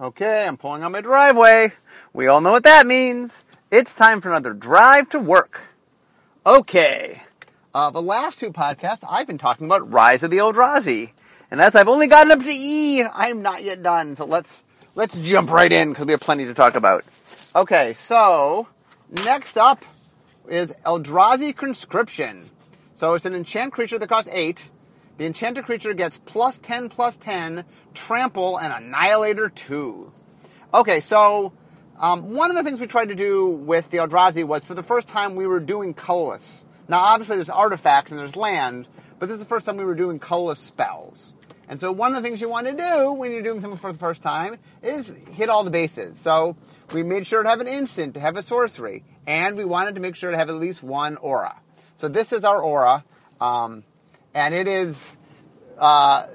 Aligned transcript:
Okay, 0.00 0.46
I'm 0.46 0.56
pulling 0.56 0.84
on 0.84 0.92
my 0.92 1.00
driveway. 1.00 1.72
We 2.12 2.28
all 2.28 2.40
know 2.40 2.52
what 2.52 2.62
that 2.62 2.86
means. 2.86 3.44
It's 3.72 3.96
time 3.96 4.20
for 4.20 4.28
another 4.28 4.54
drive 4.54 5.08
to 5.08 5.18
work. 5.18 5.60
Okay. 6.46 7.20
Uh, 7.74 7.90
the 7.90 8.00
last 8.00 8.38
two 8.38 8.52
podcasts, 8.52 9.02
I've 9.10 9.26
been 9.26 9.38
talking 9.38 9.66
about 9.66 9.90
Rise 9.90 10.22
of 10.22 10.30
the 10.30 10.36
Eldrazi. 10.36 11.10
And 11.50 11.60
as 11.60 11.74
I've 11.74 11.88
only 11.88 12.06
gotten 12.06 12.30
up 12.30 12.38
to 12.38 12.48
E, 12.48 13.02
I'm 13.02 13.42
not 13.42 13.64
yet 13.64 13.82
done. 13.82 14.14
So 14.14 14.24
let's, 14.24 14.64
let's 14.94 15.18
jump 15.18 15.50
right 15.50 15.72
in 15.72 15.88
because 15.88 16.06
we 16.06 16.12
have 16.12 16.20
plenty 16.20 16.44
to 16.44 16.54
talk 16.54 16.76
about. 16.76 17.02
Okay, 17.56 17.94
so 17.94 18.68
next 19.10 19.58
up 19.58 19.84
is 20.48 20.72
Eldrazi 20.86 21.56
Conscription. 21.56 22.48
So 22.94 23.14
it's 23.14 23.24
an 23.24 23.34
enchant 23.34 23.72
creature 23.72 23.98
that 23.98 24.08
costs 24.08 24.30
8. 24.32 24.62
The 25.18 25.26
enchanted 25.26 25.64
creature 25.64 25.94
gets 25.94 26.18
plus 26.18 26.58
10 26.58 26.88
plus 26.88 27.16
10, 27.16 27.64
trample, 27.92 28.56
and 28.56 28.72
annihilator 28.72 29.48
2. 29.48 30.12
Okay, 30.72 31.00
so 31.00 31.52
um, 31.98 32.34
one 32.34 32.50
of 32.50 32.56
the 32.56 32.62
things 32.62 32.80
we 32.80 32.86
tried 32.86 33.08
to 33.08 33.16
do 33.16 33.48
with 33.48 33.90
the 33.90 33.98
Eldrazi 33.98 34.44
was 34.44 34.64
for 34.64 34.74
the 34.74 34.82
first 34.84 35.08
time 35.08 35.34
we 35.34 35.46
were 35.46 35.58
doing 35.58 35.92
colorless. 35.92 36.64
Now, 36.86 37.00
obviously, 37.00 37.34
there's 37.36 37.50
artifacts 37.50 38.12
and 38.12 38.20
there's 38.20 38.36
land, 38.36 38.86
but 39.18 39.26
this 39.26 39.34
is 39.34 39.40
the 39.40 39.48
first 39.48 39.66
time 39.66 39.76
we 39.76 39.84
were 39.84 39.96
doing 39.96 40.20
colorless 40.20 40.60
spells. 40.60 41.34
And 41.68 41.80
so, 41.80 41.90
one 41.90 42.14
of 42.14 42.22
the 42.22 42.26
things 42.26 42.40
you 42.40 42.48
want 42.48 42.68
to 42.68 42.74
do 42.74 43.12
when 43.12 43.32
you're 43.32 43.42
doing 43.42 43.60
something 43.60 43.78
for 43.78 43.92
the 43.92 43.98
first 43.98 44.22
time 44.22 44.56
is 44.82 45.18
hit 45.32 45.48
all 45.48 45.64
the 45.64 45.70
bases. 45.72 46.20
So, 46.20 46.56
we 46.94 47.02
made 47.02 47.26
sure 47.26 47.42
to 47.42 47.48
have 47.48 47.60
an 47.60 47.66
instant, 47.66 48.14
to 48.14 48.20
have 48.20 48.36
a 48.36 48.42
sorcery, 48.44 49.04
and 49.26 49.56
we 49.56 49.64
wanted 49.64 49.96
to 49.96 50.00
make 50.00 50.14
sure 50.14 50.30
to 50.30 50.36
have 50.36 50.48
at 50.48 50.54
least 50.54 50.84
one 50.84 51.16
aura. 51.16 51.60
So, 51.96 52.06
this 52.06 52.32
is 52.32 52.44
our 52.44 52.62
aura, 52.62 53.04
um, 53.40 53.82
and 54.34 54.54
it 54.54 54.68
is 54.68 55.16
uh, 55.78 56.26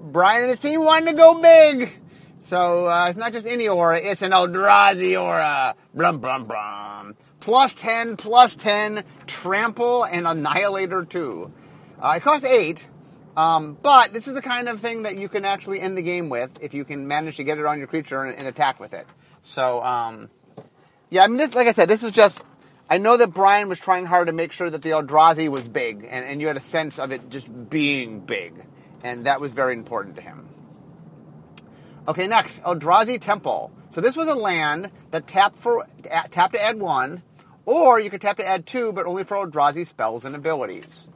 Brian 0.00 0.42
and 0.42 0.50
his 0.50 0.58
team 0.58 0.84
wanted 0.84 1.10
to 1.10 1.16
go 1.16 1.40
big. 1.40 1.96
So 2.42 2.88
uh, 2.88 3.06
it's 3.08 3.18
not 3.18 3.32
just 3.32 3.46
any 3.46 3.68
aura, 3.68 3.98
it's 3.98 4.22
an 4.22 4.32
Eldrazi 4.32 5.20
aura. 5.20 5.74
Blum, 5.94 6.18
blum, 6.18 6.46
blum. 6.46 7.14
Plus 7.38 7.74
10, 7.74 8.16
plus 8.16 8.54
10, 8.54 9.04
trample, 9.26 10.04
and 10.04 10.26
annihilator 10.26 11.04
2. 11.04 11.52
Uh, 12.00 12.14
it 12.16 12.22
costs 12.22 12.46
8, 12.46 12.88
um, 13.36 13.78
but 13.80 14.12
this 14.12 14.26
is 14.26 14.34
the 14.34 14.42
kind 14.42 14.68
of 14.68 14.80
thing 14.80 15.04
that 15.04 15.16
you 15.16 15.28
can 15.28 15.44
actually 15.44 15.80
end 15.80 15.96
the 15.96 16.02
game 16.02 16.28
with 16.28 16.50
if 16.60 16.74
you 16.74 16.84
can 16.84 17.06
manage 17.06 17.36
to 17.36 17.44
get 17.44 17.58
it 17.58 17.66
on 17.66 17.78
your 17.78 17.86
creature 17.86 18.24
and, 18.24 18.36
and 18.36 18.48
attack 18.48 18.80
with 18.80 18.92
it. 18.94 19.06
So, 19.42 19.82
um, 19.82 20.28
yeah, 21.10 21.24
I 21.24 21.26
mean, 21.28 21.36
this, 21.36 21.54
like 21.54 21.66
I 21.66 21.72
said, 21.72 21.88
this 21.88 22.02
is 22.02 22.12
just. 22.12 22.40
I 22.90 22.98
know 22.98 23.16
that 23.16 23.32
Brian 23.32 23.68
was 23.68 23.78
trying 23.78 24.04
hard 24.04 24.26
to 24.26 24.32
make 24.32 24.50
sure 24.50 24.68
that 24.68 24.82
the 24.82 24.90
Eldrazi 24.90 25.48
was 25.48 25.68
big, 25.68 26.08
and, 26.10 26.24
and 26.24 26.40
you 26.40 26.48
had 26.48 26.56
a 26.56 26.60
sense 26.60 26.98
of 26.98 27.12
it 27.12 27.30
just 27.30 27.70
being 27.70 28.18
big, 28.18 28.52
and 29.04 29.26
that 29.26 29.40
was 29.40 29.52
very 29.52 29.74
important 29.74 30.16
to 30.16 30.22
him. 30.22 30.48
Okay, 32.08 32.26
next, 32.26 32.64
Eldrazi 32.64 33.20
Temple. 33.20 33.70
So 33.90 34.00
this 34.00 34.16
was 34.16 34.26
a 34.26 34.34
land 34.34 34.90
that 35.12 35.28
tapped 35.28 35.56
for 35.56 35.86
tapped 36.02 36.54
to 36.54 36.60
add 36.60 36.80
one, 36.80 37.22
or 37.64 38.00
you 38.00 38.10
could 38.10 38.20
tap 38.20 38.38
to 38.38 38.46
add 38.46 38.66
two, 38.66 38.92
but 38.92 39.06
only 39.06 39.22
for 39.22 39.36
Eldrazi 39.36 39.86
spells 39.86 40.24
and 40.24 40.34
abilities. 40.34 41.06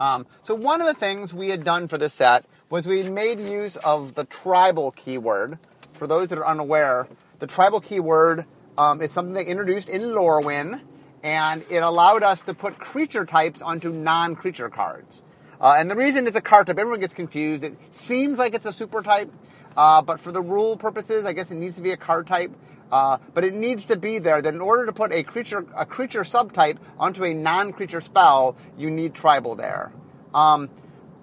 Um, 0.00 0.26
so 0.42 0.56
one 0.56 0.80
of 0.80 0.88
the 0.88 0.94
things 0.94 1.32
we 1.32 1.50
had 1.50 1.62
done 1.62 1.86
for 1.86 1.96
this 1.96 2.14
set 2.14 2.44
was 2.70 2.88
we 2.88 3.08
made 3.08 3.38
use 3.38 3.76
of 3.76 4.14
the 4.14 4.24
tribal 4.24 4.90
keyword. 4.90 5.58
For 5.92 6.08
those 6.08 6.30
that 6.30 6.38
are 6.38 6.46
unaware, 6.46 7.06
the 7.38 7.46
tribal 7.46 7.80
keyword 7.80 8.46
um, 8.76 9.00
is 9.02 9.12
something 9.12 9.34
they 9.34 9.44
introduced 9.44 9.88
in 9.88 10.02
Lorwyn, 10.02 10.80
and 11.22 11.64
it 11.70 11.82
allowed 11.82 12.22
us 12.22 12.40
to 12.42 12.54
put 12.54 12.78
creature 12.78 13.24
types 13.24 13.62
onto 13.62 13.90
non-creature 13.90 14.70
cards. 14.70 15.22
Uh, 15.60 15.74
and 15.76 15.90
the 15.90 15.96
reason 15.96 16.26
it's 16.26 16.36
a 16.36 16.40
card 16.40 16.66
type, 16.66 16.78
everyone 16.78 17.00
gets 17.00 17.14
confused. 17.14 17.62
It 17.62 17.76
seems 17.94 18.38
like 18.38 18.54
it's 18.54 18.66
a 18.66 18.72
super 18.72 19.02
type, 19.02 19.30
uh, 19.76 20.00
but 20.00 20.18
for 20.18 20.32
the 20.32 20.40
rule 20.40 20.76
purposes, 20.76 21.26
I 21.26 21.34
guess 21.34 21.50
it 21.50 21.56
needs 21.56 21.76
to 21.76 21.82
be 21.82 21.90
a 21.90 21.96
card 21.96 22.26
type. 22.26 22.52
Uh, 22.90 23.18
but 23.34 23.44
it 23.44 23.54
needs 23.54 23.84
to 23.84 23.96
be 23.96 24.18
there 24.18 24.42
that 24.42 24.52
in 24.52 24.60
order 24.60 24.86
to 24.86 24.92
put 24.92 25.12
a 25.12 25.22
creature 25.22 25.64
a 25.76 25.86
creature 25.86 26.22
subtype 26.22 26.76
onto 26.98 27.24
a 27.24 27.32
non-creature 27.32 28.00
spell, 28.00 28.56
you 28.76 28.90
need 28.90 29.14
tribal 29.14 29.54
there. 29.54 29.92
Um, 30.34 30.68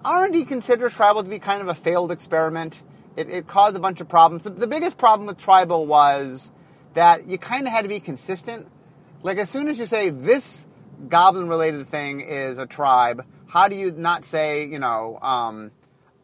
R&D 0.04 0.46
considers 0.46 0.94
tribal 0.94 1.22
to 1.22 1.28
be 1.28 1.38
kind 1.38 1.60
of 1.60 1.68
a 1.68 1.74
failed 1.74 2.10
experiment. 2.10 2.82
It, 3.16 3.28
it 3.28 3.46
caused 3.46 3.76
a 3.76 3.80
bunch 3.80 4.00
of 4.00 4.08
problems. 4.08 4.44
The, 4.44 4.50
the 4.50 4.66
biggest 4.66 4.96
problem 4.96 5.26
with 5.26 5.38
tribal 5.38 5.84
was 5.86 6.50
that 6.94 7.26
you 7.26 7.36
kind 7.36 7.66
of 7.66 7.72
had 7.72 7.82
to 7.82 7.88
be 7.88 8.00
consistent. 8.00 8.66
Like 9.22 9.38
as 9.38 9.50
soon 9.50 9.68
as 9.68 9.78
you 9.78 9.86
say 9.86 10.10
this 10.10 10.66
goblin-related 11.08 11.86
thing 11.88 12.20
is 12.20 12.58
a 12.58 12.66
tribe, 12.66 13.24
how 13.48 13.68
do 13.68 13.76
you 13.76 13.90
not 13.90 14.24
say 14.24 14.64
you 14.66 14.78
know 14.78 15.18
um, 15.20 15.72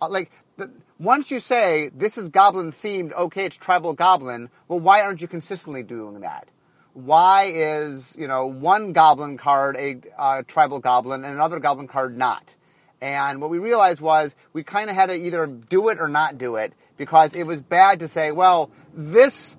like 0.00 0.31
the, 0.56 0.71
once 0.99 1.31
you 1.31 1.41
say 1.41 1.91
this 1.94 2.16
is 2.16 2.28
goblin 2.28 2.71
themed, 2.71 3.12
okay, 3.15 3.47
it's 3.47 3.56
tribal 3.56 3.94
goblin. 3.94 4.49
Well, 4.69 4.78
why 4.78 5.03
aren't 5.03 5.21
you 5.21 5.28
consistently 5.28 5.82
doing 5.82 6.21
that? 6.21 6.49
Why 6.93 7.50
is 7.53 8.15
you 8.16 8.28
know 8.28 8.47
one 8.47 8.93
goblin 8.93 9.38
card 9.38 9.76
a 9.76 10.00
uh, 10.16 10.43
tribal 10.47 10.78
goblin 10.78 11.25
and 11.25 11.34
another 11.34 11.59
goblin 11.59 11.88
card 11.88 12.16
not? 12.16 12.55
And 13.00 13.41
what 13.41 13.50
we 13.50 13.59
realized 13.59 14.00
was 14.00 14.37
we 14.53 14.62
kind 14.62 14.88
of 14.88 14.97
had 14.97 15.06
to 15.06 15.15
either 15.15 15.47
do 15.47 15.88
it 15.88 16.00
or 16.00 16.09
not 16.09 16.38
do 16.38 16.56
it 16.56 16.72
because 16.97 17.34
it 17.34 17.44
was 17.44 17.61
bad 17.61 18.00
to 18.00 18.09
say, 18.09 18.31
well, 18.31 18.71
this 18.94 19.59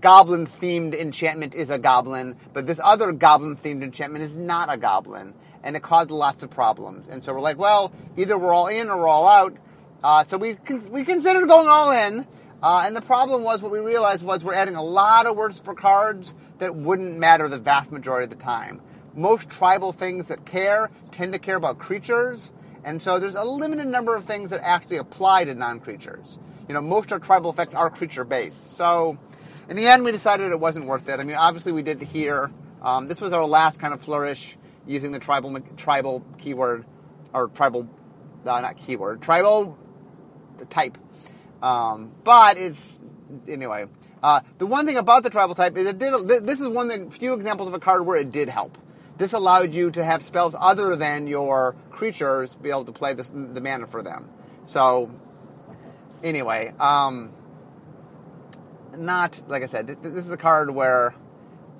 goblin 0.00 0.46
themed 0.46 0.94
enchantment 0.94 1.54
is 1.54 1.70
a 1.70 1.78
goblin, 1.78 2.36
but 2.52 2.66
this 2.66 2.80
other 2.82 3.12
goblin 3.12 3.56
themed 3.56 3.82
enchantment 3.82 4.24
is 4.24 4.34
not 4.34 4.72
a 4.72 4.76
goblin. 4.76 5.34
And 5.62 5.76
it 5.76 5.82
caused 5.82 6.10
lots 6.10 6.42
of 6.44 6.50
problems. 6.50 7.08
And 7.08 7.24
so 7.24 7.34
we're 7.34 7.40
like, 7.40 7.58
well, 7.58 7.92
either 8.16 8.38
we're 8.38 8.54
all 8.54 8.68
in 8.68 8.88
or 8.88 8.98
we're 8.98 9.08
all 9.08 9.26
out. 9.26 9.56
Uh, 10.02 10.22
so 10.22 10.38
we 10.38 10.54
con- 10.54 10.90
we 10.92 11.04
considered 11.04 11.48
going 11.48 11.66
all 11.66 11.90
in, 11.90 12.24
uh, 12.62 12.84
and 12.86 12.94
the 12.94 13.02
problem 13.02 13.42
was 13.42 13.60
what 13.62 13.72
we 13.72 13.80
realized 13.80 14.24
was 14.24 14.44
we're 14.44 14.54
adding 14.54 14.76
a 14.76 14.82
lot 14.82 15.26
of 15.26 15.36
words 15.36 15.58
for 15.58 15.74
cards 15.74 16.36
that 16.58 16.76
wouldn't 16.76 17.18
matter 17.18 17.48
the 17.48 17.58
vast 17.58 17.90
majority 17.90 18.24
of 18.24 18.30
the 18.30 18.36
time. 18.36 18.80
Most 19.16 19.50
tribal 19.50 19.90
things 19.90 20.28
that 20.28 20.44
care 20.44 20.90
tend 21.10 21.32
to 21.32 21.40
care 21.40 21.56
about 21.56 21.78
creatures, 21.78 22.52
and 22.84 23.02
so 23.02 23.18
there's 23.18 23.34
a 23.34 23.44
limited 23.44 23.88
number 23.88 24.14
of 24.14 24.24
things 24.24 24.50
that 24.50 24.60
actually 24.62 24.98
apply 24.98 25.44
to 25.44 25.54
non-creatures. 25.56 26.38
You 26.68 26.74
know, 26.74 26.80
most 26.80 27.06
of 27.06 27.12
our 27.14 27.18
tribal 27.18 27.50
effects 27.50 27.74
are 27.74 27.90
creature 27.90 28.24
based. 28.24 28.76
So 28.76 29.18
in 29.68 29.76
the 29.76 29.86
end, 29.86 30.04
we 30.04 30.12
decided 30.12 30.50
it 30.50 30.60
wasn't 30.60 30.86
worth 30.86 31.08
it. 31.08 31.20
I 31.20 31.24
mean, 31.24 31.36
obviously 31.36 31.72
we 31.72 31.82
did 31.82 32.00
here. 32.00 32.50
Um, 32.80 33.08
this 33.08 33.20
was 33.20 33.32
our 33.32 33.44
last 33.44 33.78
kind 33.78 33.92
of 33.92 34.00
flourish 34.00 34.56
using 34.86 35.12
the 35.12 35.18
tribal 35.18 35.60
tribal 35.76 36.24
keyword 36.38 36.84
or 37.34 37.48
tribal, 37.48 37.88
uh, 38.46 38.60
not 38.60 38.76
keyword, 38.76 39.20
tribal 39.20 39.76
the 40.58 40.64
type. 40.64 40.96
Um, 41.62 42.12
but 42.24 42.56
it's 42.56 42.98
anyway. 43.46 43.86
Uh, 44.22 44.40
the 44.58 44.66
one 44.66 44.86
thing 44.86 44.96
about 44.96 45.22
the 45.22 45.30
tribal 45.30 45.54
type 45.54 45.76
is 45.76 45.88
it 45.88 45.98
did. 45.98 46.28
This 46.28 46.60
is 46.60 46.68
one 46.68 46.90
of 46.90 47.10
the 47.10 47.16
few 47.16 47.34
examples 47.34 47.68
of 47.68 47.74
a 47.74 47.78
card 47.78 48.06
where 48.06 48.16
it 48.16 48.32
did 48.32 48.48
help. 48.48 48.78
This 49.16 49.32
allowed 49.32 49.74
you 49.74 49.90
to 49.92 50.04
have 50.04 50.22
spells 50.22 50.54
other 50.58 50.94
than 50.96 51.26
your 51.26 51.74
creatures 51.90 52.54
be 52.56 52.70
able 52.70 52.84
to 52.84 52.92
play 52.92 53.14
the 53.14 53.60
mana 53.60 53.86
for 53.86 54.00
them. 54.00 54.28
So, 54.64 55.10
anyway, 56.22 56.72
um, 56.78 57.30
not 58.98 59.40
like 59.48 59.62
I 59.62 59.66
said. 59.66 59.86
This, 59.86 60.26
is 60.26 60.30
a 60.30 60.36
card 60.36 60.70
where 60.70 61.14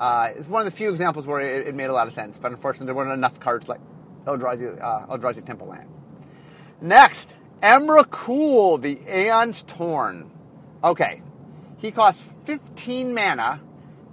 uh, 0.01 0.31
it's 0.35 0.49
one 0.49 0.61
of 0.61 0.73
the 0.73 0.77
few 0.77 0.91
examples 0.91 1.27
where 1.27 1.41
it, 1.41 1.69
it, 1.69 1.75
made 1.75 1.87
a 1.87 1.93
lot 1.93 2.07
of 2.07 2.13
sense. 2.13 2.39
But 2.39 2.53
unfortunately, 2.53 2.87
there 2.87 2.95
weren't 2.95 3.13
enough 3.13 3.41
cards 3.41 3.69
like 3.69 3.81
Eldrazi, 4.25 4.81
uh, 4.81 5.07
Eldrazi 5.07 5.45
Temple 5.45 5.69
Land. 5.69 5.89
Next, 6.81 7.37
Emrakul, 7.63 8.81
the 8.81 8.99
Aeon's 9.09 9.63
Torn. 9.65 10.31
Okay, 10.83 11.23
he 11.79 11.91
costs 11.91 12.25
15 12.45 13.13
mana, 13.13 13.61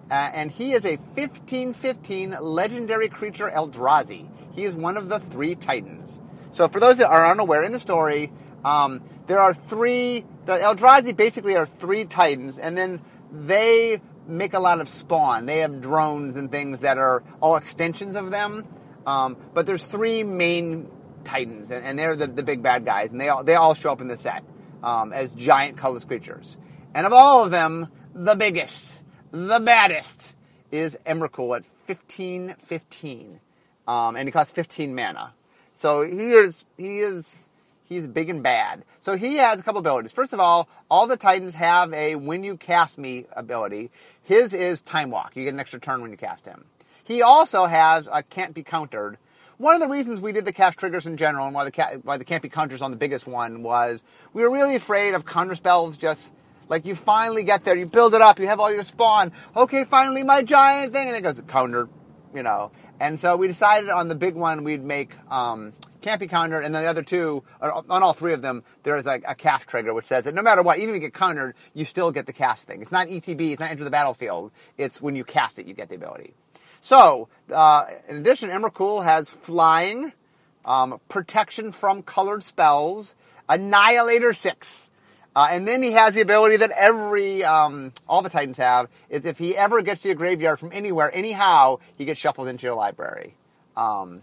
uh, 0.09 0.13
and 0.13 0.49
he 0.51 0.73
is 0.73 0.85
a 0.85 0.97
15-15 0.97 2.41
legendary 2.41 3.09
creature 3.09 3.49
Eldrazi. 3.49 4.27
He 4.53 4.63
is 4.63 4.73
one 4.73 4.97
of 4.97 5.09
the 5.09 5.19
three 5.19 5.55
Titans. 5.55 6.19
So 6.51 6.67
for 6.67 6.79
those 6.79 6.97
that 6.97 7.09
are 7.09 7.29
unaware 7.29 7.63
in 7.63 7.72
the 7.72 7.79
story, 7.79 8.31
um, 8.63 9.01
there 9.27 9.39
are 9.39 9.53
three. 9.53 10.25
The 10.45 10.53
Eldrazi 10.53 11.16
basically 11.16 11.56
are 11.56 11.66
three 11.66 12.06
Titans, 12.06 12.59
and 12.59 12.78
then 12.78 13.01
they 13.31 13.99
make 14.28 14.53
a 14.53 14.59
lot 14.59 14.79
of 14.79 14.87
spawn. 14.87 15.46
They 15.46 15.59
have 15.59 15.81
drones 15.81 16.35
and 16.35 16.52
things 16.52 16.81
that 16.81 16.97
are 16.97 17.23
all 17.41 17.55
extensions 17.55 18.16
of 18.16 18.31
them. 18.31 18.66
Um, 19.05 19.37
but 19.53 19.66
there's 19.66 19.85
three 19.85 20.23
main 20.23 20.90
Titans, 21.23 21.72
and, 21.72 21.84
and 21.84 21.97
they're 21.97 22.16
the, 22.16 22.28
the 22.28 22.43
big 22.43 22.61
bad 22.61 22.85
guys, 22.85 23.11
and 23.11 23.19
they 23.19 23.29
all 23.29 23.43
they 23.43 23.55
all 23.55 23.73
show 23.73 23.91
up 23.91 24.02
in 24.02 24.08
the 24.08 24.17
set 24.17 24.43
um, 24.84 25.11
as 25.11 25.31
giant 25.31 25.78
colorless 25.78 26.05
creatures. 26.05 26.58
And 26.93 27.05
of 27.05 27.14
all 27.14 27.43
of 27.43 27.52
them, 27.52 27.87
the 28.14 28.35
biggest, 28.35 29.02
the 29.31 29.59
baddest 29.59 30.35
is 30.72 30.97
Emrakul 31.05 31.55
at 31.58 31.66
fifteen 31.66 32.55
fifteen, 32.59 33.40
um, 33.87 34.16
and 34.16 34.28
he 34.28 34.31
costs 34.31 34.52
fifteen 34.52 34.93
mana. 34.93 35.34
So 35.73 36.03
he 36.03 36.31
is 36.31 36.64
he 36.78 36.99
is 36.99 37.44
he's 37.85 38.08
big 38.08 38.29
and 38.29 38.43
bad. 38.43 38.84
So 38.99 39.16
he 39.16 39.37
has 39.37 39.59
a 39.59 39.64
couple 39.64 39.79
abilities. 39.79 40.11
First 40.11 40.34
of 40.34 40.40
all, 40.40 40.67
all 40.90 41.08
the 41.08 41.17
Titans 41.17 41.55
have 41.55 41.93
a 41.93 42.16
when 42.16 42.43
you 42.43 42.58
cast 42.58 42.97
me 42.97 43.26
ability. 43.34 43.91
His 44.22 44.53
is 44.53 44.82
Time 44.82 45.09
Walk. 45.11 45.35
You 45.35 45.43
get 45.43 45.53
an 45.53 45.59
extra 45.59 45.79
turn 45.79 46.02
when 46.02 46.11
you 46.11 46.17
cast 46.17 46.46
him. 46.46 46.66
He 47.03 47.22
also 47.22 47.66
has 47.66 48.09
a 48.11 48.23
can't 48.23 48.53
be 48.53 48.64
countered, 48.64 49.17
one 49.58 49.73
of 49.73 49.82
the 49.82 49.87
reasons 49.87 50.20
we 50.20 50.34
did 50.34 50.43
the 50.43 50.52
cast 50.52 50.78
triggers 50.78 51.05
in 51.05 51.16
general 51.16 51.46
and 51.46 51.55
why 51.55 51.64
the, 51.64 51.72
ca- 51.72 51.97
why 52.03 52.17
the 52.17 52.26
can't 52.26 52.43
be 52.43 52.49
counters 52.49 52.82
on 52.82 52.91
the 52.91 52.97
biggest 52.97 53.26
one 53.26 53.64
was 53.64 54.03
we 54.34 54.41
were 54.43 54.52
really 54.52 54.76
afraid 54.76 55.14
of 55.14 55.26
counter 55.26 55.55
spells 55.55 55.96
just 55.97 56.34
Like 56.67 56.85
you 56.85 56.96
finally 56.96 57.43
get 57.43 57.64
there, 57.64 57.78
you 57.78 57.85
build 57.85 58.16
it 58.16 58.22
up, 58.22 58.40
you 58.40 58.47
have 58.47 58.59
all 58.59 58.73
your 58.73 58.84
spawn. 58.84 59.31
Okay, 59.55 59.84
finally 59.84 60.23
my 60.23 60.41
giant 60.41 60.93
thing, 60.93 61.08
and 61.08 61.16
it 61.16 61.22
goes 61.22 61.40
counter, 61.47 61.88
you 62.34 62.43
know. 62.43 62.72
And 62.99 63.20
so 63.20 63.38
we 63.38 63.47
decided 63.47 63.90
on 63.90 64.08
the 64.08 64.16
big 64.16 64.35
one 64.35 64.64
we'd 64.64 64.84
make 64.84 65.11
um, 65.29 65.73
Campy 66.05 66.29
countered. 66.29 66.63
and 66.63 66.75
then 66.75 66.84
the 66.84 66.87
other 66.87 67.02
two, 67.02 67.43
on 67.59 68.03
all 68.03 68.13
three 68.13 68.34
of 68.34 68.43
them, 68.43 68.63
there 68.84 68.96
is 68.97 69.07
a, 69.07 69.19
a 69.28 69.34
cast 69.34 69.67
trigger 69.67 69.91
which 69.91 70.05
says 70.05 70.25
that 70.25 70.35
no 70.35 70.43
matter 70.43 70.61
what, 70.61 70.78
even 70.78 70.90
if 70.90 70.96
you 70.96 71.07
get 71.07 71.16
countered, 71.16 71.55
you 71.73 71.84
still 71.84 72.11
get 72.11 72.28
the 72.28 72.34
cast 72.34 72.66
thing. 72.66 72.81
It's 72.84 72.91
not 72.91 73.07
ETB, 73.07 73.52
it's 73.52 73.59
not 73.59 73.72
enter 73.72 73.84
the 73.84 73.90
battlefield. 73.90 74.52
It's 74.78 75.02
when 75.02 75.16
you 75.16 75.23
cast 75.23 75.57
it, 75.57 75.66
you 75.66 75.73
get 75.73 75.90
the 75.90 75.96
ability. 75.96 76.35
So, 76.79 77.28
uh, 77.52 77.85
in 78.07 78.17
addition, 78.17 78.52
Emrakul 78.52 79.03
has 79.03 79.31
flying, 79.31 80.13
um, 80.63 80.99
protection 81.09 81.72
from 81.72 82.03
colored 82.03 82.43
spells, 82.43 83.16
Annihilator 83.49 84.34
6. 84.34 84.90
Uh, 85.35 85.47
and 85.49 85.67
then 85.67 85.81
he 85.81 85.93
has 85.93 86.13
the 86.13 86.22
ability 86.22 86.57
that 86.57 86.69
every, 86.72 87.43
um, 87.43 87.91
all 88.07 88.22
the 88.22 88.29
Titans 88.29 88.59
have, 88.59 88.90
is 89.09 89.25
if 89.25 89.40
he 89.40 89.57
ever 89.57 89.81
gets 89.81 90.03
to 90.03 90.09
your 90.09 90.16
graveyard 90.16 90.59
from 90.59 90.69
anywhere, 90.72 91.09
anyhow, 91.13 91.79
he 91.97 92.05
gets 92.05 92.19
shuffled 92.19 92.47
into 92.47 92.63
your 92.67 92.75
library. 92.75 93.34
Um, 93.75 94.22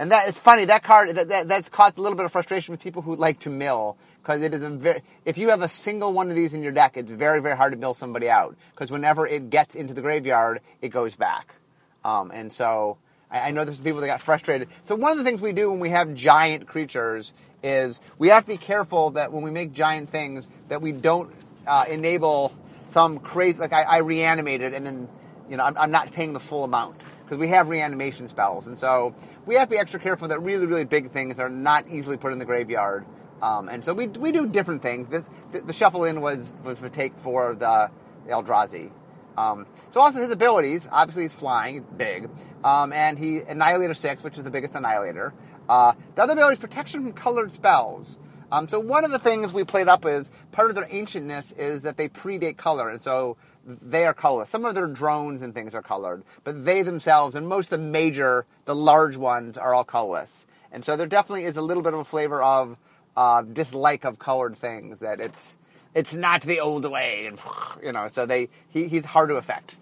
and 0.00 0.12
that, 0.12 0.28
it's 0.28 0.38
funny, 0.38 0.64
that 0.64 0.82
card, 0.82 1.14
that, 1.14 1.28
that, 1.28 1.46
that's 1.46 1.68
caused 1.68 1.98
a 1.98 2.00
little 2.00 2.16
bit 2.16 2.24
of 2.24 2.32
frustration 2.32 2.72
with 2.72 2.82
people 2.82 3.02
who 3.02 3.16
like 3.16 3.38
to 3.40 3.50
mill, 3.50 3.98
because 4.22 4.40
it 4.40 4.54
is 4.54 4.62
a 4.62 4.70
very, 4.70 5.02
if 5.26 5.36
you 5.36 5.50
have 5.50 5.60
a 5.60 5.68
single 5.68 6.14
one 6.14 6.30
of 6.30 6.36
these 6.36 6.54
in 6.54 6.62
your 6.62 6.72
deck, 6.72 6.96
it's 6.96 7.10
very, 7.10 7.42
very 7.42 7.54
hard 7.54 7.72
to 7.72 7.78
mill 7.78 7.92
somebody 7.92 8.30
out, 8.30 8.56
because 8.70 8.90
whenever 8.90 9.26
it 9.26 9.50
gets 9.50 9.74
into 9.74 9.92
the 9.92 10.00
graveyard, 10.00 10.62
it 10.80 10.88
goes 10.88 11.16
back. 11.16 11.54
Um, 12.02 12.30
and 12.32 12.50
so, 12.50 12.96
I, 13.30 13.48
I 13.48 13.50
know 13.50 13.66
there's 13.66 13.78
people 13.78 14.00
that 14.00 14.06
got 14.06 14.22
frustrated. 14.22 14.68
So 14.84 14.94
one 14.94 15.12
of 15.12 15.18
the 15.18 15.24
things 15.24 15.42
we 15.42 15.52
do 15.52 15.70
when 15.70 15.80
we 15.80 15.90
have 15.90 16.14
giant 16.14 16.66
creatures 16.66 17.34
is 17.62 18.00
we 18.18 18.28
have 18.28 18.44
to 18.44 18.52
be 18.52 18.56
careful 18.56 19.10
that 19.10 19.32
when 19.32 19.42
we 19.42 19.50
make 19.50 19.74
giant 19.74 20.08
things 20.08 20.48
that 20.68 20.80
we 20.80 20.92
don't 20.92 21.30
uh, 21.66 21.84
enable 21.90 22.56
some 22.88 23.18
crazy 23.18 23.60
like 23.60 23.74
I, 23.74 23.82
I 23.82 23.98
reanimated 23.98 24.72
and 24.72 24.86
then 24.86 25.08
you 25.50 25.58
know 25.58 25.64
I'm, 25.64 25.76
I'm 25.76 25.90
not 25.90 26.10
paying 26.10 26.32
the 26.32 26.40
full 26.40 26.64
amount 26.64 26.96
because 27.30 27.40
we 27.40 27.46
have 27.46 27.68
reanimation 27.68 28.26
spells. 28.26 28.66
And 28.66 28.76
so 28.76 29.14
we 29.46 29.54
have 29.54 29.68
to 29.68 29.74
be 29.74 29.78
extra 29.78 30.00
careful 30.00 30.26
that 30.28 30.42
really 30.42 30.66
really 30.66 30.84
big 30.84 31.12
things 31.12 31.38
are 31.38 31.48
not 31.48 31.86
easily 31.88 32.16
put 32.16 32.32
in 32.32 32.40
the 32.40 32.44
graveyard. 32.44 33.06
Um, 33.40 33.68
and 33.68 33.84
so 33.84 33.94
we, 33.94 34.08
we 34.08 34.32
do 34.32 34.48
different 34.48 34.82
things. 34.82 35.06
This 35.06 35.32
the, 35.52 35.60
the, 35.60 35.72
shuffle 35.72 36.04
in 36.04 36.20
was 36.20 36.52
was 36.64 36.80
the 36.80 36.90
take 36.90 37.16
for 37.18 37.54
the 37.54 37.88
Eldrazi. 38.26 38.90
Um, 39.38 39.66
so 39.90 40.00
also 40.00 40.20
his 40.20 40.32
abilities 40.32 40.88
obviously 40.90 41.22
he's 41.22 41.32
flying 41.32 41.86
big. 41.96 42.28
Um, 42.64 42.92
and 42.92 43.16
he 43.16 43.38
annihilator 43.38 43.94
6 43.94 44.24
which 44.24 44.36
is 44.36 44.42
the 44.42 44.50
biggest 44.50 44.74
annihilator. 44.74 45.32
Uh, 45.68 45.92
the 46.16 46.22
other 46.22 46.32
ability 46.32 46.54
is 46.54 46.58
protection 46.58 47.04
from 47.04 47.12
colored 47.12 47.52
spells. 47.52 48.18
Um, 48.50 48.66
so 48.66 48.80
one 48.80 49.04
of 49.04 49.12
the 49.12 49.20
things 49.20 49.52
we 49.52 49.62
played 49.62 49.86
up 49.86 50.04
is 50.04 50.28
part 50.50 50.70
of 50.70 50.74
their 50.74 50.86
ancientness 50.86 51.56
is 51.56 51.82
that 51.82 51.96
they 51.96 52.08
predate 52.08 52.56
color, 52.56 52.88
and 52.88 53.00
so 53.00 53.36
they 53.82 54.04
are 54.04 54.14
colorless. 54.14 54.50
Some 54.50 54.64
of 54.64 54.74
their 54.74 54.86
drones 54.86 55.42
and 55.42 55.54
things 55.54 55.74
are 55.74 55.82
colored, 55.82 56.22
but 56.44 56.64
they 56.64 56.82
themselves 56.82 57.34
and 57.34 57.48
most 57.48 57.72
of 57.72 57.80
the 57.80 57.86
major, 57.86 58.46
the 58.64 58.74
large 58.74 59.16
ones, 59.16 59.58
are 59.58 59.74
all 59.74 59.84
colorless. 59.84 60.46
And 60.72 60.84
so 60.84 60.96
there 60.96 61.06
definitely 61.06 61.44
is 61.44 61.56
a 61.56 61.62
little 61.62 61.82
bit 61.82 61.94
of 61.94 62.00
a 62.00 62.04
flavor 62.04 62.42
of 62.42 62.76
uh, 63.16 63.42
dislike 63.42 64.04
of 64.04 64.18
colored 64.18 64.56
things. 64.56 65.00
That 65.00 65.20
it's 65.20 65.56
it's 65.94 66.14
not 66.14 66.42
the 66.42 66.60
old 66.60 66.88
way, 66.90 67.26
and 67.26 67.38
you 67.82 67.92
know. 67.92 68.08
So 68.08 68.26
they 68.26 68.48
he, 68.68 68.88
he's 68.88 69.04
hard 69.04 69.30
to 69.30 69.36
affect. 69.36 69.76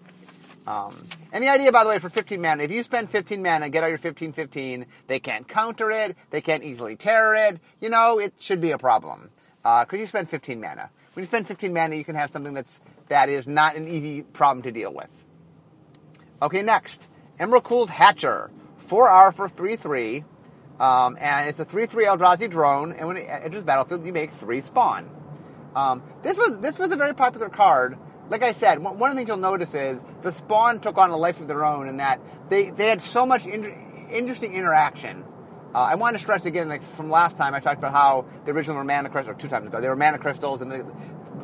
Um, 0.67 1.07
and 1.31 1.43
the 1.43 1.49
idea, 1.49 1.71
by 1.71 1.83
the 1.83 1.89
way, 1.89 1.97
for 1.97 2.09
15 2.09 2.39
mana, 2.39 2.61
if 2.61 2.69
you 2.69 2.83
spend 2.83 3.09
15 3.09 3.41
mana, 3.41 3.65
and 3.65 3.73
get 3.73 3.83
out 3.83 3.89
your 3.89 3.97
15 3.97 4.33
15, 4.33 4.85
they 5.07 5.19
can't 5.19 5.47
counter 5.47 5.89
it, 5.89 6.15
they 6.29 6.41
can't 6.41 6.63
easily 6.63 6.95
tear 6.95 7.33
it, 7.33 7.59
you 7.81 7.89
know, 7.89 8.19
it 8.19 8.33
should 8.39 8.61
be 8.61 8.69
a 8.69 8.77
problem. 8.77 9.31
Because 9.63 9.93
uh, 9.93 9.97
you 9.97 10.05
spend 10.05 10.29
15 10.29 10.61
mana. 10.61 10.91
When 11.13 11.23
you 11.23 11.27
spend 11.27 11.47
15 11.47 11.73
mana, 11.73 11.95
you 11.95 12.03
can 12.03 12.15
have 12.15 12.29
something 12.29 12.53
that's, 12.53 12.79
that 13.09 13.29
is 13.29 13.47
not 13.47 13.75
an 13.75 13.87
easy 13.87 14.23
problem 14.23 14.63
to 14.63 14.71
deal 14.71 14.93
with. 14.93 15.25
Okay, 16.41 16.61
next. 16.61 17.07
Emrakul's 17.39 17.89
Hatcher. 17.89 18.49
4R 18.87 19.33
for 19.33 19.49
3 19.49 19.75
3. 19.75 20.23
Um, 20.79 21.17
and 21.19 21.49
it's 21.49 21.59
a 21.59 21.65
3 21.65 21.85
3 21.85 22.05
Eldrazi 22.05 22.49
drone, 22.49 22.93
and 22.93 23.07
when 23.07 23.17
it 23.17 23.27
enters 23.27 23.61
the 23.61 23.65
battlefield, 23.65 24.05
you 24.05 24.13
make 24.13 24.31
3 24.31 24.61
spawn. 24.61 25.09
Um, 25.75 26.01
this 26.23 26.37
was 26.37 26.59
this 26.59 26.79
was 26.79 26.91
a 26.91 26.95
very 26.95 27.13
popular 27.13 27.49
card 27.49 27.97
like 28.29 28.43
I 28.43 28.51
said, 28.51 28.79
one 28.79 28.93
of 28.95 28.99
the 28.99 29.15
things 29.15 29.27
you'll 29.27 29.37
notice 29.37 29.73
is 29.73 29.99
the 30.21 30.31
Spawn 30.31 30.79
took 30.79 30.97
on 30.97 31.09
a 31.09 31.17
life 31.17 31.41
of 31.41 31.47
their 31.47 31.65
own 31.65 31.87
in 31.87 31.97
that 31.97 32.21
they, 32.49 32.69
they 32.69 32.87
had 32.87 33.01
so 33.01 33.25
much 33.25 33.47
inter- 33.47 33.75
interesting 34.11 34.53
interaction. 34.53 35.23
Uh, 35.73 35.79
I 35.79 35.95
want 35.95 36.15
to 36.15 36.19
stress 36.19 36.45
again, 36.45 36.69
like 36.69 36.81
from 36.81 37.09
last 37.09 37.37
time, 37.37 37.53
I 37.53 37.59
talked 37.59 37.79
about 37.79 37.91
how 37.91 38.25
the 38.45 38.51
original 38.51 38.77
were 38.77 38.83
mana 38.83 39.09
crystals, 39.09 39.35
or 39.35 39.39
two 39.39 39.47
times 39.47 39.67
ago, 39.67 39.81
they 39.81 39.87
were 39.87 39.95
mana 39.95 40.17
crystals, 40.17 40.61
and 40.61 40.71
they, 40.71 40.81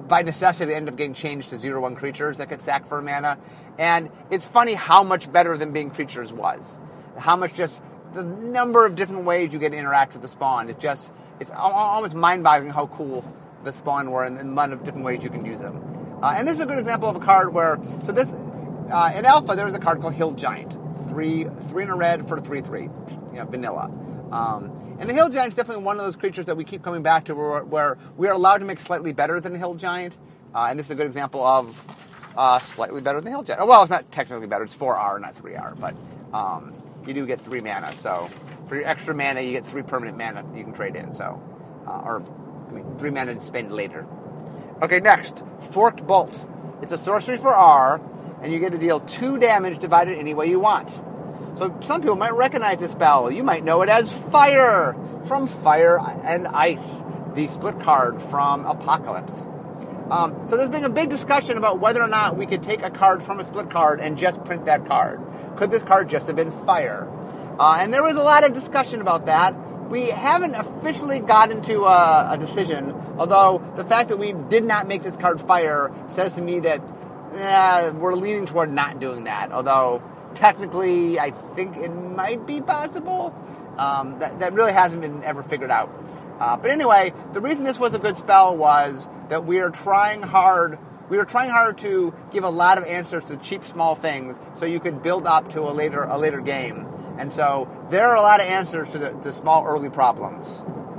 by 0.07 0.21
necessity, 0.21 0.65
they 0.65 0.75
end 0.75 0.89
up 0.89 0.95
getting 0.95 1.13
changed 1.13 1.49
to 1.49 1.57
zero 1.57 1.81
one 1.81 1.95
creatures 1.95 2.37
that 2.37 2.49
get 2.49 2.61
sacked 2.61 2.87
for 2.87 3.01
mana. 3.01 3.37
And 3.77 4.09
it's 4.31 4.45
funny 4.45 4.73
how 4.73 5.03
much 5.03 5.31
better 5.31 5.57
than 5.57 5.71
being 5.71 5.89
creatures 5.89 6.31
was. 6.31 6.77
How 7.17 7.35
much 7.35 7.53
just 7.53 7.81
the 8.15 8.23
number 8.23 8.85
of 8.85 8.95
different 8.95 9.25
ways 9.25 9.53
you 9.53 9.59
get 9.59 9.71
to 9.71 9.77
interact 9.77 10.13
with 10.13 10.21
the 10.21 10.27
spawn. 10.27 10.69
It's 10.69 10.81
just, 10.81 11.11
it's 11.39 11.51
almost 11.51 12.15
mind 12.15 12.43
boggling 12.43 12.71
how 12.71 12.87
cool 12.87 13.25
the 13.63 13.73
spawn 13.73 14.09
were 14.09 14.23
and 14.23 14.37
the 14.37 14.41
amount 14.41 14.73
of 14.73 14.83
different 14.83 15.05
ways 15.05 15.23
you 15.23 15.29
can 15.29 15.45
use 15.45 15.59
them. 15.59 16.17
Uh, 16.23 16.35
and 16.37 16.47
this 16.47 16.55
is 16.55 16.61
a 16.61 16.65
good 16.65 16.79
example 16.79 17.09
of 17.09 17.15
a 17.15 17.19
card 17.19 17.53
where, 17.53 17.77
so 18.05 18.11
this, 18.11 18.33
uh, 18.33 19.11
in 19.15 19.25
Alpha, 19.25 19.55
there 19.55 19.65
was 19.65 19.75
a 19.75 19.79
card 19.79 20.01
called 20.01 20.13
Hill 20.13 20.31
Giant. 20.31 20.77
Three, 21.09 21.45
three 21.67 21.83
in 21.83 21.89
a 21.89 21.95
red 21.95 22.27
for 22.27 22.39
three, 22.39 22.61
three. 22.61 22.83
You 22.83 23.33
know, 23.33 23.45
vanilla. 23.45 23.91
Um, 24.31 24.71
and 24.99 25.09
the 25.09 25.13
Hill 25.13 25.29
Giant 25.29 25.49
is 25.49 25.55
definitely 25.55 25.83
one 25.83 25.97
of 25.97 26.05
those 26.05 26.15
creatures 26.15 26.45
that 26.45 26.55
we 26.55 26.63
keep 26.63 26.83
coming 26.83 27.03
back 27.03 27.25
to 27.25 27.35
where, 27.35 27.63
where 27.63 27.97
we 28.15 28.27
are 28.27 28.33
allowed 28.33 28.59
to 28.59 28.65
make 28.65 28.79
slightly 28.79 29.11
better 29.11 29.39
than 29.39 29.51
the 29.53 29.59
Hill 29.59 29.75
Giant. 29.75 30.15
Uh, 30.53 30.67
and 30.69 30.79
this 30.79 30.87
is 30.87 30.91
a 30.91 30.95
good 30.95 31.07
example 31.07 31.43
of 31.43 31.81
uh, 32.37 32.59
slightly 32.59 33.01
better 33.01 33.19
than 33.19 33.25
the 33.25 33.31
Hill 33.31 33.43
Giant. 33.43 33.61
Oh, 33.61 33.65
well, 33.65 33.81
it's 33.83 33.89
not 33.89 34.09
technically 34.11 34.47
better. 34.47 34.63
It's 34.63 34.75
4R, 34.75 35.19
not 35.19 35.35
3R. 35.35 35.79
But 35.79 35.95
um, 36.33 36.73
you 37.05 37.13
do 37.13 37.25
get 37.25 37.41
three 37.41 37.61
mana. 37.61 37.91
So 37.93 38.29
for 38.67 38.75
your 38.75 38.85
extra 38.85 39.13
mana, 39.13 39.41
you 39.41 39.51
get 39.51 39.65
three 39.65 39.83
permanent 39.83 40.17
mana 40.17 40.45
you 40.55 40.63
can 40.63 40.73
trade 40.73 40.95
in. 40.95 41.13
So, 41.13 41.41
uh, 41.87 42.01
or 42.03 42.23
I 42.69 42.71
mean, 42.71 42.97
three 42.97 43.09
mana 43.09 43.35
to 43.35 43.41
spend 43.41 43.71
later. 43.71 44.05
Okay, 44.81 44.99
next. 44.99 45.43
Forked 45.71 46.05
Bolt. 46.05 46.37
It's 46.81 46.91
a 46.91 46.97
sorcery 46.97 47.37
for 47.37 47.53
R, 47.53 48.01
and 48.41 48.51
you 48.51 48.59
get 48.59 48.71
to 48.71 48.77
deal 48.77 48.99
two 48.99 49.39
damage 49.39 49.79
divided 49.79 50.17
any 50.17 50.33
way 50.33 50.47
you 50.47 50.59
want. 50.59 50.89
So 51.57 51.77
some 51.85 52.01
people 52.01 52.15
might 52.15 52.33
recognize 52.33 52.79
this 52.79 52.91
spell. 52.91 53.31
You 53.31 53.43
might 53.43 53.63
know 53.63 53.81
it 53.81 53.89
as 53.89 54.11
Fire 54.11 54.95
from 55.25 55.47
Fire 55.47 55.99
and 56.23 56.47
Ice, 56.47 57.03
the 57.33 57.47
split 57.47 57.79
card 57.79 58.21
from 58.21 58.65
Apocalypse. 58.65 59.47
Um, 60.09 60.47
so 60.47 60.57
there's 60.57 60.69
been 60.69 60.83
a 60.83 60.89
big 60.89 61.09
discussion 61.09 61.57
about 61.57 61.79
whether 61.79 62.01
or 62.01 62.07
not 62.07 62.37
we 62.37 62.45
could 62.45 62.61
take 62.61 62.83
a 62.83 62.91
card 62.91 63.23
from 63.23 63.39
a 63.39 63.43
split 63.43 63.71
card 63.71 63.99
and 63.99 64.17
just 64.17 64.43
print 64.43 64.65
that 64.65 64.85
card. 64.85 65.21
Could 65.57 65.71
this 65.71 65.81
card 65.81 66.09
just 66.09 66.27
have 66.27 66.35
been 66.35 66.51
Fire? 66.51 67.09
Uh, 67.57 67.77
and 67.79 67.93
there 67.93 68.03
was 68.03 68.15
a 68.15 68.23
lot 68.23 68.43
of 68.43 68.53
discussion 68.53 69.01
about 69.01 69.25
that 69.25 69.55
we 69.89 70.09
haven't 70.09 70.55
officially 70.55 71.19
gotten 71.19 71.61
to 71.61 71.85
a, 71.85 72.29
a, 72.31 72.37
decision, 72.37 72.91
although 73.17 73.61
the 73.77 73.83
fact 73.83 74.09
that 74.09 74.17
we 74.17 74.33
did 74.33 74.63
not 74.63 74.87
make 74.87 75.03
this 75.03 75.15
card 75.15 75.39
fire 75.39 75.93
says 76.07 76.33
to 76.33 76.41
me 76.41 76.59
that 76.59 76.81
eh, 77.33 77.89
we're 77.91 78.15
leaning 78.15 78.45
toward 78.45 78.71
not 78.71 78.99
doing 78.99 79.25
that. 79.25 79.51
Although 79.51 80.01
technically, 80.35 81.19
I 81.19 81.31
think 81.31 81.77
it 81.77 81.89
might 81.89 82.45
be 82.45 82.61
possible. 82.61 83.35
Um, 83.77 84.19
that, 84.19 84.39
that 84.39 84.53
really 84.53 84.71
hasn't 84.71 85.01
been 85.01 85.23
ever 85.23 85.43
figured 85.43 85.71
out. 85.71 85.89
Uh, 86.39 86.57
but 86.57 86.71
anyway, 86.71 87.13
the 87.33 87.41
reason 87.41 87.63
this 87.63 87.79
was 87.79 87.93
a 87.93 87.99
good 87.99 88.17
spell 88.17 88.55
was 88.55 89.07
that 89.29 89.45
we 89.45 89.59
are 89.59 89.69
trying 89.69 90.21
hard. 90.21 90.77
We 91.09 91.17
were 91.17 91.25
trying 91.25 91.49
hard 91.49 91.77
to 91.79 92.13
give 92.31 92.43
a 92.43 92.49
lot 92.49 92.77
of 92.77 92.83
answers 92.85 93.25
to 93.25 93.37
cheap 93.37 93.63
small 93.63 93.95
things, 93.95 94.37
so 94.55 94.65
you 94.65 94.79
could 94.79 95.01
build 95.01 95.25
up 95.25 95.51
to 95.51 95.61
a 95.61 95.71
later 95.71 96.03
a 96.03 96.17
later 96.17 96.41
game. 96.41 96.87
And 97.17 97.31
so 97.31 97.69
there 97.89 98.07
are 98.07 98.15
a 98.15 98.21
lot 98.21 98.39
of 98.41 98.47
answers 98.47 98.91
to 98.91 98.97
the 98.97 99.09
to 99.09 99.31
small 99.31 99.65
early 99.65 99.89
problems. 99.89 100.47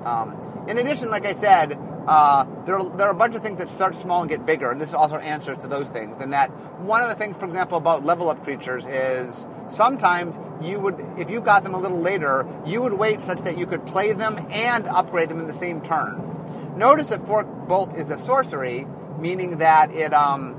Um, 0.05 0.64
in 0.69 0.78
addition, 0.78 1.11
like 1.11 1.26
I 1.26 1.35
said, 1.35 1.78
uh, 2.07 2.47
there, 2.65 2.79
are, 2.79 2.97
there 2.97 3.09
are 3.09 3.13
a 3.13 3.17
bunch 3.17 3.35
of 3.35 3.43
things 3.43 3.59
that 3.59 3.69
start 3.69 3.97
small 3.97 4.21
and 4.21 4.31
get 4.31 4.47
bigger, 4.47 4.71
and 4.71 4.81
this 4.81 4.95
also 4.95 5.17
answers 5.17 5.59
to 5.59 5.67
those 5.67 5.89
things. 5.89 6.17
And 6.21 6.33
that 6.33 6.51
one 6.81 7.03
of 7.03 7.09
the 7.09 7.15
things, 7.15 7.37
for 7.37 7.45
example, 7.45 7.79
about 7.79 8.05
level 8.05 8.31
up 8.31 8.45
creatures 8.45 8.87
is 8.87 9.47
sometimes 9.69 10.39
you 10.63 10.79
would, 10.79 11.05
if 11.19 11.31
you 11.31 11.41
got 11.41 11.65
them 11.65 11.75
a 11.75 11.79
little 11.79 12.01
later, 12.01 12.47
you 12.65 12.81
would 12.83 12.93
wait 12.93 13.23
such 13.23 13.39
that 13.41 13.59
you 13.59 13.67
could 13.67 13.85
play 13.87 14.13
them 14.13 14.47
and 14.51 14.87
upgrade 14.87 15.29
them 15.29 15.41
in 15.41 15.49
the 15.49 15.55
same 15.55 15.81
turn. 15.81 16.75
Notice 16.77 17.09
that 17.09 17.27
Fork 17.27 17.47
Bolt 17.67 17.95
is 17.97 18.11
a 18.11 18.19
sorcery, 18.19 18.87
meaning 19.19 19.59
that 19.59 19.91
it, 19.91 20.13
um, 20.13 20.55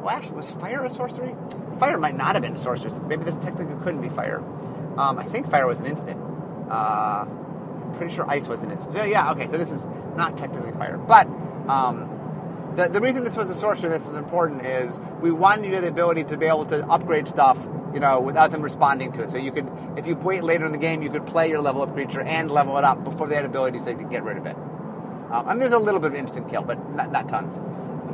well, 0.00 0.10
actually, 0.10 0.36
was 0.36 0.50
fire 0.52 0.84
a 0.84 0.90
sorcery? 0.90 1.34
Fire 1.78 1.98
might 1.98 2.16
not 2.16 2.34
have 2.34 2.42
been 2.42 2.56
a 2.56 2.58
sorcery. 2.58 2.92
Maybe 3.06 3.24
this 3.24 3.36
technically 3.36 3.76
couldn't 3.84 4.00
be 4.00 4.08
fire. 4.08 4.38
Um, 4.96 5.18
I 5.18 5.24
think 5.24 5.50
fire 5.50 5.66
was 5.66 5.78
an 5.78 5.86
instant. 5.86 6.20
Uh, 6.70 7.26
I'm 7.82 7.94
pretty 7.94 8.14
sure 8.14 8.28
ice 8.28 8.48
was 8.48 8.62
an 8.62 8.70
instant. 8.70 9.08
Yeah, 9.08 9.32
okay, 9.32 9.46
so 9.46 9.58
this 9.58 9.70
is 9.70 9.84
not 10.16 10.36
technically 10.36 10.72
fire. 10.72 10.98
But 10.98 11.26
um, 11.68 12.72
the, 12.76 12.88
the 12.88 13.00
reason 13.00 13.24
this 13.24 13.36
was 13.36 13.48
a 13.48 13.54
source 13.54 13.80
sorcerer 13.80 13.98
this 13.98 14.06
is 14.08 14.14
important 14.14 14.64
is 14.64 14.98
we 15.20 15.30
wanted 15.30 15.70
you 15.70 15.80
the 15.80 15.88
ability 15.88 16.24
to 16.24 16.36
be 16.36 16.46
able 16.46 16.66
to 16.66 16.86
upgrade 16.86 17.26
stuff, 17.28 17.58
you 17.94 18.00
know, 18.00 18.20
without 18.20 18.50
them 18.50 18.62
responding 18.62 19.12
to 19.12 19.22
it. 19.22 19.30
So 19.30 19.38
you 19.38 19.52
could, 19.52 19.70
if 19.96 20.06
you 20.06 20.14
wait 20.16 20.44
later 20.44 20.66
in 20.66 20.72
the 20.72 20.78
game, 20.78 21.02
you 21.02 21.10
could 21.10 21.26
play 21.26 21.48
your 21.48 21.60
level 21.60 21.82
up 21.82 21.94
creature 21.94 22.20
and 22.20 22.50
level 22.50 22.76
it 22.78 22.84
up 22.84 23.02
before 23.04 23.28
they 23.28 23.34
had 23.36 23.44
ability 23.44 23.80
to 23.80 23.94
get 23.94 24.22
rid 24.24 24.36
of 24.36 24.46
it. 24.46 24.56
Um, 25.30 25.48
and 25.48 25.60
there's 25.60 25.72
a 25.72 25.78
little 25.78 26.00
bit 26.00 26.12
of 26.12 26.16
instant 26.16 26.48
kill, 26.48 26.62
but 26.62 26.94
not, 26.94 27.10
not 27.10 27.28
tons. 27.28 27.56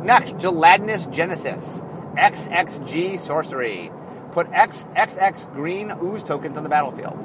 Next, 0.04 0.38
Gelatinous 0.38 1.06
Genesis. 1.06 1.82
XXG 2.16 3.18
Sorcery. 3.18 3.90
Put 4.32 4.50
XXX 4.50 5.52
green 5.54 5.92
ooze 6.02 6.22
tokens 6.22 6.56
on 6.56 6.62
the 6.62 6.68
battlefield. 6.68 7.18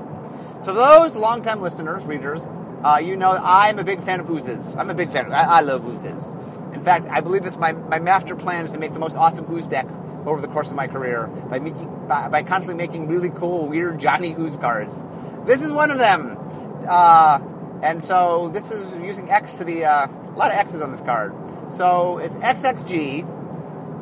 So 0.64 0.74
those 0.74 1.16
longtime 1.16 1.62
listeners, 1.62 2.04
readers, 2.04 2.48
uh, 2.84 3.02
you 3.04 3.16
know 3.16 3.32
I'm 3.32 3.80
a 3.80 3.84
big 3.84 4.02
fan 4.02 4.20
of 4.20 4.30
oozes. 4.30 4.76
I'm 4.76 4.90
a 4.90 4.94
big 4.94 5.12
fan. 5.12 5.28
Of, 5.28 5.32
I, 5.32 5.44
I 5.44 5.62
love 5.62 5.86
oozes. 5.86 6.26
In 6.74 6.84
fact, 6.84 7.08
I 7.10 7.22
believe 7.22 7.46
it's 7.46 7.58
my, 7.58 7.74
my 7.74 8.00
master 8.00 8.36
plan 8.36 8.66
is 8.66 8.72
to 8.72 8.78
make 8.78 8.94
the 8.94 9.00
most 9.00 9.16
awesome 9.16 9.52
ooze 9.52 9.68
deck 9.68 9.88
over 10.26 10.42
the 10.42 10.48
course 10.48 10.70
of 10.70 10.76
my 10.76 10.88
career 10.88 11.28
by 11.28 11.60
making 11.60 12.08
by, 12.08 12.28
by 12.30 12.44
constantly 12.44 12.76
making 12.76 13.08
really 13.08 13.30
cool, 13.30 13.68
weird 13.68 14.00
Johnny 14.00 14.36
Ooze 14.38 14.58
cards. 14.58 15.04
This 15.46 15.64
is 15.64 15.72
one 15.72 15.92
of 15.92 15.98
them. 15.98 16.38
Uh, 16.88 17.40
and 17.82 18.04
so 18.04 18.50
this 18.50 18.72
is 18.72 19.00
using 19.00 19.30
X 19.30 19.54
to 19.54 19.64
the 19.64 19.86
uh, 19.86 20.08
a 20.08 20.38
lot 20.38 20.52
of 20.52 20.58
X's 20.58 20.82
on 20.82 20.92
this 20.92 21.02
card. 21.02 21.34
So 21.72 22.18
it's 22.18 22.36
XXG, 22.36 23.26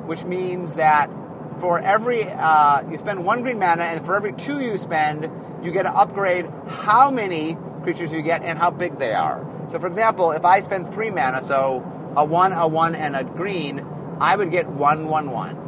which 0.05 0.23
means 0.23 0.75
that 0.75 1.09
for 1.59 1.79
every 1.79 2.23
uh, 2.23 2.89
you 2.89 2.97
spend 2.97 3.25
one 3.25 3.41
green 3.41 3.59
mana, 3.59 3.83
and 3.83 4.05
for 4.05 4.15
every 4.15 4.33
two 4.33 4.59
you 4.59 4.77
spend, 4.77 5.29
you 5.63 5.71
get 5.71 5.83
to 5.83 5.91
upgrade 5.91 6.45
how 6.67 7.11
many 7.11 7.57
creatures 7.83 8.11
you 8.11 8.21
get 8.21 8.43
and 8.43 8.57
how 8.57 8.71
big 8.71 8.97
they 8.97 9.13
are. 9.13 9.45
So, 9.71 9.79
for 9.79 9.87
example, 9.87 10.31
if 10.31 10.45
I 10.45 10.61
spend 10.61 10.93
three 10.93 11.11
mana, 11.11 11.41
so 11.43 11.83
a 12.15 12.25
one, 12.25 12.51
a 12.51 12.67
one, 12.67 12.95
and 12.95 13.15
a 13.15 13.23
green, 13.23 13.85
I 14.19 14.35
would 14.35 14.51
get 14.51 14.67
one, 14.67 15.07
one, 15.07 15.31
one. 15.31 15.61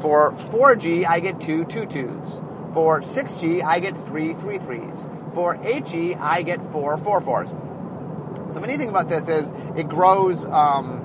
For 0.00 0.32
4G, 0.32 1.06
I 1.06 1.20
get 1.20 1.40
two, 1.40 1.64
two 1.64 1.86
twos. 1.86 2.40
For 2.72 3.00
6G, 3.00 3.62
I 3.62 3.80
get 3.80 3.96
three, 4.06 4.32
three 4.32 4.58
threes. 4.58 5.06
For 5.34 5.56
8G, 5.56 6.18
I 6.18 6.42
get 6.42 6.72
four, 6.72 6.96
four 6.96 7.20
fours. 7.20 7.50
So, 7.50 8.60
the 8.60 8.66
thing 8.66 8.88
about 8.88 9.08
this 9.08 9.28
is 9.28 9.50
it 9.76 9.88
grows 9.88 10.44
um, 10.46 11.00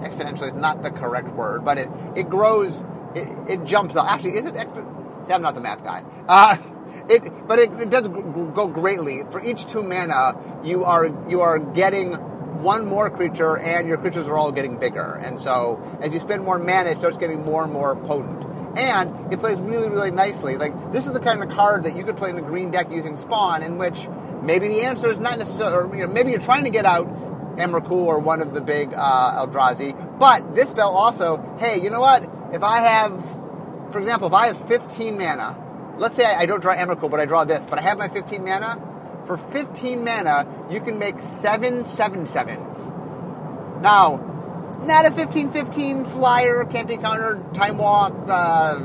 exponentially. 0.00 0.48
It's 0.48 0.56
not 0.56 0.82
the 0.82 0.90
correct 0.90 1.28
word, 1.28 1.64
but 1.64 1.78
it, 1.78 1.88
it 2.14 2.30
grows, 2.30 2.84
it, 3.16 3.28
it 3.48 3.64
jumps 3.64 3.96
up. 3.96 4.06
Actually, 4.06 4.36
is 4.36 4.46
it 4.46 4.54
exponential? 4.54 5.26
See, 5.26 5.32
I'm 5.32 5.42
not 5.42 5.54
the 5.54 5.60
math 5.60 5.82
guy. 5.82 6.04
Uh, 6.28 6.56
it, 7.08 7.48
but 7.48 7.58
it, 7.58 7.72
it 7.80 7.90
does 7.90 8.08
go 8.08 8.68
greatly. 8.68 9.22
For 9.30 9.42
each 9.42 9.66
two 9.66 9.82
mana, 9.82 10.36
you 10.62 10.84
are 10.84 11.06
you 11.28 11.40
are 11.40 11.58
getting 11.58 12.12
one 12.62 12.86
more 12.86 13.10
creature, 13.10 13.58
and 13.58 13.86
your 13.88 13.98
creatures 13.98 14.28
are 14.28 14.36
all 14.36 14.52
getting 14.52 14.78
bigger. 14.78 15.14
And 15.14 15.40
so, 15.40 15.98
as 16.00 16.12
you 16.12 16.20
spend 16.20 16.44
more 16.44 16.58
mana, 16.58 16.90
it 16.90 16.98
starts 16.98 17.16
getting 17.16 17.44
more 17.44 17.64
and 17.64 17.72
more 17.72 17.96
potent. 17.96 18.44
And 18.78 19.32
it 19.32 19.40
plays 19.40 19.58
really, 19.58 19.88
really 19.88 20.10
nicely. 20.10 20.56
Like 20.56 20.92
this 20.92 21.06
is 21.06 21.12
the 21.12 21.20
kind 21.20 21.42
of 21.42 21.48
card 21.50 21.84
that 21.84 21.96
you 21.96 22.04
could 22.04 22.16
play 22.16 22.30
in 22.30 22.38
a 22.38 22.42
green 22.42 22.70
deck 22.70 22.90
using 22.90 23.16
Spawn, 23.16 23.62
in 23.62 23.78
which 23.78 24.06
maybe 24.42 24.68
the 24.68 24.82
answer 24.82 25.10
is 25.10 25.18
not 25.18 25.38
necessarily, 25.38 25.74
or 25.74 25.96
you 25.96 26.06
know, 26.06 26.12
maybe 26.12 26.30
you're 26.30 26.40
trying 26.40 26.64
to 26.64 26.70
get 26.70 26.84
out 26.84 27.08
Emrakul 27.56 27.92
or 27.92 28.18
one 28.18 28.42
of 28.42 28.52
the 28.52 28.60
big 28.60 28.92
uh, 28.94 29.46
Eldrazi. 29.46 30.18
But 30.18 30.54
this 30.54 30.70
spell 30.70 30.90
also, 30.90 31.56
hey, 31.58 31.82
you 31.82 31.90
know 31.90 32.00
what? 32.00 32.28
If 32.52 32.62
I 32.62 32.80
have, 32.80 33.92
for 33.92 33.98
example, 33.98 34.28
if 34.28 34.34
I 34.34 34.46
have 34.48 34.68
15 34.68 35.18
mana, 35.18 35.56
let's 35.98 36.16
say 36.16 36.24
I, 36.24 36.46
don't 36.46 36.60
draw 36.60 36.74
Emrakul, 36.74 37.10
but 37.10 37.20
I 37.20 37.26
draw 37.26 37.44
this, 37.44 37.66
but 37.66 37.78
I 37.78 37.82
have 37.82 37.98
my 37.98 38.08
15 38.08 38.44
mana. 38.44 38.82
For 39.26 39.36
15 39.36 40.04
mana, 40.04 40.46
you 40.70 40.80
can 40.80 40.98
make 40.98 41.20
seven 41.20 41.88
seven 41.88 42.26
sevens. 42.26 42.78
Now, 43.82 44.16
not 44.84 45.06
a 45.06 45.10
15-15 45.10 46.06
flyer, 46.06 46.64
can't 46.64 46.86
be 46.86 46.96
countered, 46.96 47.54
time 47.54 47.78
walk, 47.78 48.12
uh, 48.28 48.78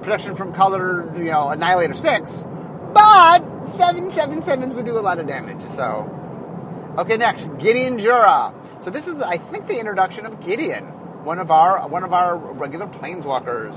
protection 0.00 0.34
from 0.34 0.52
color, 0.52 1.10
you 1.18 1.24
know, 1.24 1.48
annihilator 1.48 1.94
six, 1.94 2.44
but 2.92 3.66
seven 3.66 4.10
seven 4.10 4.42
sevens 4.42 4.74
would 4.74 4.86
do 4.86 4.98
a 4.98 5.00
lot 5.00 5.18
of 5.18 5.26
damage. 5.26 5.62
So, 5.74 6.94
okay, 6.98 7.16
next 7.16 7.50
Gideon 7.58 7.98
Jura. 7.98 8.54
So 8.80 8.90
this 8.90 9.06
is, 9.06 9.20
I 9.22 9.36
think, 9.36 9.66
the 9.66 9.78
introduction 9.78 10.24
of 10.24 10.40
Gideon, 10.40 10.86
one 11.24 11.38
of 11.38 11.50
our 11.50 11.86
one 11.88 12.04
of 12.04 12.12
our 12.12 12.36
regular 12.36 12.86
planeswalkers. 12.86 13.74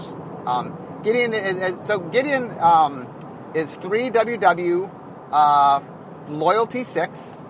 Um, 0.47 0.77
Gideon 1.03 1.33
is, 1.33 1.55
is 1.57 1.87
so 1.87 1.99
Gideon 1.99 2.51
um, 2.59 3.07
is 3.53 3.75
three 3.75 4.09
WW, 4.09 4.89
uh, 5.31 5.81
loyalty 6.27 6.83
six. 6.83 7.41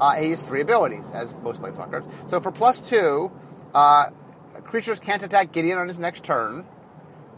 Uh, 0.00 0.14
he 0.16 0.30
has 0.30 0.42
three 0.42 0.60
abilities, 0.60 1.10
as 1.12 1.34
most 1.42 1.60
planeswalkers. 1.60 2.04
So 2.28 2.40
for 2.40 2.52
plus 2.52 2.78
two, 2.80 3.32
uh, 3.74 4.10
creatures 4.64 4.98
can't 4.98 5.22
attack 5.22 5.52
Gideon 5.52 5.78
on 5.78 5.88
his 5.88 5.98
next 5.98 6.24
turn. 6.24 6.66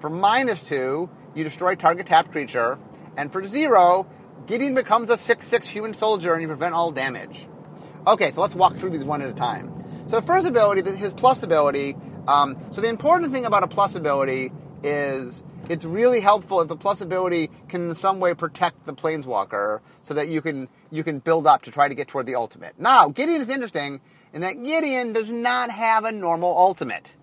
For 0.01 0.11
minus 0.11 0.63
two, 0.63 1.09
you 1.35 1.45
destroy 1.45 1.75
target 1.75 2.07
tapped 2.07 2.33
creature. 2.33 2.79
And 3.17 3.33
for 3.33 3.45
zero, 3.45 4.07
Gideon 4.47 4.75
becomes 4.75 5.11
a 5.11 5.17
6-6 5.17 5.65
human 5.65 5.95
soldier 5.95 6.33
and 6.33 6.41
you 6.41 6.49
prevent 6.49 6.75
all 6.75 6.91
damage. 6.91 7.47
Okay, 8.07 8.31
so 8.31 8.41
let's 8.41 8.55
walk 8.55 8.77
through 8.77 8.91
these 8.91 9.05
one 9.05 9.23
at 9.23 9.29
a 9.29 9.35
time. 9.35 9.85
So 10.09 10.21
the 10.21 10.27
first 10.27 10.47
ability, 10.47 10.91
his 10.97 11.13
plus 11.13 11.43
ability, 11.43 11.95
um, 12.27 12.57
so 12.71 12.81
the 12.81 12.89
important 12.89 13.31
thing 13.31 13.45
about 13.45 13.63
a 13.63 13.69
plus 13.69 13.95
ability 13.95 14.51
is 14.83 15.45
it's 15.69 15.85
really 15.85 16.21
helpful 16.21 16.63
if 16.63 16.69
the 16.69 16.77
plus 16.77 17.03
ability 17.03 17.51
can 17.69 17.91
in 17.91 17.95
some 17.95 18.19
way 18.19 18.33
protect 18.33 18.87
the 18.87 18.95
planeswalker 18.95 19.81
so 20.03 20.15
that 20.15 20.29
you 20.29 20.41
can 20.41 20.69
you 20.91 21.05
can 21.05 21.19
build 21.19 21.47
up 21.47 21.61
to 21.63 21.71
try 21.71 21.89
to 21.89 21.95
get 21.95 22.09
toward 22.09 22.25
the 22.25 22.37
ultimate. 22.37 22.81
Now, 22.81 23.09
Gideon 23.11 23.43
is 23.43 23.51
interesting 23.51 24.01
in 24.33 24.41
that 24.41 24.63
Gideon 24.63 25.13
does 25.13 25.31
not 25.31 25.71
have 25.71 26.07
a 26.07 26.13
normal 26.13 26.57
ultimate. 26.57 27.15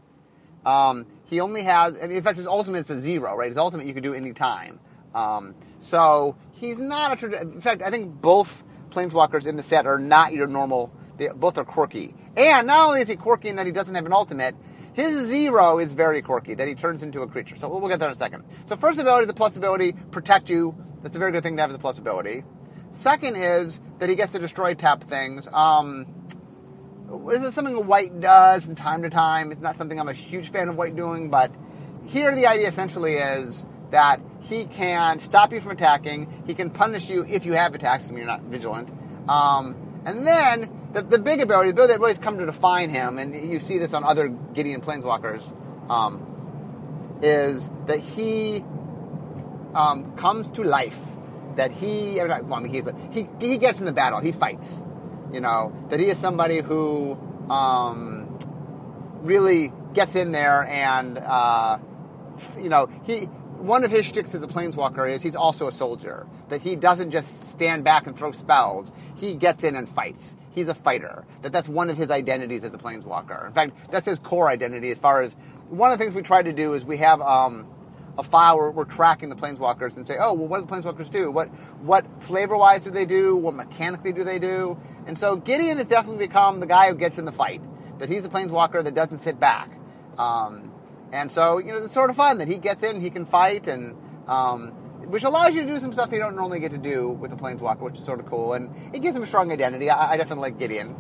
Um, 0.64 1.08
he 1.26 1.40
only 1.40 1.64
has, 1.64 1.96
in 1.96 2.22
fact, 2.22 2.38
his 2.38 2.46
ultimate 2.46 2.86
is 2.86 2.92
a 2.92 3.02
zero, 3.02 3.36
right? 3.36 3.50
His 3.50 3.58
ultimate 3.58 3.88
you 3.88 3.94
can 3.94 4.04
do 4.04 4.14
any 4.14 4.34
time. 4.34 4.80
Um, 5.16 5.56
so 5.80 6.36
he's 6.52 6.78
not 6.78 7.24
a. 7.24 7.42
In 7.42 7.62
fact, 7.62 7.82
I 7.82 7.90
think 7.90 8.22
both 8.22 8.64
planeswalkers 8.92 9.48
in 9.48 9.58
the 9.58 9.64
set 9.64 9.88
are 9.88 9.98
not 9.98 10.34
your 10.34 10.46
normal. 10.46 10.92
They 11.18 11.30
both 11.30 11.58
are 11.58 11.66
quirky, 11.66 12.14
and 12.36 12.68
not 12.68 12.88
only 12.88 13.02
is 13.02 13.08
he 13.08 13.16
quirky 13.16 13.50
in 13.50 13.56
that 13.56 13.66
he 13.66 13.72
doesn't 13.72 13.96
have 13.96 14.06
an 14.06 14.14
ultimate, 14.14 14.56
his 14.94 15.14
zero 15.28 15.80
is 15.80 15.94
very 15.94 16.22
quirky, 16.22 16.56
that 16.56 16.68
he 16.68 16.76
turns 16.76 17.04
into 17.04 17.22
a 17.22 17.28
creature. 17.28 17.58
So 17.58 17.68
we'll 17.68 17.90
get 17.90 18.00
there 18.00 18.10
in 18.10 18.16
a 18.16 18.18
second. 18.18 18.44
So 18.66 18.76
first 18.76 19.00
ability 19.00 19.24
is 19.24 19.28
the 19.28 19.34
plus 19.34 19.58
ability, 19.58 19.94
protect 20.12 20.50
you. 20.50 20.76
That's 21.04 21.16
a 21.16 21.20
very 21.20 21.32
good 21.32 21.44
thing 21.44 21.58
to 21.58 21.62
have 21.62 21.70
as 21.70 21.76
a 21.76 21.80
plus 21.80 22.00
ability. 22.00 22.44
Second 22.92 23.36
is 23.36 23.82
that 24.00 24.10
he 24.10 24.16
gets 24.16 24.32
to 24.32 24.40
destroy 24.40 24.74
tap 24.74 25.04
things. 25.04 25.48
Um, 25.52 26.06
this 27.28 27.44
is 27.44 27.54
something 27.54 27.86
white 27.88 28.20
does 28.22 28.64
from 28.64 28.76
time 28.76 29.04
to 29.04 29.10
time. 29.10 29.52
It's 29.52 29.62
not 29.62 29.76
something 29.76 30.00
I'm 30.00 30.08
a 30.08 30.14
huge 30.14 30.50
fan 30.50 30.70
of 30.70 30.78
white 30.78 30.96
doing, 30.96 31.30
but 31.30 31.54
here 32.06 32.34
the 32.34 32.48
idea 32.48 32.68
essentially 32.68 33.16
is 33.16 33.66
that 33.92 34.22
he 34.42 34.66
can 34.66 35.20
stop 35.20 35.52
you 35.52 35.60
from 35.60 35.72
attacking. 35.72 36.44
He 36.48 36.54
can 36.54 36.70
punish 36.70 37.10
you 37.10 37.26
if 37.26 37.46
you 37.46 37.54
have 37.54 37.76
attacks 37.76 38.08
and 38.08 38.18
you're 38.18 38.28
not 38.28 38.42
vigilant. 38.44 38.90
Um, 39.28 39.76
and 40.06 40.26
then 40.26 40.70
the, 40.96 41.02
the 41.02 41.20
big 41.20 41.42
ability, 41.42 41.72
the 41.72 41.74
ability 41.74 41.94
that 41.94 42.00
always 42.00 42.20
come 42.20 42.38
to 42.38 42.46
define 42.46 42.90
him, 42.90 43.20
and 43.20 43.36
you 43.36 43.60
see 43.60 43.78
this 43.78 43.94
on 43.94 44.06
other 44.06 44.30
Gideon 44.30 44.80
Planeswalkers, 44.80 45.44
um, 45.92 47.20
is 47.22 47.70
that 47.88 48.00
he 48.00 48.64
um, 49.74 50.16
comes 50.16 50.50
to 50.52 50.64
life. 50.64 50.98
That 51.58 51.72
he, 51.72 52.16
well, 52.16 52.54
I 52.54 52.60
mean, 52.62 52.74
he's, 52.74 52.86
he, 53.12 53.28
he 53.40 53.58
gets 53.58 53.80
in 53.80 53.86
the 53.86 53.94
battle. 53.94 54.20
He 54.20 54.32
fights. 54.32 54.84
You 55.34 55.42
know, 55.42 55.76
that 55.90 56.00
he 56.00 56.08
is 56.08 56.18
somebody 56.18 56.62
who 56.62 57.18
um, 57.50 58.40
really 59.22 59.74
gets 59.94 60.16
in 60.16 60.32
there 60.32 60.66
and, 60.66 61.18
uh, 61.18 61.78
you 62.58 62.70
know, 62.70 62.90
he 63.04 63.28
one 63.66 63.84
of 63.84 63.92
his 63.92 64.06
shticks 64.06 64.36
as 64.36 64.42
a 64.42 64.48
planeswalker 64.48 65.12
is 65.12 65.22
he's 65.22 65.36
also 65.36 65.68
a 65.68 65.72
soldier. 65.72 66.28
That 66.50 66.62
he 66.62 66.76
doesn't 66.76 67.12
just 67.12 67.50
stand 67.50 67.84
back 67.84 68.08
and 68.08 68.16
throw 68.16 68.32
spells. 68.32 68.92
He 69.16 69.36
gets 69.36 69.64
in 69.64 69.76
and 69.76 69.90
fights. 69.90 70.36
He's 70.52 70.70
a 70.70 70.76
fighter. 70.76 71.26
That 71.42 71.52
that's 71.52 71.68
one 71.68 71.90
of 71.90 71.98
his 71.98 72.12
identities 72.12 72.64
as 72.64 72.74
a 72.74 72.78
planeswalker. 72.78 73.48
In 73.48 73.54
fact, 73.54 73.92
that's 73.92 74.06
his 74.06 74.20
core 74.20 74.48
identity. 74.48 74.92
As 74.92 75.00
far 75.00 75.22
as 75.22 75.34
one 75.70 75.92
of 75.92 75.98
the 75.98 76.04
things 76.04 76.16
we 76.16 76.22
try 76.22 76.44
to 76.44 76.54
do 76.54 76.74
is 76.74 76.86
we 76.86 76.98
have 76.98 77.22
um, 77.22 77.68
a 78.18 78.24
file 78.24 78.58
where 78.58 78.72
we're 78.72 78.86
tracking 78.86 79.30
the 79.30 79.36
planeswalkers 79.36 79.98
and 79.98 80.08
say, 80.08 80.18
oh, 80.20 80.34
well, 80.34 80.48
what 80.48 80.60
do 80.60 80.66
the 80.66 80.72
planeswalkers 80.72 81.12
do? 81.12 81.32
What 81.32 81.48
what 81.82 82.06
flavor 82.24 82.56
wise 82.58 82.84
do 82.84 82.92
they 82.92 83.06
do? 83.06 83.36
What 83.36 83.56
mechanically 83.56 84.14
do 84.14 84.24
they 84.24 84.40
do? 84.40 84.80
And 85.08 85.18
so 85.18 85.36
Gideon 85.36 85.78
has 85.78 85.90
definitely 85.90 86.28
become 86.28 86.60
the 86.60 86.68
guy 86.68 86.90
who 86.90 86.96
gets 86.96 87.18
in 87.18 87.26
the 87.26 87.32
fight. 87.32 87.62
That 88.00 88.10
he's 88.10 88.26
a 88.26 88.30
planeswalker 88.30 88.84
that 88.84 88.94
doesn't 88.94 89.20
sit 89.20 89.40
back. 89.40 89.72
Um, 90.18 90.72
and 91.16 91.32
so, 91.32 91.60
you 91.60 91.68
know, 91.68 91.78
it's 91.78 91.94
sort 91.94 92.10
of 92.10 92.18
fun 92.18 92.40
that 92.40 92.50
he 92.50 92.58
gets 92.58 92.84
in, 92.84 93.00
he 93.00 93.10
can 93.10 93.26
fight, 93.26 93.68
and 93.68 93.96
um, 94.28 94.72
which 95.08 95.24
allows 95.24 95.56
you 95.56 95.62
to 95.62 95.68
do 95.68 95.80
some 95.80 95.94
stuff 95.94 96.12
you 96.12 96.20
don't 96.20 96.36
normally 96.36 96.60
get 96.60 96.72
to 96.72 96.78
do 96.78 97.08
with 97.08 97.32
the 97.32 97.38
Planeswalker, 97.38 97.80
which 97.80 97.96
is 97.96 98.04
sort 98.04 98.20
of 98.20 98.26
cool. 98.26 98.52
And 98.52 98.70
it 98.94 99.02
gives 99.02 99.16
him 99.16 99.24
a 99.24 99.28
strong 99.28 99.50
identity. 99.50 99.90
I, 99.90 100.12
I 100.12 100.18
definitely 100.18 100.42
like 100.42 100.60
Gideon. 100.60 100.94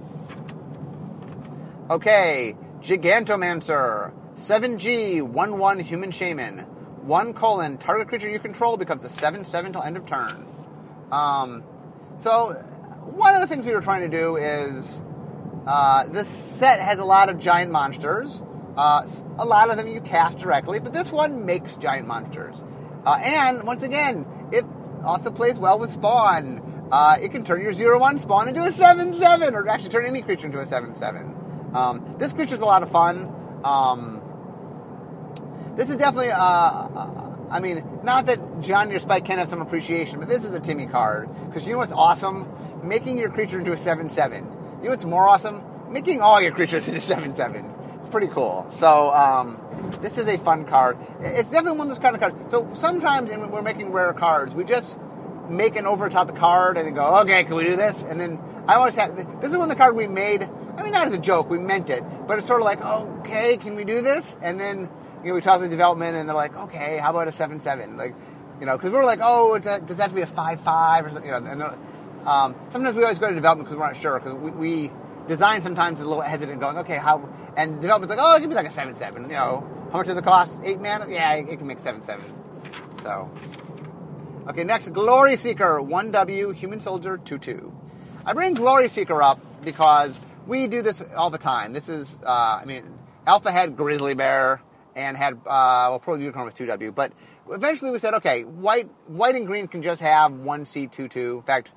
Okay, 1.89 2.55
Gigantomancer. 2.81 4.13
7G, 4.37 5.21
1 5.21 5.59
1 5.59 5.79
Human 5.79 6.11
Shaman. 6.11 6.59
1 6.59 7.33
colon, 7.33 7.77
target 7.77 8.07
creature 8.07 8.29
you 8.29 8.39
control 8.39 8.77
becomes 8.77 9.03
a 9.03 9.09
7 9.09 9.43
7 9.43 9.73
till 9.73 9.83
end 9.83 9.97
of 9.97 10.05
turn. 10.05 10.47
Um, 11.11 11.63
so, 12.17 12.53
one 13.03 13.35
of 13.35 13.41
the 13.41 13.47
things 13.47 13.65
we 13.65 13.73
were 13.73 13.81
trying 13.81 14.09
to 14.09 14.17
do 14.17 14.37
is 14.37 15.01
uh, 15.67 16.05
this 16.05 16.27
set 16.27 16.79
has 16.79 16.99
a 16.99 17.05
lot 17.05 17.29
of 17.29 17.37
giant 17.37 17.71
monsters. 17.71 18.41
Uh, 18.77 19.07
a 19.37 19.45
lot 19.45 19.69
of 19.69 19.77
them 19.77 19.87
you 19.87 20.01
cast 20.01 20.37
directly, 20.37 20.79
but 20.79 20.93
this 20.93 21.11
one 21.11 21.45
makes 21.45 21.75
giant 21.75 22.07
monsters. 22.07 22.55
Uh, 23.05 23.19
and 23.23 23.63
once 23.63 23.83
again, 23.83 24.25
it 24.51 24.65
also 25.03 25.31
plays 25.31 25.59
well 25.59 25.79
with 25.79 25.91
spawn. 25.91 26.87
Uh, 26.91 27.17
it 27.21 27.31
can 27.31 27.43
turn 27.43 27.61
your 27.61 27.73
0 27.73 27.99
1 27.99 28.19
spawn 28.19 28.47
into 28.47 28.61
a 28.61 28.71
7 28.71 29.13
7, 29.13 29.55
or 29.55 29.67
actually 29.67 29.89
turn 29.89 30.05
any 30.05 30.21
creature 30.21 30.47
into 30.47 30.59
a 30.59 30.65
7 30.65 30.95
7. 30.95 31.71
Um, 31.73 32.15
this 32.19 32.33
creature's 32.33 32.61
a 32.61 32.65
lot 32.65 32.83
of 32.83 32.91
fun. 32.91 33.33
Um, 33.63 34.21
this 35.75 35.89
is 35.89 35.97
definitely, 35.97 36.31
uh, 36.31 36.39
uh, 36.39 37.47
I 37.51 37.59
mean, 37.59 37.83
not 38.03 38.27
that 38.27 38.61
Johnny 38.61 38.95
or 38.95 38.99
Spike 38.99 39.25
can't 39.25 39.39
have 39.39 39.49
some 39.49 39.61
appreciation, 39.61 40.19
but 40.19 40.29
this 40.29 40.45
is 40.45 40.53
a 40.53 40.59
Timmy 40.59 40.85
card. 40.85 41.29
Because 41.47 41.65
you 41.65 41.73
know 41.73 41.79
what's 41.79 41.91
awesome? 41.91 42.47
Making 42.83 43.17
your 43.17 43.29
creature 43.29 43.59
into 43.59 43.73
a 43.73 43.77
7 43.77 44.09
7. 44.09 44.43
You 44.43 44.83
know 44.83 44.89
what's 44.91 45.05
more 45.05 45.27
awesome? 45.27 45.63
Making 45.91 46.21
all 46.21 46.41
your 46.41 46.51
creatures 46.51 46.87
into 46.87 47.01
7 47.01 47.33
7s. 47.33 47.79
It's 48.05 48.11
pretty 48.11 48.27
cool. 48.27 48.67
So, 48.77 49.11
um, 49.15 49.57
this 50.01 50.15
is 50.19 50.27
a 50.27 50.37
fun 50.37 50.65
card. 50.65 50.95
It's 51.21 51.49
definitely 51.49 51.79
one 51.79 51.87
of 51.87 51.89
those 51.89 51.97
kind 51.97 52.15
of 52.15 52.21
cards. 52.21 52.51
So 52.51 52.71
sometimes 52.75 53.31
when 53.31 53.49
we're 53.49 53.63
making 53.63 53.91
rare 53.91 54.13
cards, 54.13 54.53
we 54.53 54.63
just 54.63 54.99
make 55.49 55.75
an 55.75 55.87
over 55.87 56.07
top 56.07 56.27
the 56.27 56.33
card 56.33 56.77
and 56.77 56.85
then 56.85 56.93
go, 56.93 57.21
okay, 57.21 57.43
can 57.45 57.55
we 57.55 57.63
do 57.63 57.75
this? 57.75 58.03
And 58.03 58.21
then 58.21 58.39
I 58.67 58.75
always 58.75 58.95
have, 58.97 59.17
this 59.17 59.49
is 59.49 59.57
one 59.57 59.63
of 59.63 59.69
the 59.69 59.75
cards 59.75 59.95
we 59.95 60.05
made, 60.05 60.43
I 60.43 60.83
mean, 60.83 60.91
not 60.91 61.07
as 61.07 61.13
a 61.13 61.17
joke, 61.17 61.49
we 61.49 61.57
meant 61.57 61.89
it, 61.89 62.03
but 62.27 62.37
it's 62.37 62.45
sort 62.45 62.61
of 62.61 62.65
like, 62.65 62.79
okay, 62.79 63.57
can 63.57 63.73
we 63.73 63.85
do 63.85 64.03
this? 64.03 64.37
And 64.39 64.59
then, 64.59 64.87
you 65.23 65.29
know, 65.29 65.33
we 65.33 65.41
talk 65.41 65.61
to 65.61 65.63
the 65.63 65.69
development 65.71 66.15
and 66.15 66.29
they're 66.29 66.35
like, 66.35 66.55
okay, 66.55 66.99
how 66.99 67.09
about 67.09 67.27
a 67.27 67.31
7-7? 67.31 67.97
Like, 67.97 68.13
you 68.59 68.67
know, 68.67 68.77
because 68.77 68.91
we're 68.91 69.03
like, 69.03 69.19
oh, 69.23 69.57
does 69.57 69.87
that 69.87 69.99
have 69.99 70.09
to 70.11 70.15
be 70.15 70.21
a 70.21 70.27
5-5 70.27 71.07
or 71.07 71.09
something, 71.09 71.25
you 71.25 71.31
know, 71.31 71.37
and 71.37 72.27
um, 72.27 72.55
sometimes 72.69 72.95
we 72.95 73.01
always 73.01 73.17
go 73.17 73.29
to 73.29 73.33
development 73.33 73.67
because 73.67 73.79
we're 73.79 73.87
not 73.87 73.97
sure, 73.97 74.19
because 74.19 74.35
we, 74.35 74.51
we 74.51 74.91
design 75.27 75.61
sometimes 75.61 75.99
is 75.99 76.05
a 76.05 76.09
little 76.09 76.23
hesitant 76.23 76.59
going, 76.59 76.77
okay, 76.79 76.97
how, 76.97 77.27
and 77.57 77.81
development's 77.81 78.15
like, 78.15 78.19
oh, 78.21 78.39
give 78.39 78.49
me 78.49 78.55
like 78.55 78.67
a 78.67 78.69
7-7, 78.69 79.23
you 79.23 79.27
know, 79.29 79.67
how 79.91 79.97
much 79.97 80.07
does 80.07 80.17
it 80.17 80.23
cost? 80.23 80.61
Eight 80.63 80.79
man? 80.79 81.09
Yeah, 81.09 81.33
it 81.33 81.57
can 81.57 81.67
make 81.67 81.79
7-7. 81.79 82.21
So, 83.01 83.29
okay, 84.47 84.63
next, 84.63 84.89
Glory 84.89 85.35
Seeker, 85.37 85.79
1W, 85.81 86.53
Human 86.55 86.79
Soldier, 86.79 87.17
2-2. 87.17 87.71
I 88.25 88.33
bring 88.33 88.53
Glory 88.53 88.89
Seeker 88.89 89.21
up 89.21 89.39
because 89.63 90.19
we 90.47 90.67
do 90.67 90.81
this 90.81 91.03
all 91.15 91.29
the 91.29 91.37
time. 91.37 91.73
This 91.73 91.89
is, 91.89 92.17
uh, 92.23 92.59
I 92.61 92.65
mean, 92.65 92.83
Alpha 93.27 93.51
had 93.51 93.75
Grizzly 93.75 94.13
Bear 94.13 94.61
and 94.95 95.17
had, 95.17 95.33
uh, 95.33 95.89
well, 95.89 95.99
Pearl 95.99 96.19
Unicorn 96.19 96.45
was 96.45 96.53
2W, 96.53 96.93
but 96.93 97.11
eventually 97.51 97.91
we 97.91 97.99
said, 97.99 98.13
okay, 98.15 98.43
white, 98.43 98.89
white 99.07 99.35
and 99.35 99.45
green 99.45 99.67
can 99.67 99.81
just 99.81 100.01
have 100.01 100.31
1C22. 100.31 101.37
In 101.37 101.41
fact, 101.43 101.71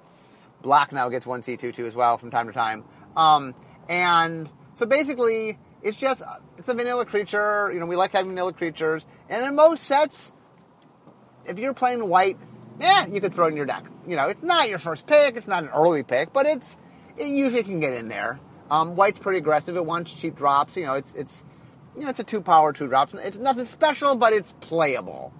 black 0.62 0.92
now 0.92 1.08
gets 1.08 1.26
1C22 1.26 1.86
as 1.86 1.94
well 1.94 2.18
from 2.18 2.30
time 2.30 2.46
to 2.46 2.52
time. 2.52 2.84
Um, 3.16 3.54
and 3.88 4.48
so 4.74 4.86
basically, 4.86 5.58
it's 5.82 5.96
just 5.96 6.22
it's 6.56 6.68
a 6.68 6.74
vanilla 6.74 7.04
creature. 7.04 7.70
You 7.72 7.80
know, 7.80 7.86
we 7.86 7.96
like 7.96 8.12
having 8.12 8.30
vanilla 8.30 8.52
creatures, 8.52 9.04
and 9.28 9.44
in 9.44 9.54
most 9.54 9.84
sets, 9.84 10.32
if 11.46 11.58
you're 11.58 11.74
playing 11.74 12.08
white, 12.08 12.36
yeah, 12.80 13.06
you 13.06 13.20
could 13.20 13.34
throw 13.34 13.46
it 13.46 13.50
in 13.50 13.56
your 13.56 13.66
deck. 13.66 13.84
You 14.06 14.16
know, 14.16 14.28
it's 14.28 14.42
not 14.42 14.68
your 14.68 14.78
first 14.78 15.06
pick, 15.06 15.36
it's 15.36 15.48
not 15.48 15.64
an 15.64 15.70
early 15.70 16.02
pick, 16.02 16.32
but 16.32 16.46
it's 16.46 16.76
it 17.16 17.28
usually 17.28 17.62
can 17.62 17.80
get 17.80 17.94
in 17.94 18.08
there. 18.08 18.40
Um, 18.70 18.96
white's 18.96 19.18
pretty 19.18 19.38
aggressive. 19.38 19.76
It 19.76 19.86
wants 19.86 20.12
cheap 20.12 20.36
drops. 20.36 20.76
You 20.76 20.86
know, 20.86 20.94
it's 20.94 21.14
it's 21.14 21.44
you 21.96 22.02
know 22.02 22.10
it's 22.10 22.20
a 22.20 22.24
two 22.24 22.40
power 22.40 22.72
two 22.72 22.88
drops. 22.88 23.14
It's 23.14 23.38
nothing 23.38 23.66
special, 23.66 24.14
but 24.14 24.32
it's 24.32 24.54
playable. 24.60 25.32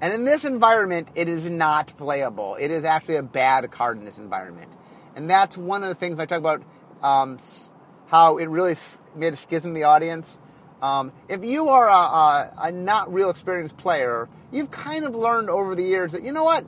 And 0.00 0.14
in 0.14 0.24
this 0.24 0.44
environment, 0.46 1.08
it 1.14 1.28
is 1.28 1.44
not 1.44 1.92
playable. 1.98 2.56
It 2.58 2.70
is 2.70 2.84
actually 2.84 3.16
a 3.16 3.22
bad 3.22 3.70
card 3.70 3.98
in 3.98 4.04
this 4.04 4.18
environment, 4.18 4.72
and 5.14 5.28
that's 5.28 5.58
one 5.58 5.82
of 5.82 5.88
the 5.88 5.94
things 5.94 6.18
I 6.18 6.26
talk 6.26 6.38
about. 6.38 6.62
Um, 7.02 7.38
how 8.08 8.38
it 8.38 8.48
really 8.48 8.76
made 9.14 9.32
a 9.32 9.36
schism 9.36 9.70
in 9.70 9.74
the 9.74 9.84
audience. 9.84 10.38
Um, 10.82 11.12
if 11.28 11.44
you 11.44 11.68
are 11.68 11.88
a, 11.88 11.92
a, 11.92 12.54
a, 12.64 12.72
not 12.72 13.12
real 13.12 13.30
experienced 13.30 13.76
player, 13.76 14.28
you've 14.50 14.70
kind 14.70 15.04
of 15.04 15.14
learned 15.14 15.50
over 15.50 15.74
the 15.74 15.84
years 15.84 16.12
that 16.12 16.24
you 16.24 16.32
know 16.32 16.44
what 16.44 16.64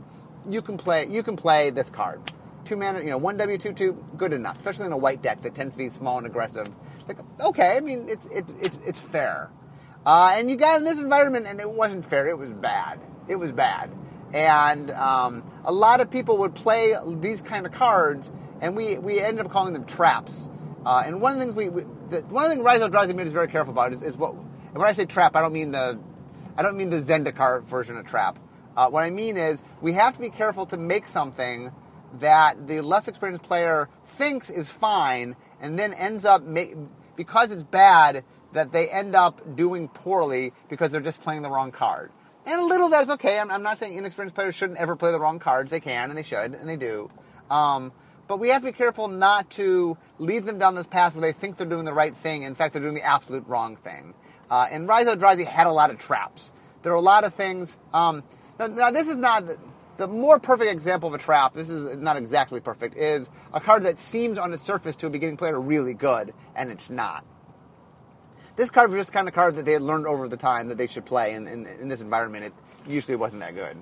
you 0.49 0.63
can 0.63 0.77
play. 0.77 1.07
You 1.09 1.23
can 1.23 1.37
play 1.37 1.71
this 1.71 1.91
card, 1.91 2.21
two 2.65 2.77
mana, 2.77 3.01
you 3.01 3.07
know, 3.07 3.19
one 3.19 3.37
W 3.39 3.59
two 3.59 3.73
two, 3.73 4.05
good 4.17 4.33
enough. 4.33 4.59
Especially 4.59 4.87
in 4.87 4.93
a 4.93 4.99
white 4.99 5.23
deck 5.23 5.43
that 5.43 5.55
tends 5.55 5.75
to 5.75 5.79
be 5.79 5.89
small 5.89 6.19
and 6.19 6.27
aggressive. 6.27 6.71
Like, 7.09 7.19
okay, 7.41 7.77
I 7.77 7.81
mean, 7.81 8.09
it's 8.09 8.27
it's 8.27 8.53
it's, 8.61 8.79
it's 8.87 8.99
fair. 8.99 9.51
Uh, 10.05 10.35
and 10.37 10.51
you 10.51 10.57
got 10.57 10.79
in 10.79 10.85
this 10.85 10.99
environment, 10.99 11.47
and 11.47 11.61
it 11.61 11.71
wasn't 11.71 12.05
fair. 12.05 12.29
It 12.29 12.39
was 12.39 12.51
bad. 12.51 13.01
It 13.29 13.37
was 13.37 13.53
bad. 13.53 13.91
And 14.33 14.91
um, 14.91 15.45
a 15.65 15.73
lot 15.73 16.01
of 16.01 16.11
people 16.11 16.39
would 16.39 16.55
play 16.55 16.95
these 17.07 17.41
kind 17.41 17.67
of 17.67 17.73
cards, 17.73 18.33
and 18.63 18.75
we 18.75 18.97
we 18.97 19.21
ended 19.21 19.45
up 19.45 19.53
calling 19.53 19.75
them 19.75 19.85
traps 19.85 20.49
uh, 20.85 21.05
and 21.07 21.21
one 21.21 21.33
of 21.33 21.39
the 21.39 21.45
things 21.45 21.55
we, 21.55 21.69
we 21.69 21.83
the, 22.11 22.21
one 22.23 22.45
of 22.45 22.51
the 22.51 22.57
things 22.57 22.65
Rise 22.65 22.81
Eldrazi 22.81 23.15
made 23.15 23.27
is 23.27 23.33
very 23.33 23.49
careful 23.49 23.73
about 23.73 23.93
is, 23.93 24.03
is, 24.03 24.17
what. 24.17 24.35
And 24.35 24.79
when 24.79 24.87
I 24.87 24.93
say 24.93 25.05
trap, 25.05 25.37
I 25.37 25.41
don't 25.41 25.53
mean 25.53 25.73
the, 25.73 25.99
I 26.57 26.63
don't 26.63 26.77
mean 26.77 26.91
the 26.91 27.01
Zendikar 27.01 27.63
version 27.63 27.97
of 27.97 28.07
trap. 28.07 28.39
Uh, 28.77 28.89
what 28.89 29.05
I 29.05 29.11
mean 29.11 29.37
is 29.37 29.63
we 29.81 29.93
have 29.93 30.15
to 30.15 30.21
be 30.21 30.31
careful 30.31 30.67
to 30.67 30.77
make 30.77 31.07
something 31.07 31.71
that 32.19 32.67
the 32.67 32.81
less 32.81 33.07
experienced 33.09 33.45
player 33.45 33.89
thinks 34.05 34.51
is 34.51 34.71
fine, 34.71 35.37
and 35.61 35.79
then 35.79 35.93
ends 35.95 36.25
up 36.25 36.43
make, 36.43 36.75
because 37.17 37.53
it's 37.53 37.65
bad 37.65 38.25
that 38.53 38.73
they 38.73 38.89
end 38.89 39.15
up 39.15 39.57
doing 39.57 39.89
poorly 39.89 40.53
because 40.69 40.91
they're 40.91 41.01
just 41.01 41.23
playing 41.23 41.43
the 41.43 41.51
wrong 41.51 41.71
card. 41.71 42.11
And 42.45 42.61
a 42.61 42.65
little 42.65 42.89
that's 42.89 43.09
okay. 43.11 43.39
I'm, 43.39 43.51
I'm, 43.51 43.63
not 43.63 43.79
saying 43.79 43.95
inexperienced 43.95 44.35
players 44.35 44.55
shouldn't 44.55 44.79
ever 44.79 44.97
play 44.97 45.13
the 45.13 45.21
wrong 45.21 45.39
cards. 45.39 45.71
They 45.71 45.81
can 45.81 46.11
and 46.11 46.19
they 46.19 46.25
should 46.25 46.55
and 46.55 46.69
they 46.69 46.77
do. 46.77 47.09
Um, 47.51 47.93
but 48.29 48.39
we 48.39 48.49
have 48.49 48.63
to 48.63 48.69
be 48.69 48.73
careful 48.73 49.09
not 49.09 49.51
to 49.51 49.97
lead 50.19 50.45
them 50.45 50.59
down 50.59 50.75
this 50.75 50.87
path 50.87 51.15
where 51.15 51.23
they 51.23 51.33
think 51.33 51.57
they're 51.57 51.67
doing 51.67 51.85
the 51.85 51.93
right 51.93 52.17
thing. 52.17 52.43
In 52.43 52.55
fact, 52.55 52.73
they're 52.73 52.83
doing 52.83 52.95
the 52.95 53.03
absolute 53.03 53.47
wrong 53.47 53.77
thing. 53.77 54.15
Uh, 54.51 54.67
and 54.71 54.87
Rise 54.87 55.07
Eldrazi 55.07 55.47
had 55.47 55.67
a 55.67 55.73
lot 55.73 55.91
of 55.91 55.99
traps. 55.99 56.53
There 56.83 56.93
are 56.93 56.97
a 56.97 57.01
lot 57.01 57.25
of 57.25 57.35
things. 57.35 57.79
Um, 57.93 58.23
now, 58.59 58.67
now, 58.67 58.91
this 58.91 59.09
is 59.09 59.17
not 59.17 59.47
the, 59.47 59.59
the, 59.97 60.07
more 60.07 60.39
perfect 60.39 60.71
example 60.71 61.09
of 61.09 61.15
a 61.15 61.19
trap. 61.19 61.55
This 61.55 61.71
is 61.71 61.97
not 61.97 62.17
exactly 62.17 62.61
perfect. 62.61 62.97
Is 62.97 63.31
a 63.53 63.61
card 63.61 63.85
that 63.85 63.99
seems 63.99 64.39
on 64.39 64.53
its 64.53 64.63
surface 64.63 64.97
to 64.97 65.07
a 65.07 65.11
beginning 65.11 65.37
player 65.37 65.61
really 65.61 65.95
good, 65.95 66.35
and 66.55 66.71
it's 66.71 66.91
not. 66.91 67.25
This 68.57 68.69
card 68.69 68.91
was 68.91 69.01
just 69.01 69.13
kind 69.13 69.27
of 69.27 69.35
card 69.35 69.57
that 69.57 69.65
they 69.65 69.73
had 69.73 69.83
learned 69.83 70.07
over 70.07 70.29
the 70.29 70.37
time 70.37 70.69
that 70.69 70.77
they 70.77 70.87
should 70.87 71.07
play, 71.07 71.33
and 71.33 71.49
in, 71.49 71.67
in 71.67 71.89
this 71.89 72.03
environment, 72.03 72.45
it 72.45 72.53
usually 72.87 73.17
wasn't 73.17 73.41
that 73.41 73.55
good. 73.55 73.77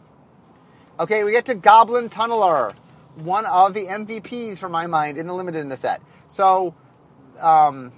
Okay, 1.01 1.25
we 1.25 1.33
get 1.33 1.47
to 1.47 1.55
Goblin 1.55 2.09
Tunneler 2.11 2.75
one 3.21 3.47
of 3.47 3.75
the 3.75 3.87
MVPs 3.87 4.59
for 4.59 4.69
my 4.69 4.87
mind 4.87 5.19
in 5.19 5.27
the 5.27 5.35
limited 5.35 5.61
in 5.61 5.69
the 5.69 5.77
set. 5.77 6.01
So, 6.29 6.75
um, 7.41 7.93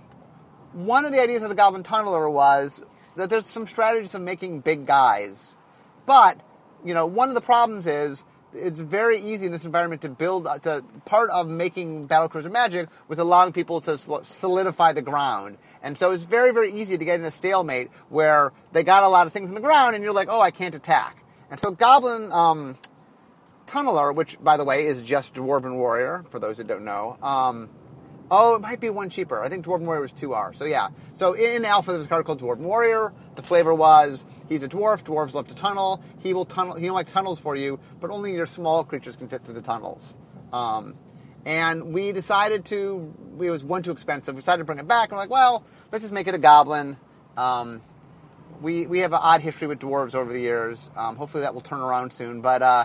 one 0.73 1.05
of 1.05 1.13
the 1.13 1.21
ideas 1.21 1.43
of 1.43 1.49
the 1.49 1.55
Goblin 1.55 1.83
Tunneler 1.83 2.31
was 2.31 2.83
that 3.17 3.31
there's 3.31 3.47
some 3.47 3.67
strategies 3.67 4.15
of 4.15 4.23
making 4.23 4.61
big 4.61 4.87
guys, 4.87 5.55
but 6.07 6.41
you 6.85 6.95
know 6.95 7.07
one 7.07 7.29
of 7.29 7.35
the 7.35 7.41
problems 7.41 7.87
is 7.87 8.25
it's 8.55 8.79
very 8.79 9.19
easy 9.19 9.47
in 9.47 9.53
this 9.53 9.65
environment 9.65 10.03
to 10.03 10.09
build. 10.09 10.47
Uh, 10.47 10.59
to 10.59 10.85
part 11.05 11.31
of 11.31 11.49
making 11.49 12.09
battlecruiser 12.09 12.51
magic 12.51 12.89
was 13.09 13.19
allowing 13.19 13.53
people 13.53 13.81
to 13.83 13.99
solidify 13.99 14.93
the 14.93 15.03
ground, 15.03 15.59
and 15.83 15.97
so 15.99 16.13
it's 16.13 16.25
very 16.25 16.53
very 16.53 16.73
easy 16.73 16.97
to 16.97 17.05
get 17.05 17.21
in 17.21 17.27
a 17.27 17.31
stalemate 17.31 17.91
where 18.09 18.53
they 18.73 18.83
got 18.83 19.03
a 19.03 19.09
lot 19.09 19.27
of 19.27 19.33
things 19.33 19.49
in 19.49 19.55
the 19.55 19.61
ground, 19.61 19.95
and 19.95 20.03
you're 20.03 20.13
like, 20.15 20.29
oh, 20.31 20.41
I 20.41 20.51
can't 20.51 20.75
attack. 20.75 21.23
And 21.51 21.61
so 21.61 21.71
Goblin 21.71 22.33
um, 22.33 22.79
Tunneler, 23.73 24.15
which, 24.15 24.39
by 24.43 24.59
the 24.59 24.65
way, 24.65 24.87
is 24.87 25.03
just 25.03 25.35
Dwarven 25.35 25.77
Warrior, 25.77 26.27
for 26.29 26.39
those 26.39 26.59
that 26.59 26.67
don't 26.67 26.85
know. 26.85 27.17
Um, 27.23 27.71
oh, 28.31 28.57
it 28.57 28.61
might 28.61 28.81
be 28.81 28.91
one 28.91 29.09
cheaper. 29.09 29.43
I 29.43 29.49
think 29.49 29.65
Dwarven 29.65 29.87
Warrior 29.87 30.03
was 30.03 30.13
2R. 30.13 30.55
So, 30.55 30.67
yeah. 30.67 30.89
So, 31.15 31.33
in 31.33 31.65
Alpha, 31.65 31.93
there's 31.93 32.05
a 32.05 32.09
card 32.09 32.27
called 32.27 32.43
Dwarven 32.43 32.59
Warrior. 32.59 33.15
The 33.35 33.43
flavor 33.43 33.73
was 33.73 34.27
he's 34.51 34.63
a 34.63 34.69
dwarf. 34.69 35.03
Dwarves 35.05 35.33
love 35.33 35.49
to 35.49 35.55
tunnel. 35.55 36.03
He 36.19 36.35
will 36.35 36.45
tunnel. 36.45 36.77
He 36.77 36.91
will 36.91 36.97
like 36.97 37.11
tunnels 37.11 37.41
for 37.41 37.57
you, 37.57 37.81
but 37.99 38.11
only 38.11 38.35
your 38.35 38.47
small 38.47 38.85
creatures 38.85 39.17
can 39.17 39.29
fit 39.29 39.43
through 39.43 39.55
the 39.55 39.63
tunnels. 39.63 40.15
Um, 40.53 40.95
and 41.47 41.95
we 41.95 42.13
decided 42.13 42.67
to. 42.67 43.15
It 43.41 43.51
was 43.51 43.65
one 43.65 43.83
too 43.83 43.91
expensive. 43.91 44.35
We 44.35 44.43
decided 44.43 44.59
to 44.59 44.65
bring 44.65 44.81
it 44.81 44.87
back. 44.87 45.09
And 45.09 45.13
we're 45.13 45.23
like, 45.23 45.31
well, 45.31 45.65
let's 45.91 46.03
just 46.03 46.13
make 46.13 46.29
it 46.29 46.35
a 46.35 46.39
goblin. 46.39 46.99
Um, 47.39 47.81
we 48.61 48.87
we 48.87 48.99
have 48.99 49.15
an 49.15 49.21
odd 49.23 49.41
history 49.41 49.67
with 49.67 49.79
dwarves 49.79 50.15
over 50.15 50.31
the 50.31 50.41
years. 50.41 50.91
Um, 50.95 51.17
hopefully 51.17 51.41
that 51.41 51.55
will 51.55 51.63
turn 51.63 51.81
around 51.81 52.13
soon. 52.13 52.43
But 52.43 52.63
uh, 52.63 52.85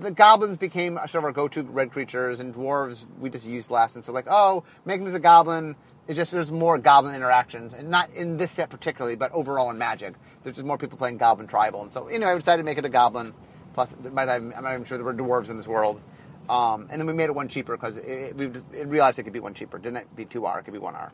the 0.00 0.10
goblins 0.10 0.56
became 0.56 0.96
sort 0.96 1.16
of 1.16 1.24
our 1.24 1.32
go-to 1.32 1.62
red 1.62 1.90
creatures, 1.90 2.40
and 2.40 2.54
dwarves 2.54 3.06
we 3.18 3.30
just 3.30 3.46
used 3.46 3.70
less. 3.70 3.96
And 3.96 4.04
so, 4.04 4.12
like, 4.12 4.26
oh, 4.28 4.64
making 4.84 5.04
this 5.04 5.14
a 5.14 5.20
goblin, 5.20 5.76
it 6.06 6.14
just 6.14 6.32
there's 6.32 6.52
more 6.52 6.78
goblin 6.78 7.14
interactions, 7.14 7.74
and 7.74 7.90
not 7.90 8.10
in 8.10 8.36
this 8.36 8.50
set 8.50 8.70
particularly, 8.70 9.16
but 9.16 9.32
overall 9.32 9.70
in 9.70 9.78
Magic, 9.78 10.14
there's 10.42 10.56
just 10.56 10.66
more 10.66 10.78
people 10.78 10.98
playing 10.98 11.16
goblin 11.18 11.46
tribal. 11.46 11.82
And 11.82 11.92
so, 11.92 12.08
anyway, 12.08 12.32
I 12.32 12.36
decided 12.36 12.62
to 12.62 12.66
make 12.66 12.78
it 12.78 12.84
a 12.84 12.90
goblin. 12.90 13.32
Plus, 13.74 13.94
might 14.12 14.28
have, 14.28 14.42
I'm 14.42 14.64
not 14.64 14.72
even 14.72 14.84
sure 14.84 14.96
there 14.96 15.04
were 15.04 15.12
dwarves 15.12 15.50
in 15.50 15.56
this 15.58 15.66
world. 15.66 16.00
Um, 16.48 16.86
and 16.90 17.00
then 17.00 17.06
we 17.06 17.12
made 17.12 17.24
it 17.24 17.34
one 17.34 17.48
cheaper 17.48 17.76
because 17.76 17.96
we 17.96 18.46
realized 18.84 19.18
it 19.18 19.24
could 19.24 19.32
be 19.32 19.40
one 19.40 19.52
cheaper. 19.52 19.78
Didn't 19.78 19.98
it 19.98 20.16
be 20.16 20.24
two 20.24 20.46
R, 20.46 20.60
it 20.60 20.62
could 20.62 20.72
be 20.72 20.78
one 20.78 20.94
R. 20.94 21.12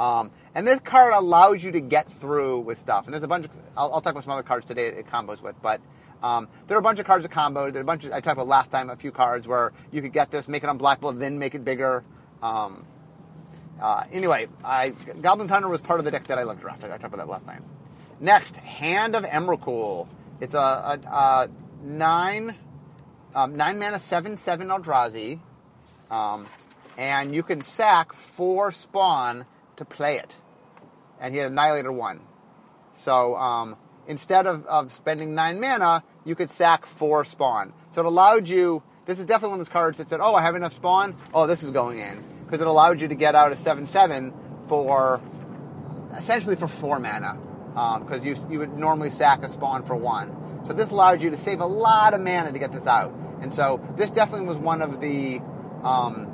Um, 0.00 0.30
and 0.54 0.66
this 0.66 0.80
card 0.80 1.12
allows 1.12 1.62
you 1.62 1.72
to 1.72 1.80
get 1.80 2.08
through 2.10 2.60
with 2.60 2.78
stuff. 2.78 3.04
And 3.04 3.12
there's 3.12 3.22
a 3.22 3.28
bunch 3.28 3.44
of 3.44 3.50
I'll, 3.76 3.92
I'll 3.92 4.00
talk 4.00 4.12
about 4.12 4.24
some 4.24 4.32
other 4.32 4.42
cards 4.42 4.64
today 4.64 4.86
it 4.86 5.06
combos 5.06 5.42
with, 5.42 5.60
but 5.60 5.80
um, 6.22 6.48
there 6.66 6.76
are 6.76 6.80
a 6.80 6.82
bunch 6.82 6.98
of 6.98 7.06
cards 7.06 7.22
that 7.22 7.30
combo. 7.30 7.70
There 7.70 7.80
are 7.80 7.82
a 7.82 7.86
bunch 7.86 8.04
of, 8.04 8.12
I 8.12 8.20
talked 8.20 8.34
about 8.36 8.46
last 8.48 8.70
time 8.70 8.90
a 8.90 8.96
few 8.96 9.10
cards 9.12 9.48
where 9.48 9.72
you 9.90 10.02
could 10.02 10.12
get 10.12 10.30
this, 10.30 10.48
make 10.48 10.62
it 10.62 10.68
on 10.68 10.78
black, 10.78 11.00
unblockable, 11.00 11.18
then 11.18 11.38
make 11.38 11.54
it 11.54 11.64
bigger. 11.64 12.04
Um, 12.42 12.84
uh, 13.80 14.04
anyway, 14.12 14.48
I, 14.64 14.90
Goblin 15.20 15.48
Tunneler 15.48 15.70
was 15.70 15.80
part 15.80 15.98
of 16.00 16.04
the 16.04 16.10
deck 16.10 16.26
that 16.26 16.38
I 16.38 16.42
looked 16.42 16.60
draft. 16.60 16.84
I 16.84 16.88
talked 16.88 17.04
about 17.04 17.18
that 17.18 17.28
last 17.28 17.46
time. 17.46 17.64
Next, 18.20 18.56
Hand 18.56 19.16
of 19.16 19.24
Emrakul. 19.24 20.08
It's 20.40 20.54
a, 20.54 20.58
a, 20.58 21.00
a 21.08 21.50
nine 21.82 22.54
um, 23.34 23.56
nine 23.56 23.78
mana 23.78 23.98
seven 23.98 24.36
seven 24.36 24.68
Eldrazi, 24.68 25.40
um, 26.10 26.46
and 26.98 27.34
you 27.34 27.42
can 27.42 27.62
sack 27.62 28.12
four 28.12 28.72
spawn 28.72 29.46
to 29.76 29.84
play 29.84 30.18
it. 30.18 30.36
and 31.20 31.32
he 31.34 31.40
had 31.40 31.52
Annihilator 31.52 31.92
1. 31.92 32.20
So 32.92 33.36
um, 33.36 33.76
instead 34.06 34.46
of, 34.46 34.66
of 34.66 34.92
spending 34.92 35.34
9 35.34 35.60
mana, 35.60 36.02
you 36.24 36.34
could 36.34 36.50
sack 36.50 36.86
4 36.86 37.24
spawn. 37.24 37.72
So 37.90 38.00
it 38.00 38.06
allowed 38.06 38.48
you, 38.48 38.82
this 39.06 39.18
is 39.18 39.26
definitely 39.26 39.50
one 39.50 39.60
of 39.60 39.66
those 39.66 39.72
cards 39.72 39.98
that 39.98 40.08
said, 40.08 40.20
oh, 40.20 40.34
I 40.34 40.42
have 40.42 40.56
enough 40.56 40.72
spawn, 40.72 41.16
oh, 41.34 41.46
this 41.46 41.62
is 41.62 41.70
going 41.70 41.98
in. 41.98 42.24
Because 42.44 42.60
it 42.60 42.66
allowed 42.66 43.00
you 43.00 43.08
to 43.08 43.14
get 43.14 43.34
out 43.34 43.52
a 43.52 43.56
7 43.56 43.86
7 43.86 44.32
for 44.68 45.20
essentially 46.16 46.56
for 46.56 46.68
4 46.68 46.98
mana. 46.98 47.38
Because 47.70 48.20
um, 48.20 48.26
you, 48.26 48.36
you 48.50 48.58
would 48.58 48.76
normally 48.76 49.10
sack 49.10 49.42
a 49.44 49.48
spawn 49.48 49.84
for 49.84 49.94
1. 49.94 50.64
So 50.64 50.72
this 50.72 50.90
allowed 50.90 51.22
you 51.22 51.30
to 51.30 51.36
save 51.36 51.60
a 51.60 51.66
lot 51.66 52.14
of 52.14 52.20
mana 52.20 52.52
to 52.52 52.58
get 52.58 52.72
this 52.72 52.86
out. 52.86 53.12
And 53.40 53.54
so 53.54 53.80
this 53.96 54.10
definitely 54.10 54.46
was 54.46 54.58
one 54.58 54.82
of 54.82 55.00
the. 55.00 55.40
Um, 55.82 56.29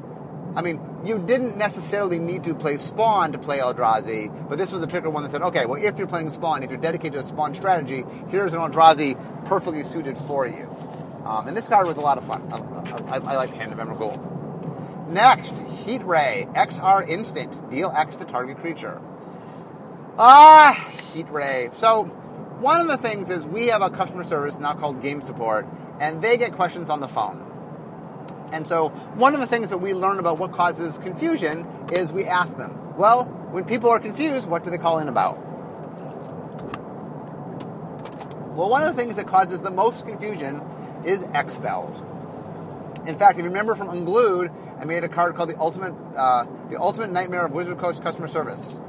I 0.56 0.62
mean, 0.62 0.80
you 1.04 1.18
didn't 1.18 1.58
necessarily 1.58 2.18
need 2.18 2.44
to 2.44 2.54
play 2.54 2.78
Spawn 2.78 3.32
to 3.32 3.38
play 3.38 3.58
Eldrazi, 3.58 4.48
but 4.48 4.56
this 4.56 4.72
was 4.72 4.82
a 4.82 4.86
particular 4.86 5.10
one 5.10 5.22
that 5.22 5.30
said, 5.30 5.42
okay, 5.42 5.66
well, 5.66 5.82
if 5.82 5.98
you're 5.98 6.06
playing 6.06 6.30
Spawn, 6.30 6.62
if 6.62 6.70
you're 6.70 6.80
dedicated 6.80 7.12
to 7.12 7.18
a 7.18 7.22
Spawn 7.22 7.54
strategy, 7.54 8.04
here's 8.28 8.54
an 8.54 8.60
Eldrazi 8.60 9.16
perfectly 9.46 9.84
suited 9.84 10.16
for 10.16 10.48
you. 10.48 10.66
Um, 11.26 11.46
and 11.46 11.56
this 11.56 11.68
card 11.68 11.86
was 11.86 11.98
a 11.98 12.00
lot 12.00 12.16
of 12.16 12.24
fun. 12.24 12.42
I, 12.50 13.16
I, 13.16 13.16
I 13.16 13.36
like 13.36 13.50
Hand 13.50 13.72
of 13.72 13.78
Emrakul. 13.78 15.08
Next, 15.08 15.54
Heat 15.84 16.02
Ray, 16.04 16.48
XR 16.54 17.06
Instant. 17.08 17.70
Deal 17.70 17.92
X 17.94 18.16
to 18.16 18.24
target 18.24 18.58
creature. 18.58 19.00
Ah, 20.18 20.72
Heat 21.12 21.28
Ray. 21.30 21.68
So, 21.74 22.04
one 22.04 22.80
of 22.80 22.88
the 22.88 22.96
things 22.96 23.28
is 23.28 23.44
we 23.44 23.66
have 23.66 23.82
a 23.82 23.90
customer 23.90 24.24
service 24.24 24.56
now 24.56 24.74
called 24.74 25.02
Game 25.02 25.20
Support, 25.20 25.66
and 26.00 26.22
they 26.22 26.38
get 26.38 26.52
questions 26.52 26.88
on 26.88 27.00
the 27.00 27.08
phone. 27.08 27.45
And 28.52 28.66
so, 28.66 28.88
one 28.88 29.34
of 29.34 29.40
the 29.40 29.46
things 29.46 29.70
that 29.70 29.78
we 29.78 29.92
learn 29.92 30.18
about 30.18 30.38
what 30.38 30.52
causes 30.52 30.98
confusion 30.98 31.66
is 31.92 32.12
we 32.12 32.24
ask 32.24 32.56
them, 32.56 32.96
well, 32.96 33.24
when 33.50 33.64
people 33.64 33.90
are 33.90 34.00
confused, 34.00 34.48
what 34.48 34.64
do 34.64 34.70
they 34.70 34.78
call 34.78 34.98
in 34.98 35.08
about? 35.08 35.36
Well, 38.54 38.70
one 38.70 38.82
of 38.82 38.96
the 38.96 39.02
things 39.02 39.16
that 39.16 39.26
causes 39.26 39.60
the 39.62 39.70
most 39.70 40.06
confusion 40.06 40.62
is 41.04 41.22
X 41.34 41.56
spells. 41.56 42.02
In 43.06 43.18
fact, 43.18 43.38
if 43.38 43.44
you 43.44 43.50
remember 43.50 43.74
from 43.74 43.88
Unglued, 43.88 44.50
I 44.80 44.84
made 44.84 45.04
a 45.04 45.08
card 45.08 45.36
called 45.36 45.50
the 45.50 45.58
Ultimate, 45.58 45.94
uh, 46.16 46.46
the 46.70 46.80
Ultimate 46.80 47.10
Nightmare 47.10 47.46
of 47.46 47.52
Wizard 47.52 47.78
Coast 47.78 48.02
Customer 48.02 48.28
Service. 48.28 48.80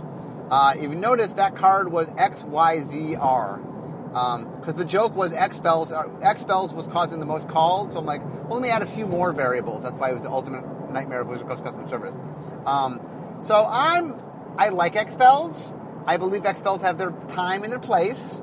Uh, 0.50 0.74
if 0.76 0.84
you 0.84 0.96
notice, 0.96 1.34
that 1.34 1.56
card 1.56 1.92
was 1.92 2.08
XYZR 2.08 3.77
because 4.10 4.74
um, 4.74 4.78
the 4.78 4.86
joke 4.86 5.16
was 5.16 5.34
X 5.34 5.58
spells. 5.58 5.92
Uh, 5.92 6.10
X 6.22 6.42
spells 6.42 6.74
was 6.74 6.88
causing 6.88 7.20
the 7.20 7.26
most 7.26 7.50
calls, 7.50 7.94
so 7.94 8.00
I'm 8.00 8.06
like, 8.06 8.24
well, 8.46 8.60
let 8.60 8.62
me 8.62 8.70
add 8.70 8.82
a 8.82 8.88
few 8.88 9.08
more 9.08 9.34
variables. 9.34 9.84
That's 9.84 9.98
why 9.98 10.10
it 10.10 10.14
was 10.14 10.24
the 10.24 10.32
ultimate 10.32 10.64
nightmare 10.92 11.22
of 11.22 11.28
Wizard 11.28 11.48
Coast 11.48 11.64
customer 11.64 11.88
service. 11.88 12.16
Um, 12.66 13.00
so 13.44 13.68
I'm, 13.70 14.20
I 14.58 14.70
like 14.70 14.96
X 14.96 15.14
spells. 15.14 15.74
I 16.06 16.18
believe 16.18 16.46
X 16.46 16.60
spells 16.60 16.82
have 16.82 16.98
their 16.98 17.12
time 17.30 17.64
and 17.64 17.72
their 17.72 17.80
place. 17.80 18.42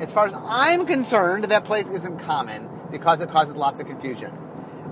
As 0.00 0.12
far 0.12 0.26
as 0.26 0.34
I'm 0.34 0.86
concerned, 0.86 1.44
that 1.44 1.64
place 1.64 1.88
isn't 1.88 2.18
common 2.18 2.68
because 2.90 3.20
it 3.20 3.30
causes 3.30 3.56
lots 3.56 3.80
of 3.80 3.86
confusion. 3.86 4.32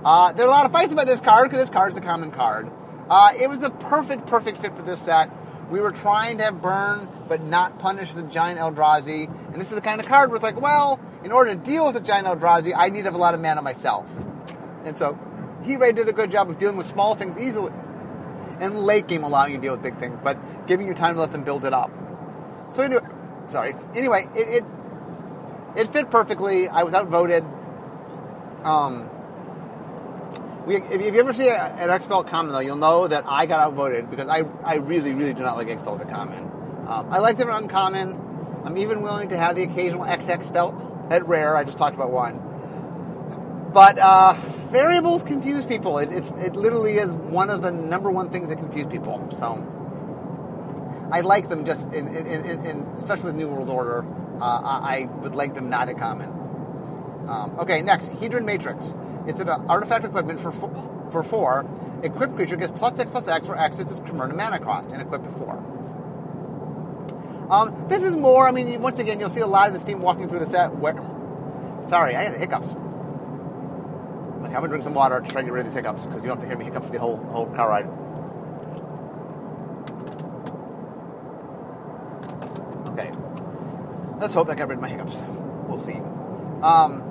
Uh, 0.03 0.31
there 0.33 0.45
are 0.45 0.49
a 0.49 0.51
lot 0.51 0.65
of 0.65 0.71
fights 0.71 0.93
about 0.93 1.07
this 1.07 1.19
card 1.19 1.45
because 1.45 1.59
this 1.59 1.69
card 1.69 1.89
is 1.89 1.95
the 1.95 2.05
common 2.05 2.31
card. 2.31 2.71
Uh, 3.09 3.31
it 3.39 3.49
was 3.49 3.61
a 3.63 3.69
perfect, 3.69 4.25
perfect 4.27 4.59
fit 4.59 4.75
for 4.75 4.81
this 4.81 5.01
set. 5.01 5.29
We 5.69 5.79
were 5.79 5.91
trying 5.91 6.37
to 6.37 6.43
have 6.43 6.61
burn, 6.61 7.07
but 7.27 7.41
not 7.41 7.79
punish 7.79 8.11
the 8.11 8.23
giant 8.23 8.59
Eldrazi. 8.59 9.27
And 9.51 9.55
this 9.55 9.69
is 9.69 9.75
the 9.75 9.81
kind 9.81 9.99
of 9.99 10.07
card 10.07 10.29
where 10.29 10.35
it's 10.35 10.43
like, 10.43 10.59
well, 10.59 10.99
in 11.23 11.31
order 11.31 11.55
to 11.55 11.59
deal 11.59 11.85
with 11.85 11.95
the 11.95 12.01
giant 12.01 12.27
Eldrazi, 12.27 12.73
I 12.75 12.89
need 12.89 12.99
to 12.99 13.05
have 13.05 13.15
a 13.15 13.19
lot 13.19 13.33
of 13.33 13.41
mana 13.41 13.61
myself. 13.61 14.07
And 14.83 14.97
so, 14.97 15.17
Heat 15.63 15.77
Ray 15.77 15.91
did 15.91 16.07
a 16.07 16.13
good 16.13 16.29
job 16.29 16.49
of 16.49 16.59
dealing 16.59 16.77
with 16.77 16.87
small 16.87 17.15
things 17.15 17.37
easily. 17.39 17.73
And 18.59 18.75
late 18.75 19.07
game 19.07 19.23
allowing 19.23 19.51
you 19.51 19.57
to 19.57 19.61
deal 19.61 19.73
with 19.73 19.81
big 19.81 19.97
things, 19.97 20.21
but 20.21 20.37
giving 20.67 20.87
you 20.87 20.93
time 20.93 21.15
to 21.15 21.21
let 21.21 21.31
them 21.31 21.43
build 21.43 21.65
it 21.65 21.73
up. 21.73 21.91
So 22.71 22.83
anyway, 22.83 23.03
sorry. 23.47 23.75
Anyway, 23.95 24.27
it, 24.35 24.63
it, 24.63 24.65
it 25.75 25.91
fit 25.91 26.09
perfectly. 26.11 26.67
I 26.67 26.83
was 26.83 26.93
outvoted. 26.93 27.43
Um, 28.63 29.09
we, 30.65 30.77
if 30.77 31.01
you 31.01 31.19
ever 31.19 31.33
see 31.33 31.49
an 31.49 31.89
X 31.89 32.05
spell 32.05 32.23
common, 32.23 32.53
though, 32.53 32.59
you'll 32.59 32.77
know 32.77 33.07
that 33.07 33.25
I 33.27 33.45
got 33.45 33.59
outvoted 33.59 34.09
because 34.09 34.27
I, 34.27 34.43
I 34.63 34.75
really, 34.75 35.13
really 35.13 35.33
do 35.33 35.41
not 35.41 35.57
like 35.57 35.67
X 35.67 35.81
spell 35.81 35.99
at 35.99 36.09
common. 36.09 36.43
Um, 36.87 37.07
I 37.09 37.19
like 37.19 37.37
them 37.37 37.49
uncommon. 37.49 38.61
I'm 38.63 38.77
even 38.77 39.01
willing 39.01 39.29
to 39.29 39.37
have 39.37 39.55
the 39.55 39.63
occasional 39.63 40.05
XX 40.05 40.43
spell 40.43 41.07
at 41.11 41.27
rare. 41.27 41.55
I 41.55 41.63
just 41.63 41.77
talked 41.77 41.95
about 41.95 42.11
one. 42.11 43.71
But 43.73 43.99
uh, 43.99 44.33
variables 44.69 45.23
confuse 45.23 45.65
people. 45.65 45.99
It, 45.99 46.09
it 46.11 46.55
literally 46.55 46.97
is 46.97 47.13
one 47.15 47.49
of 47.49 47.61
the 47.61 47.71
number 47.71 48.09
one 48.09 48.29
things 48.29 48.49
that 48.49 48.57
confuse 48.57 48.87
people. 48.87 49.27
So 49.39 49.61
I 51.11 51.21
like 51.21 51.49
them 51.49 51.65
just 51.65 51.91
in, 51.93 52.07
in, 52.07 52.25
in, 52.25 52.65
in 52.65 52.81
especially 52.97 53.25
with 53.25 53.35
New 53.35 53.49
World 53.49 53.69
Order. 53.69 54.05
Uh, 54.41 54.61
I 54.83 55.09
would 55.21 55.35
like 55.35 55.53
them 55.53 55.69
not 55.69 55.89
at 55.89 55.97
common. 55.97 56.44
Um, 57.27 57.55
okay, 57.59 57.81
next, 57.81 58.11
Hedron 58.11 58.45
Matrix. 58.45 58.93
It's 59.27 59.39
an 59.39 59.49
artifact 59.49 60.05
equipment 60.05 60.39
for 60.39 60.51
four, 60.51 61.07
for 61.11 61.23
four. 61.23 61.65
Equipped 62.03 62.35
creature 62.35 62.55
gets 62.55 62.77
plus 62.77 62.99
X 62.99 63.09
plus 63.09 63.27
X, 63.27 63.47
where 63.47 63.57
X 63.57 63.79
is 63.79 63.89
its 63.89 63.99
converted 64.01 64.35
mana 64.35 64.59
cost, 64.59 64.91
and 64.91 65.01
equipped 65.01 65.25
at 65.25 65.33
four. 65.33 65.57
Um, 67.49 67.87
this 67.87 68.03
is 68.03 68.15
more. 68.15 68.47
I 68.47 68.51
mean, 68.51 68.81
once 68.81 68.99
again, 68.99 69.19
you'll 69.19 69.29
see 69.29 69.41
a 69.41 69.47
lot 69.47 69.67
of 69.67 69.73
this 69.73 69.83
team 69.83 69.99
walking 70.01 70.27
through 70.27 70.39
the 70.39 70.47
set. 70.47 70.75
Where, 70.75 70.95
sorry, 71.87 72.15
I 72.15 72.23
had 72.23 72.35
hiccups. 72.39 72.67
Look, 72.69 72.77
I'm 74.45 74.51
gonna 74.51 74.67
drink 74.67 74.83
some 74.83 74.93
water 74.93 75.19
to 75.19 75.27
try 75.27 75.41
to 75.41 75.45
get 75.45 75.53
rid 75.53 75.65
of 75.65 75.73
these 75.73 75.75
hiccups 75.75 76.05
because 76.05 76.21
you 76.21 76.27
don't 76.27 76.37
have 76.37 76.41
to 76.41 76.47
hear 76.47 76.57
me 76.57 76.65
hiccups 76.65 76.89
the 76.89 76.99
whole 76.99 77.17
whole 77.17 77.47
car 77.47 77.69
ride. 77.69 77.87
Okay, 82.93 83.11
let's 84.19 84.33
hope 84.33 84.47
that 84.47 84.57
got 84.57 84.67
rid 84.67 84.77
of 84.77 84.81
my 84.81 84.89
hiccups. 84.89 85.15
We'll 85.67 85.79
see. 85.79 85.99
Um, 86.61 87.03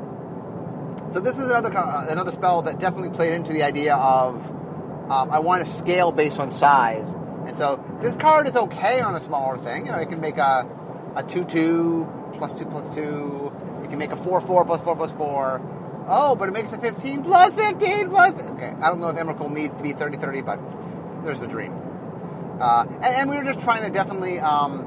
so 1.14 1.20
this 1.20 1.38
is 1.38 1.44
another 1.44 1.70
another 2.10 2.32
spell 2.32 2.62
that 2.62 2.80
definitely 2.80 3.10
played 3.10 3.34
into 3.34 3.52
the 3.52 3.62
idea 3.62 3.94
of 3.94 4.50
um, 5.08 5.30
I 5.30 5.38
want 5.38 5.64
to 5.64 5.70
scale 5.70 6.10
based 6.10 6.40
on 6.40 6.50
size, 6.50 7.06
and 7.46 7.56
so 7.56 7.82
this 8.00 8.16
card 8.16 8.48
is 8.48 8.56
okay 8.56 9.00
on 9.00 9.14
a 9.14 9.20
smaller 9.20 9.56
thing. 9.56 9.86
You 9.86 9.92
know, 9.92 9.98
it 9.98 10.08
can 10.08 10.20
make 10.20 10.38
a 10.38 10.68
a 11.14 11.22
two 11.22 11.44
two 11.44 12.12
plus 12.32 12.52
two 12.52 12.66
plus 12.66 12.92
two. 12.92 13.52
You 13.82 13.88
can 13.88 13.96
make 13.96 14.10
a 14.10 14.16
four 14.16 14.40
four 14.40 14.64
plus 14.64 14.80
four 14.80 14.96
plus 14.96 15.12
four. 15.12 15.62
Oh, 16.08 16.34
but 16.34 16.48
it 16.48 16.52
makes 16.52 16.70
a 16.74 16.78
15 16.78 17.22
plus 17.22 17.54
15 17.54 18.10
plus. 18.10 18.32
Okay, 18.32 18.74
I 18.82 18.90
don't 18.90 19.00
know 19.00 19.08
if 19.08 19.16
Emrakul 19.16 19.50
needs 19.50 19.74
to 19.78 19.82
be 19.82 19.94
30 19.94 20.18
30, 20.18 20.42
but 20.42 20.60
there's 21.24 21.40
the 21.40 21.46
dream. 21.46 21.72
Uh, 22.60 22.84
and, 22.86 23.04
and, 23.04 23.30
we 23.30 23.36
were 23.36 23.44
just 23.44 23.60
trying 23.60 23.84
to 23.84 23.90
definitely. 23.90 24.40
Um, 24.40 24.84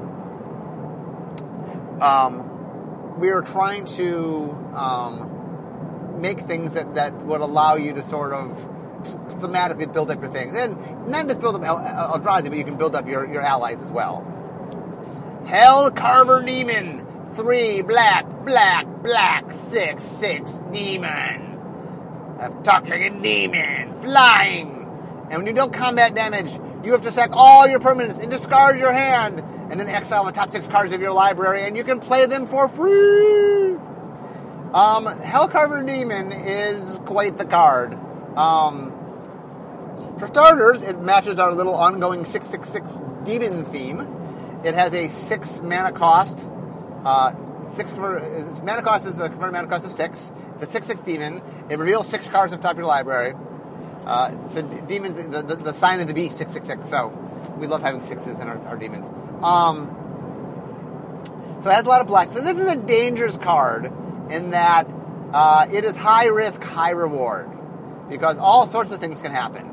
um, 2.00 3.18
we 3.18 3.32
were 3.32 3.42
trying 3.42 3.84
to 3.86 4.52
um, 4.76 5.37
make 6.20 6.40
things 6.40 6.74
that, 6.74 6.94
that 6.94 7.14
would 7.14 7.40
allow 7.40 7.76
you 7.76 7.92
to 7.94 8.02
sort 8.02 8.32
of 8.32 8.56
thematically 9.40 9.92
build 9.92 10.10
up 10.10 10.20
your 10.20 10.30
things. 10.30 10.56
And 10.56 11.08
not 11.08 11.26
just 11.28 11.40
build 11.40 11.54
up 11.56 11.62
Eldrazi, 11.62 12.48
but 12.48 12.58
you 12.58 12.64
can 12.64 12.76
build 12.76 12.94
up 12.94 13.06
your, 13.06 13.30
your 13.30 13.42
allies 13.42 13.80
as 13.80 13.90
well. 13.90 14.24
Hellcarver 15.44 16.44
Demon. 16.44 17.06
Three 17.34 17.82
black, 17.82 18.26
black, 18.44 18.86
black, 19.02 19.52
six, 19.52 20.02
six, 20.02 20.58
demon. 20.72 21.58
I 22.40 22.48
talk 22.64 22.88
like 22.88 23.02
a 23.02 23.10
demon. 23.10 23.94
Flying. 24.00 24.86
And 25.30 25.38
when 25.38 25.46
you 25.46 25.52
deal 25.52 25.68
combat 25.68 26.14
damage, 26.14 26.58
you 26.82 26.92
have 26.92 27.02
to 27.02 27.12
sack 27.12 27.30
all 27.32 27.68
your 27.68 27.80
permanents 27.80 28.20
and 28.20 28.30
discard 28.30 28.78
your 28.78 28.92
hand, 28.92 29.40
and 29.70 29.78
then 29.78 29.88
exile 29.88 30.24
the 30.24 30.32
top 30.32 30.50
six 30.50 30.66
cards 30.66 30.92
of 30.92 31.00
your 31.00 31.12
library, 31.12 31.64
and 31.64 31.76
you 31.76 31.84
can 31.84 32.00
play 32.00 32.26
them 32.26 32.46
for 32.46 32.68
free. 32.68 33.76
Um, 34.74 35.06
Hellcarver 35.06 35.86
Demon 35.86 36.30
is 36.30 36.98
quite 37.06 37.38
the 37.38 37.46
card. 37.46 37.94
Um, 38.36 38.92
for 40.18 40.26
starters, 40.26 40.82
it 40.82 41.00
matches 41.00 41.38
our 41.38 41.52
little 41.52 41.74
ongoing 41.74 42.26
666 42.26 43.00
demon 43.24 43.64
theme. 43.64 44.00
It 44.64 44.74
has 44.74 44.92
a 44.92 45.08
6 45.08 45.60
mana 45.62 45.92
cost. 45.92 46.46
Uh, 47.02 47.32
six 47.70 47.90
its 47.92 48.62
mana 48.62 48.82
cost 48.82 49.06
is 49.06 49.18
a 49.20 49.30
converted 49.30 49.54
mana 49.54 49.68
cost 49.68 49.86
of 49.86 49.92
6. 49.92 50.32
It's 50.54 50.62
a 50.62 50.66
6 50.66 50.86
6 50.86 51.00
demon. 51.00 51.40
It 51.70 51.78
reveals 51.78 52.06
6 52.08 52.28
cards 52.28 52.52
on 52.52 52.60
top 52.60 52.72
of 52.72 52.78
your 52.78 52.86
library. 52.86 53.34
Uh, 54.04 54.48
so 54.50 54.62
demons, 54.86 55.16
the, 55.16 55.42
the, 55.42 55.56
the, 55.56 55.72
sign 55.72 56.00
of 56.00 56.08
the 56.08 56.14
beast, 56.14 56.36
666. 56.36 56.90
So 56.90 57.08
we 57.56 57.66
love 57.66 57.80
having 57.80 58.02
sixes 58.02 58.38
in 58.38 58.48
our, 58.48 58.58
our 58.66 58.76
demons. 58.76 59.08
Um, 59.42 59.94
so 61.62 61.70
it 61.70 61.72
has 61.72 61.86
a 61.86 61.88
lot 61.88 62.02
of 62.02 62.06
black. 62.06 62.32
So 62.32 62.40
this 62.40 62.58
is 62.58 62.68
a 62.68 62.76
dangerous 62.76 63.38
card 63.38 63.92
in 64.30 64.50
that 64.50 64.88
uh, 65.32 65.66
it 65.72 65.84
is 65.84 65.96
high 65.96 66.26
risk, 66.26 66.62
high 66.62 66.90
reward 66.90 67.50
because 68.08 68.38
all 68.38 68.66
sorts 68.66 68.92
of 68.92 69.00
things 69.00 69.20
can 69.20 69.30
happen. 69.30 69.70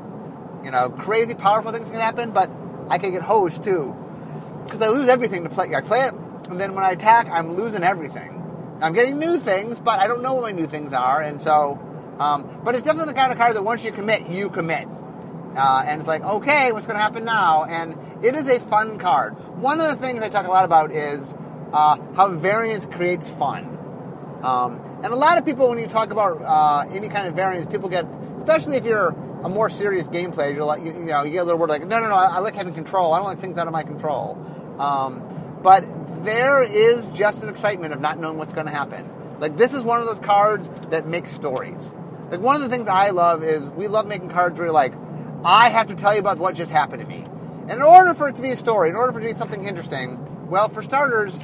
You 0.64 0.70
know, 0.70 0.90
crazy 0.90 1.34
powerful 1.34 1.72
things 1.72 1.88
can 1.88 2.00
happen, 2.00 2.32
but 2.32 2.50
I 2.88 2.98
can 2.98 3.12
get 3.12 3.22
hosed 3.22 3.64
too 3.64 3.94
because 4.64 4.82
I 4.82 4.88
lose 4.88 5.08
everything 5.08 5.44
to 5.44 5.50
play. 5.50 5.74
I 5.74 5.80
play 5.80 6.02
it, 6.02 6.14
and 6.48 6.60
then 6.60 6.74
when 6.74 6.84
I 6.84 6.90
attack, 6.90 7.28
I'm 7.30 7.56
losing 7.56 7.82
everything. 7.82 8.32
I'm 8.82 8.92
getting 8.92 9.18
new 9.18 9.38
things, 9.38 9.80
but 9.80 10.00
I 10.00 10.06
don't 10.06 10.22
know 10.22 10.34
what 10.34 10.42
my 10.42 10.52
new 10.52 10.66
things 10.66 10.92
are, 10.92 11.22
and 11.22 11.40
so. 11.40 11.82
Um, 12.18 12.62
but 12.64 12.74
it's 12.74 12.84
definitely 12.84 13.12
the 13.12 13.18
kind 13.18 13.30
of 13.30 13.36
card 13.36 13.56
that 13.56 13.62
once 13.62 13.84
you 13.84 13.92
commit, 13.92 14.30
you 14.30 14.48
commit. 14.48 14.88
Uh, 15.54 15.84
and 15.86 16.00
it's 16.00 16.08
like, 16.08 16.22
okay, 16.22 16.72
what's 16.72 16.86
going 16.86 16.96
to 16.96 17.02
happen 17.02 17.24
now? 17.24 17.64
And 17.64 17.94
it 18.24 18.34
is 18.34 18.48
a 18.48 18.58
fun 18.58 18.98
card. 18.98 19.34
One 19.58 19.80
of 19.80 19.88
the 19.88 19.96
things 19.96 20.22
I 20.22 20.28
talk 20.28 20.46
a 20.46 20.50
lot 20.50 20.64
about 20.64 20.92
is 20.92 21.34
uh, 21.72 21.98
how 22.14 22.28
variance 22.30 22.86
creates 22.86 23.28
fun. 23.28 23.76
Um, 24.42 24.80
and 25.02 25.12
a 25.12 25.16
lot 25.16 25.38
of 25.38 25.44
people, 25.44 25.68
when 25.68 25.78
you 25.78 25.86
talk 25.86 26.10
about 26.10 26.42
uh, 26.42 26.88
any 26.90 27.08
kind 27.08 27.26
of 27.26 27.34
variance, 27.34 27.66
people 27.66 27.88
get, 27.88 28.06
especially 28.38 28.76
if 28.76 28.84
you're 28.84 29.08
a 29.42 29.48
more 29.48 29.70
serious 29.70 30.08
game 30.08 30.32
player, 30.32 30.54
you're 30.54 30.64
like, 30.64 30.80
you, 30.80 30.92
you 30.92 31.04
know, 31.06 31.22
you 31.22 31.32
get 31.32 31.38
a 31.38 31.44
little 31.44 31.58
word 31.58 31.68
like, 31.68 31.86
no, 31.86 32.00
no, 32.00 32.08
no, 32.08 32.14
I, 32.14 32.36
I, 32.36 32.38
like 32.38 32.54
having 32.54 32.74
control. 32.74 33.12
I 33.12 33.18
don't 33.18 33.26
like 33.26 33.40
things 33.40 33.58
out 33.58 33.66
of 33.66 33.72
my 33.72 33.82
control. 33.82 34.38
Um, 34.78 35.58
but 35.62 35.84
there 36.24 36.62
is 36.62 37.08
just 37.10 37.42
an 37.42 37.48
excitement 37.48 37.92
of 37.92 38.00
not 38.00 38.18
knowing 38.18 38.38
what's 38.38 38.52
going 38.52 38.66
to 38.66 38.72
happen. 38.72 39.08
Like 39.38 39.56
this 39.56 39.72
is 39.72 39.82
one 39.82 40.00
of 40.00 40.06
those 40.06 40.18
cards 40.18 40.70
that 40.90 41.06
makes 41.06 41.32
stories. 41.32 41.92
Like 42.30 42.40
one 42.40 42.56
of 42.56 42.62
the 42.62 42.68
things 42.68 42.88
I 42.88 43.10
love 43.10 43.42
is 43.42 43.68
we 43.70 43.86
love 43.88 44.06
making 44.06 44.30
cards 44.30 44.58
where 44.58 44.66
you're 44.66 44.74
like, 44.74 44.94
I 45.44 45.68
have 45.68 45.88
to 45.88 45.94
tell 45.94 46.14
you 46.14 46.20
about 46.20 46.38
what 46.38 46.54
just 46.54 46.72
happened 46.72 47.02
to 47.02 47.08
me. 47.08 47.24
And 47.68 47.72
in 47.72 47.82
order 47.82 48.14
for 48.14 48.28
it 48.28 48.36
to 48.36 48.42
be 48.42 48.50
a 48.50 48.56
story, 48.56 48.90
in 48.90 48.96
order 48.96 49.12
for 49.12 49.20
it 49.20 49.22
to 49.22 49.32
be 49.32 49.38
something 49.38 49.64
interesting, 49.64 50.48
well, 50.48 50.68
for 50.68 50.82
starters, 50.82 51.38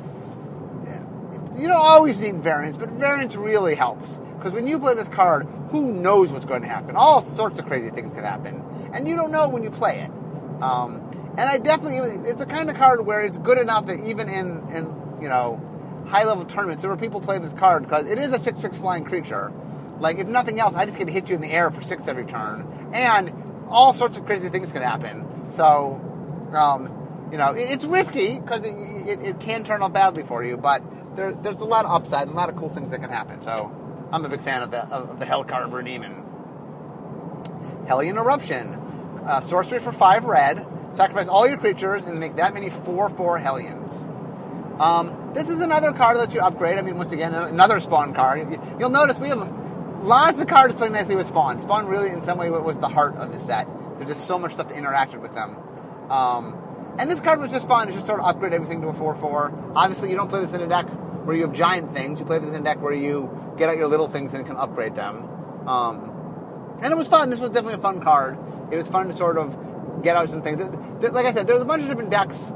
you 1.57 1.69
don't 1.69 1.77
always 1.77 2.19
need 2.19 2.37
variance, 2.37 2.77
but 2.77 2.89
variance 2.91 3.37
really 3.37 3.75
helps. 3.75 4.19
Because 4.37 4.53
when 4.53 4.67
you 4.67 4.79
play 4.79 4.95
this 4.95 5.09
card, 5.09 5.47
who 5.71 5.93
knows 5.93 6.31
what's 6.31 6.45
going 6.45 6.63
to 6.63 6.69
happen? 6.69 6.97
All 6.97 7.23
sorts 7.23 7.59
of 7.59 7.67
crazy 7.67 7.91
things 7.91 8.13
can 8.13 8.25
happen. 8.25 8.63
And 8.93 9.07
you 9.07 9.17
don't 9.17 9.31
know 9.31 9.49
when 9.49 9.63
you 9.63 9.71
play 9.71 10.01
it. 10.01 10.11
Um, 10.63 11.01
and 11.39 11.41
I 11.41 11.59
definitely, 11.59 11.99
it's 12.29 12.41
a 12.41 12.47
kind 12.47 12.69
of 12.69 12.77
card 12.77 13.07
where 13.07 13.23
it's 13.23 13.39
good 13.39 13.59
enough 13.59 13.87
that 13.87 14.05
even 14.05 14.29
in, 14.29 14.69
in 14.75 14.87
you 15.23 15.29
know, 15.29 15.61
high 16.09 16.25
level 16.25 16.45
tournaments, 16.45 16.83
there 16.83 16.91
are 16.91 16.97
people 16.97 17.21
play 17.21 17.39
this 17.39 17.55
card 17.55 17.85
because 17.85 18.07
it 18.07 18.19
is 18.19 18.33
a 18.35 18.39
6 18.39 18.61
6 18.61 18.79
flying 18.79 19.05
creature. 19.05 19.53
Like, 19.99 20.19
if 20.19 20.27
nothing 20.27 20.59
else, 20.59 20.75
I 20.75 20.85
just 20.85 20.99
get 20.99 21.07
to 21.07 21.13
hit 21.13 21.29
you 21.29 21.37
in 21.37 21.41
the 21.41 21.51
air 21.53 21.71
for 21.71 21.81
6 21.81 22.09
every 22.09 22.27
turn. 22.27 22.91
And 22.93 23.33
all 23.69 23.95
sorts 23.95 24.17
of 24.17 24.27
crazy 24.27 24.49
things 24.49 24.73
can 24.73 24.83
happen. 24.83 25.51
So, 25.51 26.01
um, 26.53 27.02
you 27.33 27.39
know, 27.39 27.53
it's 27.53 27.85
risky 27.85 28.39
because 28.39 28.65
it, 28.65 28.77
it, 29.09 29.23
it, 29.23 29.41
can 29.41 29.65
turn 29.65 29.83
out 29.83 29.93
badly 29.93 30.23
for 30.23 30.45
you, 30.45 30.57
but 30.57 30.83
there, 31.17 31.33
there's 31.33 31.61
a 31.61 31.65
lot 31.65 31.87
of 31.87 31.91
upside 31.91 32.29
and 32.29 32.33
a 32.33 32.37
lot 32.37 32.51
of 32.51 32.57
cool 32.57 32.69
things 32.69 32.91
that 32.91 33.01
can 33.01 33.11
happen. 33.11 33.41
So, 33.43 33.73
I'm 34.13 34.27
a 34.27 34.29
big 34.29 34.43
fan 34.43 34.63
of 34.63 34.71
the 34.71 34.87
of 34.89 35.19
the 35.19 35.25
Hellcarver 35.25 35.83
Demon. 35.83 36.23
Hellion 37.89 38.19
Eruption, 38.19 38.75
uh, 39.25 39.41
sorcery 39.41 39.79
for 39.79 39.91
five 39.91 40.25
red. 40.25 40.67
Sacrifice 40.91 41.29
all 41.29 41.49
your 41.49 41.57
creatures 41.57 42.05
and 42.05 42.21
make 42.21 42.37
that 42.37 42.53
many 42.53 42.69
four 42.69 43.09
four 43.09 43.39
Hellions. 43.39 43.91
Um, 44.79 45.31
this 45.33 45.49
is 45.49 45.63
another 45.63 45.93
card 45.93 46.19
that 46.19 46.35
you 46.35 46.41
upgrade. 46.41 46.79
I 46.79 46.83
mean, 46.83 46.99
once 46.99 47.13
again, 47.13 47.33
another 47.33 47.81
spawn 47.81 48.13
card. 48.13 48.61
You'll 48.79 48.91
notice 48.91 49.19
we 49.19 49.29
have 49.29 49.51
lots 50.03 50.43
of 50.43 50.49
cards 50.49 50.75
playing 50.75 50.93
nicely 50.93 51.17
with 51.17 51.29
Spawn. 51.29 51.61
Spawn 51.61 51.87
really, 51.87 52.11
in 52.11 52.23
some 52.23 52.37
way, 52.37 52.51
was 52.51 52.79
the 52.79 52.89
heart 52.89 53.15
of 53.17 53.33
the 53.33 53.41
set. 53.41 53.67
There's 53.97 54.11
just 54.11 54.27
so 54.27 54.39
much 54.39 54.53
stuff 54.53 54.69
to 54.69 54.75
interact 54.75 55.15
with 55.15 55.35
them. 55.35 55.57
Um, 56.11 56.62
and 56.99 57.11
this 57.11 57.21
card 57.21 57.41
was 57.41 57.51
just 57.51 57.69
fun. 57.69 57.89
It's 57.89 57.97
just 57.97 58.07
sort 58.07 58.21
of 58.21 58.27
upgrade 58.27 58.53
everything 58.53 58.81
to 58.83 58.89
a 58.89 58.93
4-4. 58.93 59.73
Obviously, 59.75 60.11
you 60.11 60.17
don't 60.17 60.29
play 60.29 60.41
this 60.41 60.53
in 60.53 60.61
a 60.61 60.67
deck 60.67 60.87
where 61.25 61.37
you 61.37 61.43
have 61.43 61.53
giant 61.53 61.93
things. 61.93 62.21
You 62.21 62.27
play 62.27 62.39
this 62.39 62.49
in 62.49 62.55
a 62.55 62.61
deck 62.61 62.81
where 62.83 62.93
you 62.93 63.55
get 63.57 63.69
out 63.69 63.77
your 63.77 63.89
little 63.89 64.09
things 64.09 64.35
and 64.35 64.47
can 64.47 64.57
upgrade 64.57 64.95
them. 64.95 65.69
Um, 65.69 66.79
and 66.83 66.93
it 66.93 66.97
was 66.97 67.09
fun. 67.09 67.31
This 67.31 67.39
was 67.41 67.51
definitely 67.51 67.75
a 67.75 67.83
fun 67.83 68.01
card. 68.01 68.39
It 68.71 68.77
was 68.77 68.89
fun 68.89 69.09
to 69.09 69.15
sort 69.15 69.39
of 69.39 70.03
get 70.03 70.17
out 70.17 70.29
some 70.29 70.43
things. 70.43 70.59
Like 70.59 71.27
I 71.27 71.33
said, 71.33 71.47
there's 71.47 71.61
a 71.61 71.67
bunch 71.67 71.83
of 71.83 71.89
different 71.89 72.11
decks 72.11 72.53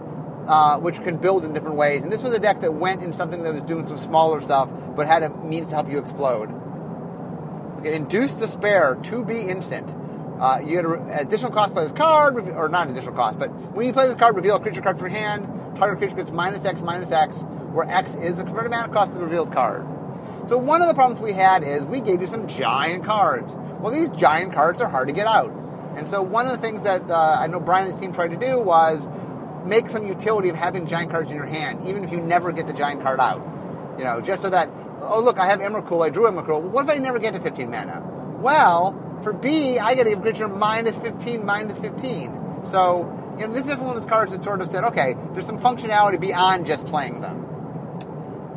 uh, 0.46 0.78
which 0.78 1.02
can 1.02 1.16
build 1.16 1.44
in 1.44 1.52
different 1.52 1.76
ways. 1.76 2.04
And 2.04 2.12
this 2.12 2.22
was 2.22 2.34
a 2.34 2.38
deck 2.38 2.60
that 2.60 2.72
went 2.72 3.02
in 3.02 3.12
something 3.12 3.42
that 3.42 3.52
was 3.52 3.62
doing 3.62 3.86
some 3.86 3.98
smaller 3.98 4.40
stuff, 4.40 4.68
but 4.96 5.06
had 5.06 5.22
a 5.22 5.30
means 5.30 5.68
to 5.68 5.74
help 5.74 5.90
you 5.90 5.98
explode. 5.98 6.50
Okay, 7.78 7.94
Induce 7.94 8.32
Despair, 8.32 8.96
to 9.04 9.24
be 9.24 9.40
instant. 9.40 9.94
Uh, 10.40 10.60
you 10.62 10.72
get 10.72 10.84
an 10.84 11.10
additional 11.10 11.50
cost 11.50 11.74
by 11.74 11.82
this 11.82 11.92
card, 11.92 12.36
or 12.50 12.68
not 12.68 12.90
additional 12.90 13.14
cost, 13.14 13.38
but 13.38 13.50
when 13.72 13.86
you 13.86 13.92
play 13.92 14.06
this 14.06 14.16
card, 14.16 14.36
reveal 14.36 14.56
a 14.56 14.60
creature 14.60 14.82
card 14.82 14.98
from 14.98 15.10
your 15.10 15.18
hand. 15.18 15.46
Target 15.76 15.98
creature 15.98 16.16
gets 16.16 16.30
minus 16.30 16.64
X, 16.64 16.82
minus 16.82 17.10
X, 17.10 17.42
where 17.72 17.88
X 17.88 18.14
is 18.16 18.36
the 18.36 18.44
converted 18.44 18.70
mana 18.70 18.92
cost 18.92 19.12
of 19.12 19.18
the 19.18 19.24
revealed 19.24 19.52
card. 19.52 19.86
So 20.46 20.58
one 20.58 20.80
of 20.80 20.88
the 20.88 20.94
problems 20.94 21.20
we 21.20 21.32
had 21.32 21.64
is 21.64 21.82
we 21.84 22.00
gave 22.00 22.20
you 22.20 22.26
some 22.26 22.46
giant 22.46 23.04
cards. 23.04 23.52
Well, 23.80 23.92
these 23.92 24.10
giant 24.10 24.52
cards 24.52 24.80
are 24.80 24.88
hard 24.88 25.08
to 25.08 25.14
get 25.14 25.26
out. 25.26 25.50
And 25.96 26.08
so 26.08 26.22
one 26.22 26.46
of 26.46 26.52
the 26.52 26.58
things 26.58 26.82
that 26.82 27.10
uh, 27.10 27.38
I 27.40 27.46
know 27.46 27.58
Brian 27.58 27.84
and 27.84 27.92
his 27.92 28.00
team 28.00 28.12
tried 28.12 28.28
to 28.28 28.36
do 28.36 28.60
was 28.60 29.08
make 29.64 29.88
some 29.88 30.06
utility 30.06 30.48
of 30.48 30.56
having 30.56 30.86
giant 30.86 31.10
cards 31.10 31.30
in 31.30 31.36
your 31.36 31.46
hand, 31.46 31.88
even 31.88 32.04
if 32.04 32.12
you 32.12 32.18
never 32.18 32.52
get 32.52 32.66
the 32.66 32.72
giant 32.72 33.02
card 33.02 33.18
out. 33.18 33.44
You 33.98 34.04
know, 34.04 34.20
just 34.20 34.42
so 34.42 34.50
that, 34.50 34.70
oh 35.00 35.20
look, 35.20 35.38
I 35.38 35.46
have 35.46 35.60
Emrakul, 35.60 36.04
I 36.04 36.10
drew 36.10 36.24
Emrakul. 36.24 36.62
What 36.62 36.84
if 36.84 36.90
I 36.90 36.98
never 36.98 37.18
get 37.18 37.32
to 37.32 37.40
15 37.40 37.70
mana? 37.70 38.02
Well, 38.38 39.15
for 39.22 39.32
B, 39.32 39.78
I 39.78 39.94
get 39.94 40.04
to 40.04 40.10
give 40.10 40.22
creature 40.22 40.48
minus 40.48 40.96
15, 40.96 41.44
minus 41.44 41.78
15. 41.78 42.62
So, 42.64 43.34
you 43.38 43.46
know, 43.46 43.52
this 43.52 43.66
is 43.66 43.76
one 43.76 43.90
of 43.90 43.96
those 43.96 44.06
cards 44.06 44.32
that 44.32 44.42
sort 44.42 44.60
of 44.60 44.68
said, 44.68 44.84
okay, 44.84 45.14
there's 45.32 45.46
some 45.46 45.58
functionality 45.58 46.20
beyond 46.20 46.66
just 46.66 46.86
playing 46.86 47.20
them. 47.20 47.46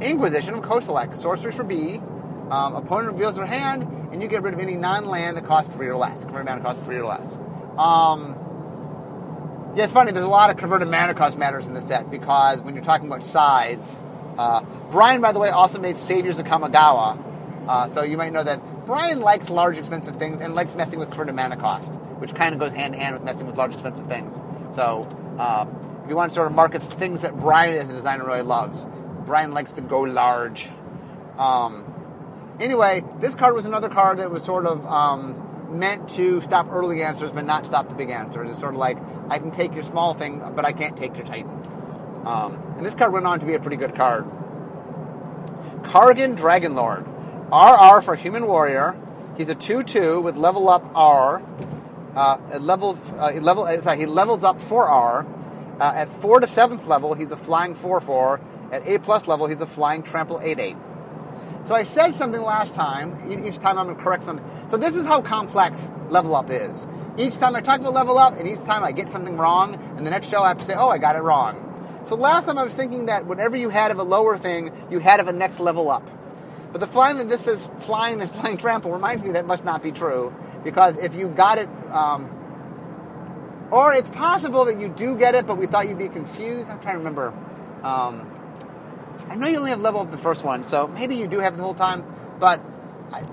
Inquisition 0.02 0.54
of 0.54 0.64
Kozilek, 0.64 1.16
sorcery 1.16 1.52
for 1.52 1.64
B. 1.64 2.02
Um, 2.50 2.76
opponent 2.76 3.14
reveals 3.14 3.36
their 3.36 3.46
hand, 3.46 3.84
and 4.12 4.22
you 4.22 4.28
get 4.28 4.42
rid 4.42 4.54
of 4.54 4.60
any 4.60 4.76
non-land 4.76 5.38
that 5.38 5.46
costs 5.46 5.74
three 5.74 5.88
or 5.88 5.96
less. 5.96 6.24
Converted 6.24 6.46
mana 6.48 6.62
costs 6.62 6.84
three 6.84 6.98
or 6.98 7.06
less. 7.06 7.40
Um, 7.78 8.36
yeah, 9.76 9.84
it's 9.84 9.94
funny. 9.94 10.12
There's 10.12 10.26
a 10.26 10.30
lot 10.30 10.50
of 10.50 10.58
converted 10.58 10.90
mana 10.90 11.14
cost 11.14 11.38
matters 11.38 11.68
in 11.68 11.74
the 11.74 11.82
set 11.82 12.10
because 12.10 12.62
when 12.62 12.74
you're 12.74 12.84
talking 12.84 13.08
about 13.08 13.22
size, 13.24 14.02
uh, 14.38 14.62
Brian, 14.90 15.22
by 15.22 15.32
the 15.32 15.40
way, 15.40 15.50
also 15.50 15.80
made 15.80 15.98
Saviors 15.98 16.40
of 16.40 16.46
Kamigawa. 16.46 17.68
Uh, 17.68 17.88
so 17.90 18.04
you 18.04 18.18
might 18.18 18.34
know 18.34 18.44
that 18.44 18.60
Brian 18.90 19.20
likes 19.20 19.52
large, 19.52 19.78
expensive 19.78 20.16
things 20.16 20.42
and 20.42 20.56
likes 20.56 20.74
messing 20.74 20.98
with 20.98 21.10
converted 21.10 21.36
mana 21.36 21.56
cost, 21.56 21.92
which 22.18 22.34
kind 22.34 22.56
of 22.56 22.60
goes 22.60 22.74
hand 22.74 22.96
in 22.96 23.00
hand 23.00 23.14
with 23.14 23.24
messing 23.24 23.46
with 23.46 23.56
large, 23.56 23.76
expensive 23.76 24.08
things. 24.08 24.42
So 24.74 25.08
uh, 25.38 25.68
if 26.02 26.10
you 26.10 26.16
want 26.16 26.32
to 26.32 26.34
sort 26.34 26.48
of 26.48 26.54
market 26.54 26.82
things 26.82 27.22
that 27.22 27.40
Brian 27.40 27.78
as 27.78 27.88
a 27.92 27.94
designer 27.94 28.26
really 28.26 28.42
loves, 28.42 28.88
Brian 29.28 29.54
likes 29.54 29.74
to 29.74 29.82
go 29.82 30.02
large. 30.02 30.68
Um, 31.38 31.86
anyway, 32.60 33.04
this 33.20 33.36
card 33.36 33.54
was 33.54 33.68
another 33.68 33.90
card 33.90 34.18
that 34.18 34.32
was 34.32 34.44
sort 34.44 34.66
of 34.66 34.84
um, 34.88 35.78
meant 35.78 36.10
to 36.16 36.42
stop 36.42 36.72
early 36.72 37.04
answers, 37.04 37.32
but 37.32 37.46
not 37.46 37.68
stop 37.68 37.90
the 37.90 37.94
big 37.94 38.10
answers. 38.10 38.50
It's 38.50 38.60
sort 38.60 38.74
of 38.74 38.80
like 38.80 38.98
I 39.30 39.38
can 39.38 39.52
take 39.52 39.76
your 39.76 39.84
small 39.84 40.16
thing, 40.16 40.42
but 40.56 40.66
I 40.66 40.72
can't 40.72 40.98
take 40.98 41.16
your 41.16 41.28
Titan. 41.28 41.62
Um, 42.26 42.56
and 42.78 42.84
this 42.84 42.96
card 42.96 43.14
went 43.14 43.28
on 43.28 43.40
to 43.40 43.46
be 43.46 43.54
a 43.54 43.60
pretty 43.60 43.78
good 43.78 43.94
card. 43.94 44.26
Kargan 45.84 46.36
Dragonlord. 46.36 47.19
RR 47.52 48.02
for 48.02 48.16
Human 48.16 48.46
Warrior. 48.46 48.96
He's 49.36 49.50
a 49.50 49.56
2-2 49.56 50.22
with 50.22 50.38
level 50.38 50.70
up 50.70 50.84
R. 50.94 51.42
Uh, 52.16 52.38
it 52.54 52.62
levels, 52.62 53.00
uh, 53.18 53.32
he, 53.32 53.40
level, 53.40 53.64
uh, 53.64 53.82
sorry, 53.82 53.98
he 53.98 54.06
levels 54.06 54.44
up 54.44 54.60
4R. 54.60 55.26
Uh, 55.80 55.84
at 55.96 56.10
4 56.10 56.42
to 56.42 56.48
7th 56.48 56.86
level, 56.88 57.14
he's 57.14 57.32
a 57.32 57.38
flying 57.38 57.74
4-4. 57.74 58.40
At 58.72 58.88
8 58.88 59.02
plus 59.02 59.28
level, 59.28 59.48
he's 59.48 59.62
a 59.62 59.66
flying 59.66 60.04
trample 60.04 60.38
8-8. 60.40 60.78
So 61.66 61.74
I 61.74 61.84
said 61.84 62.16
something 62.16 62.42
last 62.42 62.76
time. 62.76 63.32
Each 63.46 63.58
time 63.60 63.78
I'm 63.78 63.86
going 63.86 63.98
to 63.98 64.04
correct 64.04 64.26
something. 64.26 64.46
So 64.70 64.78
this 64.78 64.94
is 64.94 65.06
how 65.06 65.22
complex 65.22 65.92
level 66.10 66.36
up 66.36 66.50
is. 66.52 66.88
Each 67.18 67.38
time 67.38 67.56
I 67.56 67.62
talk 67.62 67.80
about 67.80 67.94
level 67.94 68.18
up, 68.18 68.38
and 68.38 68.48
each 68.48 68.64
time 68.64 68.84
I 68.84 68.92
get 68.92 69.10
something 69.10 69.38
wrong, 69.38 69.76
and 69.98 70.06
the 70.06 70.12
next 70.12 70.30
show 70.30 70.44
I 70.44 70.50
have 70.50 70.60
to 70.60 70.66
say, 70.66 70.76
oh, 70.76 70.90
I 70.90 71.00
got 71.00 71.16
it 71.16 71.22
wrong. 71.22 71.66
So 72.08 72.16
last 72.16 72.46
time 72.46 72.58
I 72.58 72.64
was 72.64 72.74
thinking 72.74 73.06
that 73.06 73.26
whatever 73.26 73.56
you 73.56 73.70
had 73.70 73.92
of 73.92 74.00
a 74.00 74.04
lower 74.04 74.38
thing, 74.38 74.72
you 74.90 75.00
had 75.00 75.20
of 75.20 75.28
a 75.28 75.34
next 75.34 75.60
level 75.60 75.92
up. 75.92 76.04
But 76.72 76.82
the 76.82 76.88
flying 76.88 77.18
that 77.18 77.30
this 77.30 77.48
is 77.48 77.68
flying 77.80 78.22
and 78.22 78.30
flying 78.42 78.58
trample 78.58 78.92
reminds 78.92 79.24
me 79.24 79.32
that 79.32 79.46
must 79.46 79.64
not 79.64 79.82
be 79.82 79.92
true 79.92 80.34
because 80.64 80.98
if 80.98 81.16
you 81.16 81.28
got 81.28 81.58
it, 81.58 81.70
um, 81.92 82.30
or 83.72 83.94
it's 83.94 84.10
possible 84.10 84.66
that 84.66 84.80
you 84.80 84.90
do 84.90 85.16
get 85.16 85.36
it, 85.36 85.46
but 85.46 85.58
we 85.58 85.68
thought 85.68 85.88
you'd 85.88 85.98
be 85.98 86.10
confused. 86.10 86.70
I'm 86.70 86.80
trying 86.80 86.96
to 86.96 87.00
remember. 87.00 87.34
Um, 87.84 88.30
I 89.28 89.36
know 89.36 89.48
you 89.48 89.58
only 89.60 89.70
have 89.70 89.80
level 89.80 90.02
of 90.02 90.12
the 90.12 90.18
first 90.18 90.44
one, 90.44 90.64
so 90.64 90.88
maybe 90.88 91.16
you 91.16 91.28
do 91.28 91.40
have 91.40 91.56
the 91.56 91.62
whole 91.62 91.76
time, 91.76 92.04
but 92.40 92.62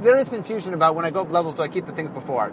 there 0.00 0.18
is 0.18 0.28
confusion 0.28 0.74
about 0.74 0.94
when 0.94 1.04
I 1.04 1.10
go 1.10 1.22
up 1.22 1.30
levels, 1.30 1.54
do 1.54 1.62
I 1.62 1.68
keep 1.68 1.86
the 1.86 1.92
things 1.92 2.10
before? 2.10 2.52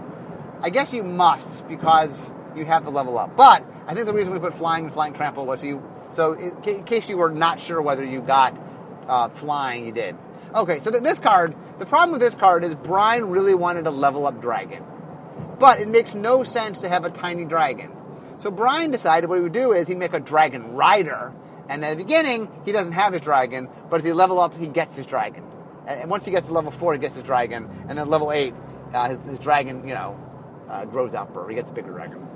I 0.61 0.69
guess 0.69 0.93
you 0.93 1.03
must 1.03 1.67
because 1.67 2.31
you 2.55 2.65
have 2.65 2.85
the 2.85 2.91
level 2.91 3.17
up. 3.17 3.35
But 3.35 3.65
I 3.87 3.93
think 3.93 4.05
the 4.05 4.13
reason 4.13 4.33
we 4.33 4.39
put 4.39 4.53
flying 4.53 4.85
and 4.85 4.93
flying 4.93 5.13
trample 5.13 5.45
was 5.45 5.63
you. 5.63 5.83
So 6.09 6.33
in 6.33 6.83
case 6.85 7.09
you 7.09 7.17
were 7.17 7.31
not 7.31 7.59
sure 7.59 7.81
whether 7.81 8.05
you 8.05 8.21
got 8.21 8.57
uh, 9.07 9.29
flying, 9.29 9.85
you 9.85 9.91
did. 9.91 10.15
Okay, 10.55 10.77
so 10.79 10.91
this 10.91 11.19
card, 11.19 11.55
the 11.79 11.85
problem 11.85 12.11
with 12.11 12.21
this 12.21 12.35
card 12.35 12.63
is 12.63 12.75
Brian 12.75 13.29
really 13.29 13.55
wanted 13.55 13.87
a 13.87 13.91
level 13.91 14.27
up 14.27 14.39
dragon. 14.39 14.83
But 15.57 15.79
it 15.79 15.87
makes 15.87 16.13
no 16.13 16.43
sense 16.43 16.79
to 16.79 16.89
have 16.89 17.05
a 17.05 17.09
tiny 17.09 17.43
dragon. 17.43 17.91
So 18.37 18.51
Brian 18.51 18.91
decided 18.91 19.29
what 19.29 19.37
he 19.37 19.41
would 19.41 19.53
do 19.53 19.71
is 19.71 19.87
he'd 19.87 19.97
make 19.97 20.13
a 20.13 20.19
dragon 20.19 20.73
rider, 20.73 21.33
and 21.69 21.83
at 21.83 21.97
the 21.97 22.03
beginning, 22.03 22.51
he 22.65 22.71
doesn't 22.71 22.93
have 22.93 23.13
his 23.13 23.21
dragon, 23.23 23.67
but 23.89 23.99
if 23.99 24.05
he 24.05 24.13
level 24.13 24.39
up, 24.39 24.55
he 24.55 24.67
gets 24.67 24.95
his 24.95 25.07
dragon. 25.07 25.43
And 25.87 26.07
once 26.09 26.23
he 26.23 26.31
gets 26.31 26.47
to 26.47 26.53
level 26.53 26.71
4, 26.71 26.93
he 26.93 26.99
gets 26.99 27.15
his 27.15 27.23
dragon, 27.23 27.67
and 27.87 27.97
then 27.97 28.07
level 28.09 28.31
8, 28.31 28.53
uh, 28.93 29.09
his, 29.09 29.25
his, 29.25 29.39
dragon, 29.39 29.87
you 29.87 29.95
know, 29.95 30.19
uh, 30.69 30.85
grows 30.85 31.15
out, 31.15 31.31
or 31.35 31.49
he 31.49 31.55
gets 31.55 31.71
a 31.71 31.73
bigger 31.73 31.91
dragon. 31.91 32.27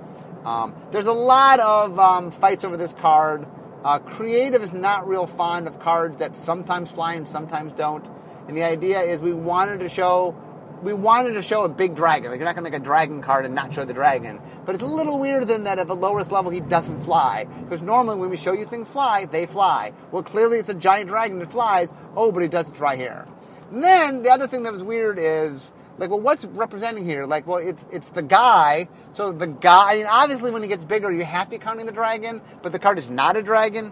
Um, 0.43 0.73
there's 0.91 1.06
a 1.06 1.13
lot 1.13 1.60
of 1.60 1.99
um, 1.99 2.32
fights 2.32 2.63
over 2.63 2.77
this 2.77 2.93
card. 2.93 3.45
Uh, 3.88 4.00
creative 4.00 4.62
is 4.62 4.73
not 4.73 5.08
real 5.08 5.26
fond 5.26 5.65
of 5.65 5.80
cards 5.80 6.17
that 6.17 6.36
sometimes 6.36 6.91
fly 6.91 7.13
and 7.13 7.26
sometimes 7.26 7.71
don't. 7.71 8.06
And 8.50 8.58
the 8.58 8.63
idea 8.63 9.00
is 9.00 9.21
we 9.21 9.32
wanted 9.32 9.80
to 9.80 9.88
show 9.88 10.36
we 10.84 10.91
wanted 10.91 11.36
to 11.36 11.41
show 11.41 11.63
a 11.63 11.69
big 11.69 11.95
dragon. 11.95 12.30
Like 12.30 12.38
you're 12.38 12.45
not 12.45 12.56
going 12.56 12.65
to 12.65 12.69
make 12.69 12.78
a 12.82 12.84
dragon 12.84 13.21
card 13.21 13.45
and 13.45 13.56
not 13.56 13.73
show 13.73 13.86
the 13.86 13.93
dragon. 13.93 14.41
But 14.65 14.76
it's 14.76 14.84
a 14.84 14.88
little 14.88 15.17
weirder 15.17 15.45
than 15.45 15.63
that 15.63 15.80
at 15.80 15.88
the 15.88 15.95
lowest 15.95 16.34
level 16.34 16.52
he 16.52 16.60
doesn't 16.60 17.04
fly. 17.04 17.45
Because 17.63 17.82
normally 17.82 18.17
when 18.19 18.30
we 18.30 18.36
show 18.36 18.52
you 18.52 18.65
things 18.65 18.89
fly, 18.89 19.23
they 19.23 19.45
fly. 19.45 19.93
Well, 20.12 20.21
clearly 20.21 20.60
it's 20.60 20.67
a 20.67 20.73
giant 20.73 21.08
dragon 21.08 21.39
that 21.39 21.50
flies. 21.50 21.93
Oh, 22.13 22.34
but 22.34 22.43
he 22.43 22.50
does 22.50 22.67
it 22.67 22.78
right 22.82 23.00
here. 23.00 23.26
And 23.71 23.82
then 23.82 24.21
the 24.21 24.32
other 24.32 24.47
thing 24.47 24.63
that 24.63 24.73
was 24.73 24.84
weird 24.84 25.17
is 25.17 25.71
like, 25.97 26.10
well, 26.10 26.19
what's 26.19 26.45
representing 26.45 27.05
here? 27.05 27.25
Like, 27.25 27.47
well, 27.47 27.57
it's 27.57 27.88
it's 27.91 28.10
the 28.10 28.21
guy. 28.21 28.88
So 29.12 29.31
the 29.31 29.47
guy. 29.47 29.93
I 29.93 29.97
mean, 29.97 30.05
obviously, 30.05 30.51
when 30.51 30.62
he 30.62 30.67
gets 30.67 30.86
bigger, 30.86 31.12
you 31.12 31.25
have 31.25 31.45
to 31.45 31.51
be 31.51 31.57
counting 31.57 31.86
the 31.86 31.91
dragon. 31.91 32.41
But 32.62 32.71
the 32.71 32.79
card 32.79 32.97
is 32.97 33.10
not 33.10 33.36
a 33.36 33.43
dragon. 33.43 33.91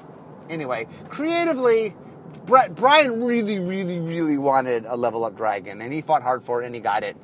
Anyway, 0.49 0.87
creatively, 1.09 1.95
Brian 2.45 3.23
really, 3.23 3.59
really, 3.59 3.99
really 3.99 4.37
wanted 4.37 4.85
a 4.85 4.95
level 4.95 5.25
up 5.25 5.35
dragon, 5.35 5.81
and 5.81 5.91
he 5.91 6.01
fought 6.01 6.21
hard 6.21 6.43
for 6.43 6.61
it, 6.61 6.65
and 6.65 6.75
he 6.75 6.81
got 6.81 7.03
it. 7.03 7.17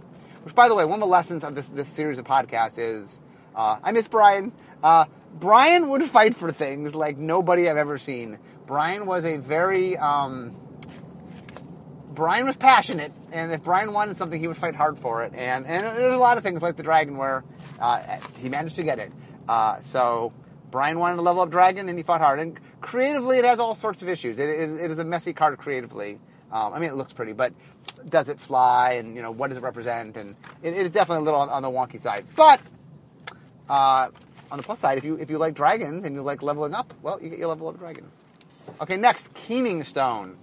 Which, 0.44 0.56
by 0.56 0.68
the 0.68 0.76
way, 0.76 0.86
one 0.86 0.96
of 0.96 1.02
the 1.02 1.12
lessons 1.12 1.44
of 1.44 1.54
this 1.54 1.68
this 1.68 1.88
series 1.88 2.18
of 2.18 2.26
podcasts 2.26 2.80
is, 2.80 3.20
uh, 3.56 3.78
I 3.84 3.92
miss 3.92 4.08
Brian. 4.08 4.52
Uh, 4.82 5.06
Brian 5.40 5.90
would 5.90 6.04
fight 6.04 6.36
for 6.36 6.52
things 6.52 6.96
like 6.96 7.18
nobody 7.18 7.70
I've 7.70 7.78
ever 7.78 7.98
seen. 7.98 8.40
Brian 8.66 9.06
was 9.06 9.24
a 9.26 9.38
very 9.38 9.98
um, 9.98 10.56
Brian 12.12 12.46
was 12.46 12.58
passionate, 12.58 13.12
and 13.32 13.52
if 13.54 13.64
Brian 13.64 13.94
wanted 13.94 14.18
something, 14.18 14.40
he 14.40 14.48
would 14.48 14.58
fight 14.58 14.76
hard 14.76 14.98
for 15.00 15.24
it. 15.24 15.34
And 15.34 15.66
and 15.66 15.86
there's 15.86 16.16
a 16.16 16.20
lot 16.20 16.38
of 16.38 16.44
things 16.44 16.62
like 16.62 16.76
the 16.76 16.84
dragon 16.84 17.18
where 17.18 17.44
uh, 17.80 18.20
he 18.40 18.50
managed 18.50 18.76
to 18.76 18.84
get 18.84 19.00
it. 19.00 19.12
Uh, 19.48 19.80
so 19.82 20.34
Brian 20.70 21.00
wanted 21.00 21.18
to 21.18 21.22
level 21.22 21.42
up 21.42 21.50
dragon, 21.50 21.90
and 21.90 21.98
he 21.98 22.04
fought 22.04 22.22
hard. 22.22 22.40
And 22.40 22.60
creatively, 22.82 23.38
it 23.38 23.46
has 23.46 23.60
all 23.60 23.76
sorts 23.76 24.02
of 24.02 24.10
issues. 24.10 24.40
it, 24.40 24.50
it, 24.50 24.70
it 24.70 24.92
is 24.92 25.00
a 25.00 25.06
messy 25.06 25.34
card 25.34 25.58
creatively. 25.58 26.20
Um, 26.52 26.74
I 26.74 26.80
mean, 26.80 26.90
it 26.90 26.96
looks 26.96 27.14
pretty, 27.14 27.32
but 27.32 27.54
does 28.10 28.28
it 28.28 28.40
fly? 28.40 28.94
And 28.94 29.16
you 29.16 29.22
know, 29.22 29.32
what 29.32 29.48
does 29.48 29.58
it 29.58 29.64
represent? 29.64 30.18
And 30.18 30.36
it, 30.62 30.74
it 30.74 30.86
is 30.86 30.92
definitely 30.92 31.22
a 31.22 31.26
little 31.26 31.40
on, 31.40 31.50
on 31.50 31.62
the 31.62 31.70
wonky 31.72 32.02
side. 32.02 32.26
But 32.36 32.60
uh, 33.70 34.10
on 34.52 34.58
the 34.58 34.64
plus 34.64 34.80
side, 34.80 34.98
if 34.98 35.06
you 35.06 35.16
if 35.16 35.30
you 35.30 35.38
like 35.38 35.54
dragons 35.54 36.04
and 36.04 36.14
you 36.14 36.22
like 36.22 36.42
leveling 36.44 36.74
up, 36.74 36.94
well, 37.02 37.22
you 37.22 37.30
get 37.30 37.40
your 37.40 37.48
level 37.48 37.70
up 37.70 37.80
dragon. 37.80 38.06
Okay, 38.82 38.98
next, 38.98 39.34
Keening 39.34 39.84
Stone. 39.84 40.36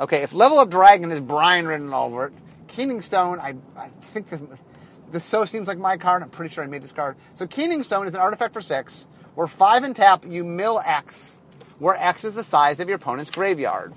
Okay, 0.00 0.22
if 0.22 0.32
Level 0.32 0.58
Up 0.58 0.70
Dragon 0.70 1.12
is 1.12 1.20
Brian 1.20 1.66
written 1.66 1.92
all 1.92 2.06
over 2.06 2.28
it, 2.28 2.32
Keening 2.68 3.02
Stone, 3.02 3.38
I, 3.38 3.54
I 3.76 3.88
think 4.00 4.30
this, 4.30 4.40
this 5.12 5.22
so 5.22 5.44
seems 5.44 5.68
like 5.68 5.76
my 5.76 5.98
card. 5.98 6.22
I'm 6.22 6.30
pretty 6.30 6.54
sure 6.54 6.64
I 6.64 6.68
made 6.68 6.82
this 6.82 6.92
card. 6.92 7.16
So 7.34 7.46
Keening 7.46 7.82
Stone 7.82 8.08
is 8.08 8.14
an 8.14 8.20
artifact 8.20 8.54
for 8.54 8.62
six, 8.62 9.06
where 9.34 9.46
five 9.46 9.84
and 9.84 9.94
tap, 9.94 10.24
you 10.26 10.42
mill 10.42 10.80
X, 10.82 11.38
where 11.78 11.96
X 11.96 12.24
is 12.24 12.32
the 12.32 12.42
size 12.42 12.80
of 12.80 12.88
your 12.88 12.96
opponent's 12.96 13.30
graveyard. 13.30 13.92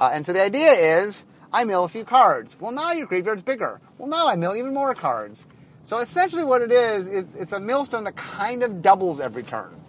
Uh, 0.00 0.10
and 0.12 0.26
so 0.26 0.32
the 0.32 0.42
idea 0.42 0.72
is, 0.72 1.24
I 1.52 1.62
mill 1.62 1.84
a 1.84 1.88
few 1.88 2.04
cards. 2.04 2.56
Well, 2.58 2.72
now 2.72 2.90
your 2.90 3.06
graveyard's 3.06 3.44
bigger. 3.44 3.80
Well, 3.96 4.08
now 4.08 4.26
I 4.26 4.34
mill 4.34 4.56
even 4.56 4.74
more 4.74 4.92
cards. 4.96 5.44
So 5.84 5.98
essentially 5.98 6.42
what 6.42 6.62
it 6.62 6.72
is, 6.72 7.06
is 7.06 7.36
it's 7.36 7.52
a 7.52 7.60
millstone 7.60 8.02
that 8.04 8.16
kind 8.16 8.64
of 8.64 8.82
doubles 8.82 9.20
every 9.20 9.44
turn. 9.44 9.80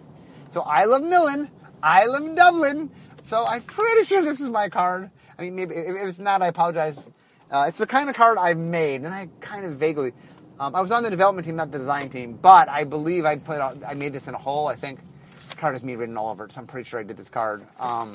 So 0.50 0.60
I 0.60 0.84
love 0.84 1.02
milling, 1.02 1.50
I 1.82 2.06
love 2.06 2.36
doubling, 2.36 2.92
so 3.22 3.44
I'm 3.44 3.62
pretty 3.62 4.04
sure 4.04 4.22
this 4.22 4.40
is 4.40 4.48
my 4.48 4.68
card. 4.68 5.10
I 5.40 5.44
mean, 5.44 5.54
maybe 5.54 5.74
if 5.74 5.96
it's 5.96 6.18
not, 6.18 6.42
I 6.42 6.48
apologize. 6.48 7.08
Uh, 7.50 7.64
it's 7.66 7.78
the 7.78 7.86
kind 7.86 8.10
of 8.10 8.14
card 8.14 8.36
I've 8.36 8.58
made, 8.58 9.00
and 9.00 9.08
I 9.08 9.30
kind 9.40 9.64
of 9.64 9.72
vaguely. 9.76 10.12
Um, 10.58 10.74
I 10.74 10.82
was 10.82 10.90
on 10.90 11.02
the 11.02 11.08
development 11.08 11.46
team, 11.46 11.56
not 11.56 11.72
the 11.72 11.78
design 11.78 12.10
team, 12.10 12.38
but 12.40 12.68
I 12.68 12.84
believe 12.84 13.24
I 13.24 13.36
put 13.36 13.56
out, 13.56 13.78
I 13.86 13.94
made 13.94 14.12
this 14.12 14.28
in 14.28 14.34
a 14.34 14.38
hole. 14.38 14.66
I 14.66 14.76
think 14.76 15.00
the 15.48 15.56
card 15.56 15.74
has 15.74 15.82
me 15.82 15.96
written 15.96 16.18
all 16.18 16.28
over 16.28 16.44
it, 16.44 16.52
so 16.52 16.60
I'm 16.60 16.66
pretty 16.66 16.86
sure 16.86 17.00
I 17.00 17.04
did 17.04 17.16
this 17.16 17.30
card. 17.30 17.66
Um, 17.78 18.12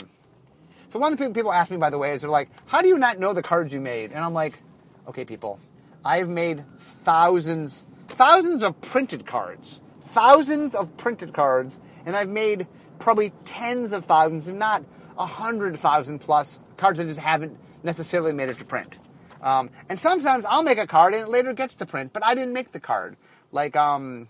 so 0.89 0.99
one 0.99 1.13
of 1.13 1.17
the 1.17 1.31
people 1.31 1.51
ask 1.51 1.71
me, 1.71 1.77
by 1.77 1.89
the 1.89 1.97
way, 1.97 2.11
is 2.11 2.21
they're 2.21 2.29
like, 2.29 2.49
"How 2.67 2.83
do 2.83 2.89
you 2.89 2.99
not 2.99 3.17
know 3.17 3.33
the 3.33 3.41
cards 3.41 3.73
you 3.73 3.81
made?" 3.81 4.11
And 4.11 4.23
I'm 4.23 4.33
like, 4.35 4.59
"Okay, 5.07 5.25
people, 5.25 5.59
I've 6.05 6.29
made 6.29 6.63
thousands, 6.77 7.85
thousands 8.07 8.61
of 8.61 8.79
printed 8.81 9.25
cards, 9.25 9.81
thousands 10.09 10.75
of 10.75 10.95
printed 10.95 11.33
cards, 11.33 11.79
and 12.05 12.15
I've 12.15 12.29
made 12.29 12.67
probably 12.99 13.33
tens 13.45 13.93
of 13.93 14.05
thousands, 14.05 14.47
if 14.47 14.55
not 14.55 14.83
a 15.17 15.25
hundred 15.25 15.77
thousand 15.77 16.19
plus 16.19 16.59
cards 16.77 16.97
that 16.97 17.07
just 17.07 17.19
haven't 17.19 17.57
necessarily 17.83 18.33
made 18.33 18.49
it 18.49 18.57
to 18.59 18.65
print. 18.65 18.97
Um, 19.41 19.69
and 19.89 19.99
sometimes 19.99 20.45
I'll 20.45 20.63
make 20.63 20.77
a 20.77 20.87
card 20.87 21.13
and 21.13 21.23
it 21.23 21.29
later 21.29 21.53
gets 21.53 21.75
to 21.75 21.85
print, 21.85 22.13
but 22.13 22.25
I 22.25 22.33
didn't 22.35 22.53
make 22.53 22.71
the 22.71 22.79
card. 22.79 23.15
Like 23.51 23.75
um, 23.75 24.27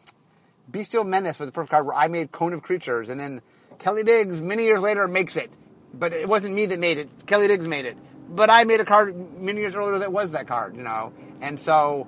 Bestial 0.68 1.04
Menace 1.04 1.40
was 1.40 1.48
the 1.48 1.54
first 1.54 1.72
card 1.72 1.86
where 1.86 1.96
I 1.96 2.08
made 2.08 2.32
Cone 2.32 2.54
of 2.54 2.62
Creatures, 2.62 3.10
and 3.10 3.20
then 3.20 3.42
Kelly 3.80 4.04
Digges 4.04 4.42
many 4.42 4.64
years 4.64 4.82
later 4.82 5.08
makes 5.08 5.36
it, 5.36 5.52
but 5.94 6.14
it 6.14 6.28
wasn't 6.28 6.54
me 6.54 6.66
that 6.68 6.80
made 6.80 6.98
it. 6.98 7.10
Kelly 7.26 7.48
Digges 7.48 7.68
made 7.68 7.86
it, 7.86 7.98
but 8.30 8.50
I 8.50 8.64
made 8.66 8.82
a 8.82 8.86
card 8.86 9.42
many 9.42 9.62
years 9.62 9.76
earlier 9.76 10.00
that 10.00 10.12
was 10.12 10.32
that 10.32 10.48
card, 10.48 10.76
you 10.76 10.84
know. 10.84 11.14
And 11.42 11.60
so 11.60 12.08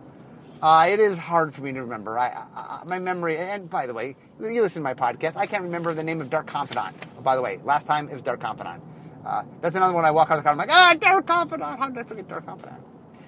uh, 0.62 0.88
it 0.90 1.00
is 1.00 1.18
hard 1.18 1.54
for 1.54 1.62
me 1.62 1.72
to 1.74 1.82
remember. 1.82 2.18
I, 2.18 2.46
I, 2.56 2.82
my 2.86 3.00
memory, 3.00 3.38
and 3.38 3.70
by 3.70 3.88
the 3.88 3.94
way, 3.94 4.16
you 4.40 4.62
listen 4.62 4.82
to 4.82 4.84
my 4.84 4.94
podcast. 4.94 5.36
I 5.36 5.46
can't 5.46 5.64
remember 5.64 5.94
the 5.94 6.04
name 6.04 6.22
of 6.22 6.30
Dark 6.30 6.48
Confidant. 6.48 6.96
Oh, 7.18 7.22
by 7.22 7.36
the 7.36 7.42
way, 7.42 7.60
last 7.64 7.86
time 7.86 8.10
it 8.10 8.14
was 8.14 8.22
Dark 8.22 8.40
Confidant. 8.40 8.82
Uh, 9.26 9.44
that's 9.62 9.76
another 9.76 9.94
one 9.94 10.06
I 10.06 10.12
walk 10.12 10.32
out 10.32 10.38
of 10.38 10.40
the 10.40 10.44
car. 10.44 10.54
I'm 10.54 10.58
like, 10.58 10.72
ah, 10.72 10.96
Dark 11.00 11.28
Confidant. 11.28 11.80
How 11.80 11.90
did 11.90 11.98
I 11.98 12.04
forget 12.04 12.28
Dark 12.28 12.46
Confidant? 12.46 12.82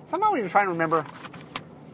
Somehow 0.06 0.32
when 0.32 0.40
you're 0.40 0.50
trying 0.50 0.66
to 0.66 0.72
remember, 0.72 1.06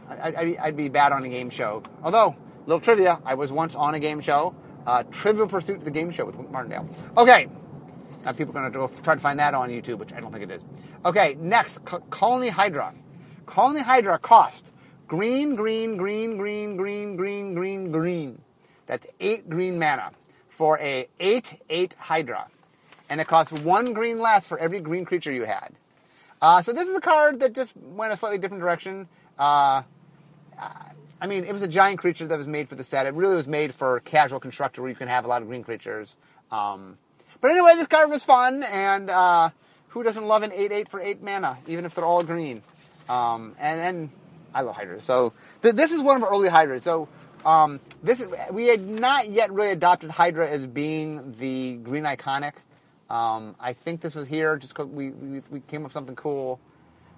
I, 0.07 0.53
would 0.65 0.77
be 0.77 0.89
bad 0.89 1.11
on 1.11 1.23
a 1.23 1.29
game 1.29 1.49
show. 1.49 1.83
Although, 2.03 2.35
little 2.65 2.79
trivia, 2.79 3.19
I 3.25 3.33
was 3.33 3.51
once 3.51 3.75
on 3.75 3.95
a 3.95 3.99
game 3.99 4.21
show. 4.21 4.55
Uh, 4.85 5.03
Trivial 5.11 5.47
Pursuit, 5.47 5.83
the 5.83 5.91
game 5.91 6.11
show 6.11 6.25
with 6.25 6.35
Wink 6.35 6.51
Martindale. 6.51 6.87
Okay. 7.17 7.49
Now 8.23 8.31
people 8.31 8.57
are 8.57 8.69
going 8.69 8.71
to 8.71 8.79
go 8.79 8.87
try 9.03 9.15
to 9.15 9.21
find 9.21 9.39
that 9.39 9.53
on 9.53 9.69
YouTube, 9.69 9.97
which 9.97 10.13
I 10.13 10.19
don't 10.19 10.31
think 10.31 10.43
it 10.43 10.51
is. 10.51 10.61
Okay, 11.03 11.35
next, 11.39 11.83
Khalni 11.83 12.49
Hydra. 12.49 12.93
Khalni 13.45 13.81
Hydra 13.81 14.17
cost 14.17 14.71
green, 15.07 15.55
green, 15.55 15.97
green, 15.97 16.37
green, 16.37 16.77
green, 16.77 17.15
green, 17.15 17.53
green, 17.53 17.91
green. 17.91 18.41
That's 18.85 19.07
eight 19.19 19.49
green 19.49 19.79
mana 19.79 20.11
for 20.49 20.79
a 20.79 21.07
8-8 21.19 21.95
Hydra 21.95 22.47
and 23.09 23.21
it 23.21 23.27
costs 23.27 23.51
one 23.51 23.93
green 23.93 24.19
less 24.19 24.47
for 24.47 24.57
every 24.57 24.79
green 24.79 25.05
creature 25.05 25.31
you 25.31 25.43
had. 25.43 25.73
Uh, 26.41 26.61
so 26.61 26.73
this 26.73 26.87
is 26.87 26.95
a 26.95 27.01
card 27.01 27.39
that 27.41 27.53
just 27.53 27.75
went 27.77 28.13
a 28.13 28.17
slightly 28.17 28.37
different 28.37 28.61
direction. 28.61 29.07
Uh, 29.37 29.83
I 31.21 31.27
mean, 31.27 31.43
it 31.43 31.53
was 31.53 31.61
a 31.61 31.67
giant 31.67 31.99
creature 31.99 32.27
that 32.27 32.37
was 32.37 32.47
made 32.47 32.69
for 32.69 32.75
the 32.75 32.83
set. 32.83 33.05
It 33.05 33.13
really 33.13 33.35
was 33.35 33.47
made 33.47 33.73
for 33.73 33.99
casual 34.01 34.39
constructor 34.39 34.81
where 34.81 34.89
you 34.89 34.95
can 34.95 35.07
have 35.07 35.25
a 35.25 35.27
lot 35.27 35.41
of 35.41 35.47
green 35.47 35.63
creatures. 35.63 36.15
Um, 36.51 36.97
but 37.41 37.51
anyway, 37.51 37.71
this 37.75 37.87
card 37.87 38.09
was 38.09 38.23
fun, 38.23 38.63
and 38.63 39.09
uh, 39.09 39.49
who 39.89 40.03
doesn't 40.03 40.25
love 40.25 40.43
an 40.43 40.51
8-8 40.51 40.89
for 40.89 40.99
8 40.99 41.23
mana, 41.23 41.57
even 41.67 41.85
if 41.85 41.95
they're 41.95 42.05
all 42.05 42.23
green? 42.23 42.63
Um, 43.07 43.55
and, 43.59 43.79
and 43.79 44.09
I 44.55 44.61
love 44.61 44.77
Hydras. 44.77 45.03
So 45.03 45.33
th- 45.61 45.75
this 45.75 45.91
is 45.91 46.01
one 46.01 46.15
of 46.15 46.23
our 46.23 46.31
early 46.31 46.47
Hydras. 46.47 46.83
So 46.83 47.09
um, 47.45 47.81
this 48.01 48.21
is, 48.21 48.27
we 48.51 48.67
had 48.67 48.87
not 48.87 49.29
yet 49.29 49.51
really 49.51 49.71
adopted 49.71 50.09
Hydra 50.09 50.49
as 50.49 50.65
being 50.65 51.35
the 51.37 51.75
green 51.75 52.05
iconic. 52.05 52.53
Um, 53.09 53.55
I 53.59 53.73
think 53.73 54.01
this 54.01 54.15
was 54.15 54.27
here 54.27 54.57
just 54.57 54.73
because 54.73 54.87
we, 54.87 55.11
we, 55.11 55.41
we 55.51 55.59
came 55.59 55.81
up 55.81 55.87
with 55.87 55.93
something 55.93 56.15
cool. 56.15 56.59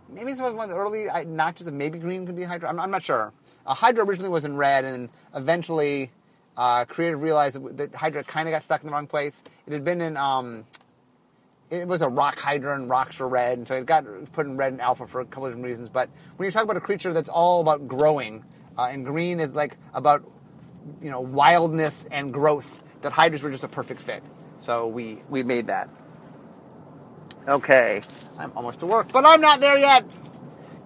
Maybe 0.10 0.32
this 0.32 0.42
was 0.42 0.54
one 0.54 0.70
of 0.70 0.76
the 0.76 0.82
early 0.82 1.08
notches 1.26 1.68
of 1.68 1.74
maybe 1.74 2.00
green 2.00 2.26
could 2.26 2.36
be 2.36 2.44
Hydra. 2.44 2.70
I'm, 2.70 2.80
I'm 2.80 2.92
not 2.92 3.04
sure. 3.04 3.32
Uh, 3.66 3.74
Hydra 3.74 4.04
originally 4.06 4.30
was 4.30 4.44
in 4.44 4.56
red, 4.56 4.84
and 4.84 5.10
eventually 5.36 6.10
uh, 6.58 6.86
Creative 6.86 7.22
realized 7.22 7.56
that, 7.56 7.78
that 7.78 7.96
Hydra 7.96 8.24
kind 8.24 8.48
of 8.48 8.54
got 8.54 8.64
stuck 8.64 8.82
in 8.82 8.88
the 8.88 8.94
wrong 8.94 9.08
place. 9.08 9.42
It 9.68 9.74
had 9.74 9.86
been 9.86 10.02
in 10.02 10.18
um, 10.18 10.66
it 11.70 11.88
was 11.88 12.02
a 12.02 12.10
rock 12.10 12.40
Hydra, 12.40 12.76
and 12.76 12.90
rocks 12.90 13.20
were 13.20 13.28
red, 13.28 13.58
and 13.58 13.68
so 13.68 13.76
it 13.76 13.86
got 13.86 14.06
put 14.32 14.46
in 14.46 14.58
red 14.58 14.74
and 14.74 14.82
alpha 14.82 15.08
for 15.08 15.22
a 15.22 15.26
couple 15.26 15.46
of 15.46 15.52
different 15.52 15.66
reasons. 15.66 15.90
But 15.90 16.10
when 16.38 16.46
you 16.46 16.52
talk 16.52 16.64
about 16.64 16.78
a 16.78 16.82
creature 16.82 17.14
that's 17.14 17.30
all 17.30 17.62
about 17.62 17.88
growing, 17.88 18.44
uh, 18.78 18.84
and 18.92 19.06
green 19.06 19.40
is 19.40 19.50
like 19.50 19.78
about 19.94 20.24
you 21.02 21.10
know 21.10 21.22
wildness 21.22 22.08
and 22.12 22.34
growth, 22.34 22.84
that 23.02 23.12
Hydras 23.12 23.44
were 23.44 23.52
just 23.52 23.64
a 23.64 23.68
perfect 23.68 24.02
fit. 24.02 24.24
So 24.60 24.88
we, 24.88 25.22
we 25.30 25.44
made 25.44 25.68
that. 25.68 25.90
Okay, 27.48 28.02
I'm 28.40 28.52
almost 28.56 28.80
to 28.80 28.86
work, 28.86 29.12
but 29.12 29.26
I'm 29.26 29.42
not 29.42 29.60
there 29.60 29.78
yet. 29.78 30.06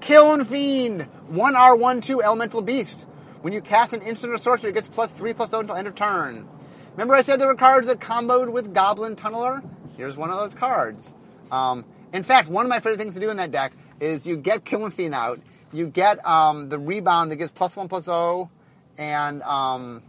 Kiln 0.02 0.46
Fiend, 0.46 1.08
1R12 1.32 2.24
Elemental 2.24 2.62
Beast. 2.62 3.08
When 3.42 3.54
you 3.54 3.62
cast 3.62 3.94
an 3.94 4.02
instant 4.02 4.34
or 4.34 4.38
sorcery, 4.38 4.72
it 4.72 4.74
gets 4.74 4.90
plus 4.90 5.12
3 5.12 5.34
plus 5.34 5.50
0 5.50 5.62
until 5.62 5.76
end 5.76 5.88
of 5.88 5.96
turn. 5.96 6.48
Remember 6.92 7.16
I 7.16 7.22
said 7.22 7.40
there 7.40 7.48
were 7.48 7.56
cards 7.56 7.88
that 7.88 8.00
comboed 8.00 8.52
with 8.52 8.74
Goblin 8.74 9.16
Tunneler? 9.16 9.64
Here's 9.98 10.18
one 10.18 10.30
of 10.30 10.38
those 10.38 10.54
cards. 10.54 11.14
Um, 11.52 11.86
in 12.14 12.24
fact, 12.24 12.50
one 12.50 12.66
of 12.66 12.70
my 12.70 12.80
favorite 12.80 13.00
things 13.00 13.14
to 13.14 13.20
do 13.20 13.30
in 13.30 13.38
that 13.38 13.52
deck 13.52 13.74
is 14.00 14.28
you 14.28 14.38
get 14.38 14.66
Kiln 14.66 14.92
Fiend 14.92 15.16
out, 15.16 15.40
you 15.72 15.88
get 15.88 16.26
um, 16.26 16.70
the 16.70 16.80
rebound 16.80 17.32
that 17.32 17.38
gives 17.38 17.52
plus 17.52 17.76
1 17.76 17.88
plus 17.88 18.06
0, 18.06 18.50
and 18.98 19.42
um, 19.44 20.04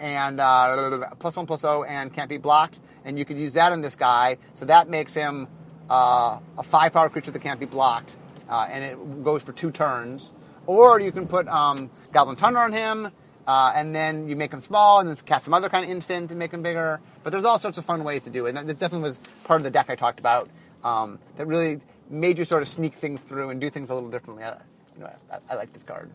and 0.00 0.40
uh, 0.40 1.10
plus 1.18 1.36
one 1.36 1.46
plus 1.46 1.62
zero 1.62 1.84
and 1.84 2.12
can't 2.12 2.28
be 2.28 2.38
blocked. 2.38 2.78
And 3.04 3.18
you 3.18 3.24
could 3.24 3.38
use 3.38 3.54
that 3.54 3.72
on 3.72 3.80
this 3.80 3.96
guy, 3.96 4.38
so 4.54 4.64
that 4.64 4.88
makes 4.88 5.14
him 5.14 5.46
uh, 5.88 6.38
a 6.58 6.62
five 6.62 6.92
power 6.92 7.08
creature 7.08 7.30
that 7.30 7.42
can't 7.42 7.60
be 7.60 7.66
blocked, 7.66 8.16
uh, 8.48 8.66
and 8.70 8.84
it 8.84 9.24
goes 9.24 9.42
for 9.42 9.52
two 9.52 9.70
turns. 9.70 10.32
Or 10.66 11.00
you 11.00 11.12
can 11.12 11.28
put 11.28 11.46
um, 11.46 11.90
Goblin 12.12 12.36
Tunneler 12.36 12.64
on 12.64 12.72
him, 12.72 13.12
uh, 13.46 13.72
and 13.74 13.94
then 13.94 14.28
you 14.28 14.36
make 14.36 14.50
them 14.50 14.60
small, 14.60 15.00
and 15.00 15.08
then 15.08 15.16
cast 15.24 15.44
some 15.44 15.54
other 15.54 15.68
kind 15.68 15.84
of 15.84 15.90
instant 15.90 16.28
to 16.30 16.34
make 16.34 16.50
them 16.50 16.62
bigger. 16.62 17.00
But 17.22 17.30
there's 17.30 17.44
all 17.44 17.58
sorts 17.58 17.78
of 17.78 17.84
fun 17.84 18.04
ways 18.04 18.24
to 18.24 18.30
do 18.30 18.46
it. 18.46 18.56
And 18.56 18.68
this 18.68 18.76
definitely 18.76 19.08
was 19.08 19.18
part 19.44 19.60
of 19.60 19.64
the 19.64 19.70
deck 19.70 19.86
I 19.88 19.94
talked 19.94 20.20
about 20.20 20.48
um, 20.84 21.18
that 21.36 21.46
really 21.46 21.80
made 22.08 22.38
you 22.38 22.44
sort 22.44 22.62
of 22.62 22.68
sneak 22.68 22.94
things 22.94 23.20
through 23.20 23.50
and 23.50 23.60
do 23.60 23.70
things 23.70 23.90
a 23.90 23.94
little 23.94 24.10
differently. 24.10 24.44
Uh, 24.44 24.56
Anyway, 24.96 25.12
I, 25.30 25.38
I 25.50 25.56
like 25.56 25.72
this 25.72 25.82
card. 25.82 26.10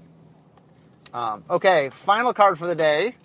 Um, 1.13 1.43
okay, 1.49 1.89
final 1.89 2.33
card 2.33 2.57
for 2.57 2.67
the 2.67 2.75
day 2.75 3.15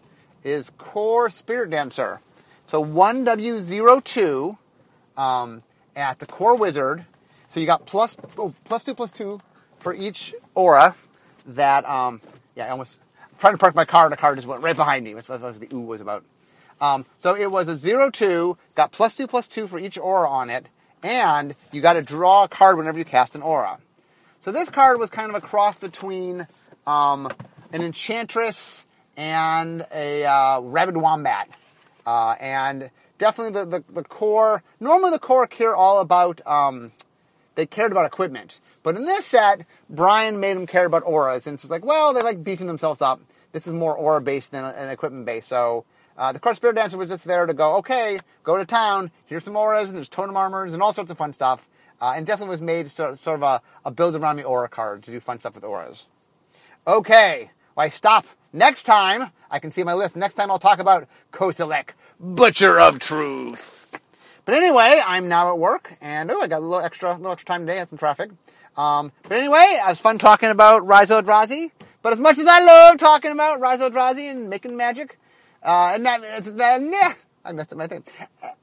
is 0.44 0.70
Kor 0.76 1.28
Spiritdancer. 1.28 2.18
So 2.66 2.84
1W02 2.84 4.58
um, 5.16 5.62
at 5.94 6.18
the 6.18 6.26
Kor 6.26 6.56
Wizard. 6.56 7.06
So 7.48 7.60
you 7.60 7.66
got 7.66 7.86
plus, 7.86 8.16
oh, 8.36 8.52
plus 8.64 8.84
2 8.84 8.94
plus 8.94 9.10
2 9.12 9.40
for 9.78 9.94
each 9.94 10.34
aura 10.54 10.94
that, 11.46 11.88
um, 11.88 12.20
yeah, 12.54 12.66
I 12.66 12.70
almost 12.70 13.00
trying 13.38 13.54
to 13.54 13.58
park 13.58 13.74
my 13.74 13.84
car 13.84 14.04
and 14.04 14.12
the 14.12 14.16
car 14.16 14.34
just 14.34 14.46
went 14.46 14.62
right 14.62 14.76
behind 14.76 15.04
me. 15.04 15.14
That's 15.14 15.28
what 15.28 15.60
the 15.60 15.68
ooh 15.74 15.80
was 15.80 16.00
about. 16.00 16.24
Um, 16.80 17.06
so 17.18 17.34
it 17.34 17.50
was 17.50 17.68
a 17.68 17.74
0-2, 17.74 18.56
got 18.74 18.92
plus 18.92 19.14
2 19.14 19.26
plus 19.26 19.46
2 19.46 19.66
for 19.66 19.78
each 19.78 19.96
aura 19.98 20.28
on 20.28 20.50
it, 20.50 20.68
and 21.02 21.54
you 21.72 21.80
got 21.80 21.94
to 21.94 22.02
draw 22.02 22.44
a 22.44 22.48
card 22.48 22.76
whenever 22.76 22.98
you 22.98 23.04
cast 23.04 23.34
an 23.34 23.42
aura. 23.42 23.78
So 24.40 24.52
this 24.52 24.68
card 24.68 24.98
was 24.98 25.10
kind 25.10 25.30
of 25.30 25.34
a 25.34 25.40
cross 25.40 25.78
between 25.78 26.46
um, 26.86 27.28
an 27.72 27.82
Enchantress 27.82 28.86
and 29.16 29.86
a 29.92 30.24
uh, 30.24 30.60
Rabid 30.60 30.96
Wombat. 30.96 31.48
Uh, 32.06 32.36
and 32.38 32.90
definitely 33.18 33.52
the, 33.52 33.64
the, 33.64 33.92
the, 33.92 34.02
Kor, 34.04 34.62
normally 34.78 35.10
the 35.10 35.18
Kor 35.18 35.46
care 35.46 35.74
all 35.74 36.00
about, 36.00 36.40
um, 36.46 36.92
they 37.56 37.66
cared 37.66 37.90
about 37.90 38.06
equipment. 38.06 38.60
But 38.82 38.96
in 38.96 39.04
this 39.04 39.26
set, 39.26 39.58
Brian 39.90 40.38
made 40.38 40.56
them 40.56 40.66
care 40.66 40.86
about 40.86 41.02
auras. 41.04 41.46
And 41.46 41.54
it's 41.54 41.68
like, 41.68 41.84
well, 41.84 42.14
they 42.14 42.22
like 42.22 42.44
beefing 42.44 42.68
themselves 42.68 43.02
up. 43.02 43.20
This 43.50 43.66
is 43.66 43.72
more 43.72 43.96
aura 43.96 44.20
based 44.20 44.52
than 44.52 44.64
an 44.64 44.90
equipment 44.90 45.26
based. 45.26 45.48
So 45.48 45.84
uh, 46.16 46.32
the 46.32 46.38
Kor 46.38 46.54
Spiritdancer 46.54 46.94
was 46.94 47.08
just 47.08 47.24
there 47.24 47.46
to 47.46 47.54
go, 47.54 47.76
okay, 47.76 48.20
go 48.44 48.56
to 48.56 48.64
town, 48.64 49.10
here's 49.26 49.44
some 49.44 49.56
auras, 49.56 49.88
and 49.88 49.96
there's 49.96 50.08
totem 50.08 50.36
armors, 50.36 50.72
and 50.72 50.82
all 50.82 50.92
sorts 50.92 51.10
of 51.10 51.18
fun 51.18 51.32
stuff. 51.32 51.68
Uh, 52.00 52.12
and 52.14 52.26
definitely 52.26 52.50
was 52.50 52.62
made 52.62 52.90
sort, 52.90 53.18
sort 53.18 53.36
of 53.36 53.42
a, 53.42 53.62
a 53.86 53.90
build 53.90 54.14
around 54.14 54.36
the 54.36 54.44
aura 54.44 54.68
card 54.68 55.02
to 55.02 55.10
do 55.10 55.18
fun 55.18 55.40
stuff 55.40 55.54
with 55.54 55.64
auras. 55.64 56.06
Okay, 56.86 57.50
why 57.74 57.88
stop. 57.88 58.26
Next 58.52 58.84
time, 58.84 59.30
I 59.50 59.58
can 59.58 59.70
see 59.70 59.82
my 59.82 59.94
list. 59.94 60.14
Next 60.14 60.34
time 60.34 60.50
I'll 60.50 60.58
talk 60.58 60.78
about 60.78 61.08
Kozilek, 61.32 61.90
Butcher 62.20 62.78
of 62.78 62.98
Truth. 62.98 63.85
But 64.46 64.54
anyway, 64.54 65.02
I'm 65.04 65.26
now 65.26 65.50
at 65.50 65.58
work, 65.58 65.92
and 66.00 66.30
oh, 66.30 66.40
I 66.40 66.46
got 66.46 66.58
a 66.58 66.64
little 66.64 66.84
extra, 66.84 67.12
little 67.16 67.32
extra 67.32 67.48
time 67.48 67.66
today. 67.66 67.78
Had 67.78 67.88
some 67.88 67.98
traffic. 67.98 68.30
Um, 68.76 69.10
but 69.24 69.32
anyway, 69.32 69.58
it 69.58 69.88
was 69.88 69.98
fun 69.98 70.18
talking 70.18 70.50
about 70.50 70.86
Rise 70.86 71.08
Eldrazi. 71.08 71.72
But 72.00 72.12
as 72.12 72.20
much 72.20 72.38
as 72.38 72.46
I 72.46 72.60
love 72.60 72.98
talking 72.98 73.32
about 73.32 73.58
Rise 73.58 73.80
Eldrazi 73.80 74.30
and 74.30 74.48
making 74.48 74.76
magic, 74.76 75.18
uh, 75.64 75.94
and 75.96 76.06
that, 76.06 76.44
that, 76.58 76.80
nah, 76.80 77.14
I 77.44 77.50
messed 77.50 77.72
up 77.72 77.78
my 77.78 77.88
thing. 77.88 78.04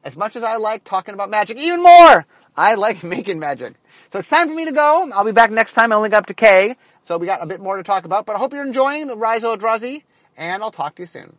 As 0.06 0.16
much 0.16 0.38
as 0.38 0.44
I 0.44 0.56
like 0.56 0.86
talking 0.86 1.16
about 1.16 1.30
magic, 1.30 1.58
even 1.58 1.84
more, 1.84 2.26
I 2.56 2.76
like 2.76 3.04
making 3.04 3.40
magic. 3.40 3.74
So 4.08 4.20
it's 4.20 4.30
time 4.30 4.48
for 4.48 4.56
me 4.56 4.64
to 4.64 4.72
go. 4.72 5.12
I'll 5.14 5.26
be 5.26 5.34
back 5.34 5.52
next 5.52 5.74
time. 5.74 5.92
I 5.92 5.98
only 5.98 6.10
got 6.10 6.20
up 6.20 6.26
to 6.28 6.34
K. 6.34 6.76
So 7.04 7.18
we 7.18 7.28
got 7.28 7.44
a 7.44 7.46
bit 7.46 7.60
more 7.60 7.76
to 7.76 7.84
talk 7.84 8.06
about, 8.06 8.26
but 8.26 8.38
I 8.38 8.40
hope 8.40 8.54
you're 8.54 8.66
enjoying 8.66 9.08
the 9.08 9.18
Rise 9.18 9.44
Eldrazi, 9.44 10.04
and 10.38 10.64
I'll 10.64 10.72
talk 10.72 10.96
to 10.96 11.02
you 11.02 11.08
soon. 11.08 11.36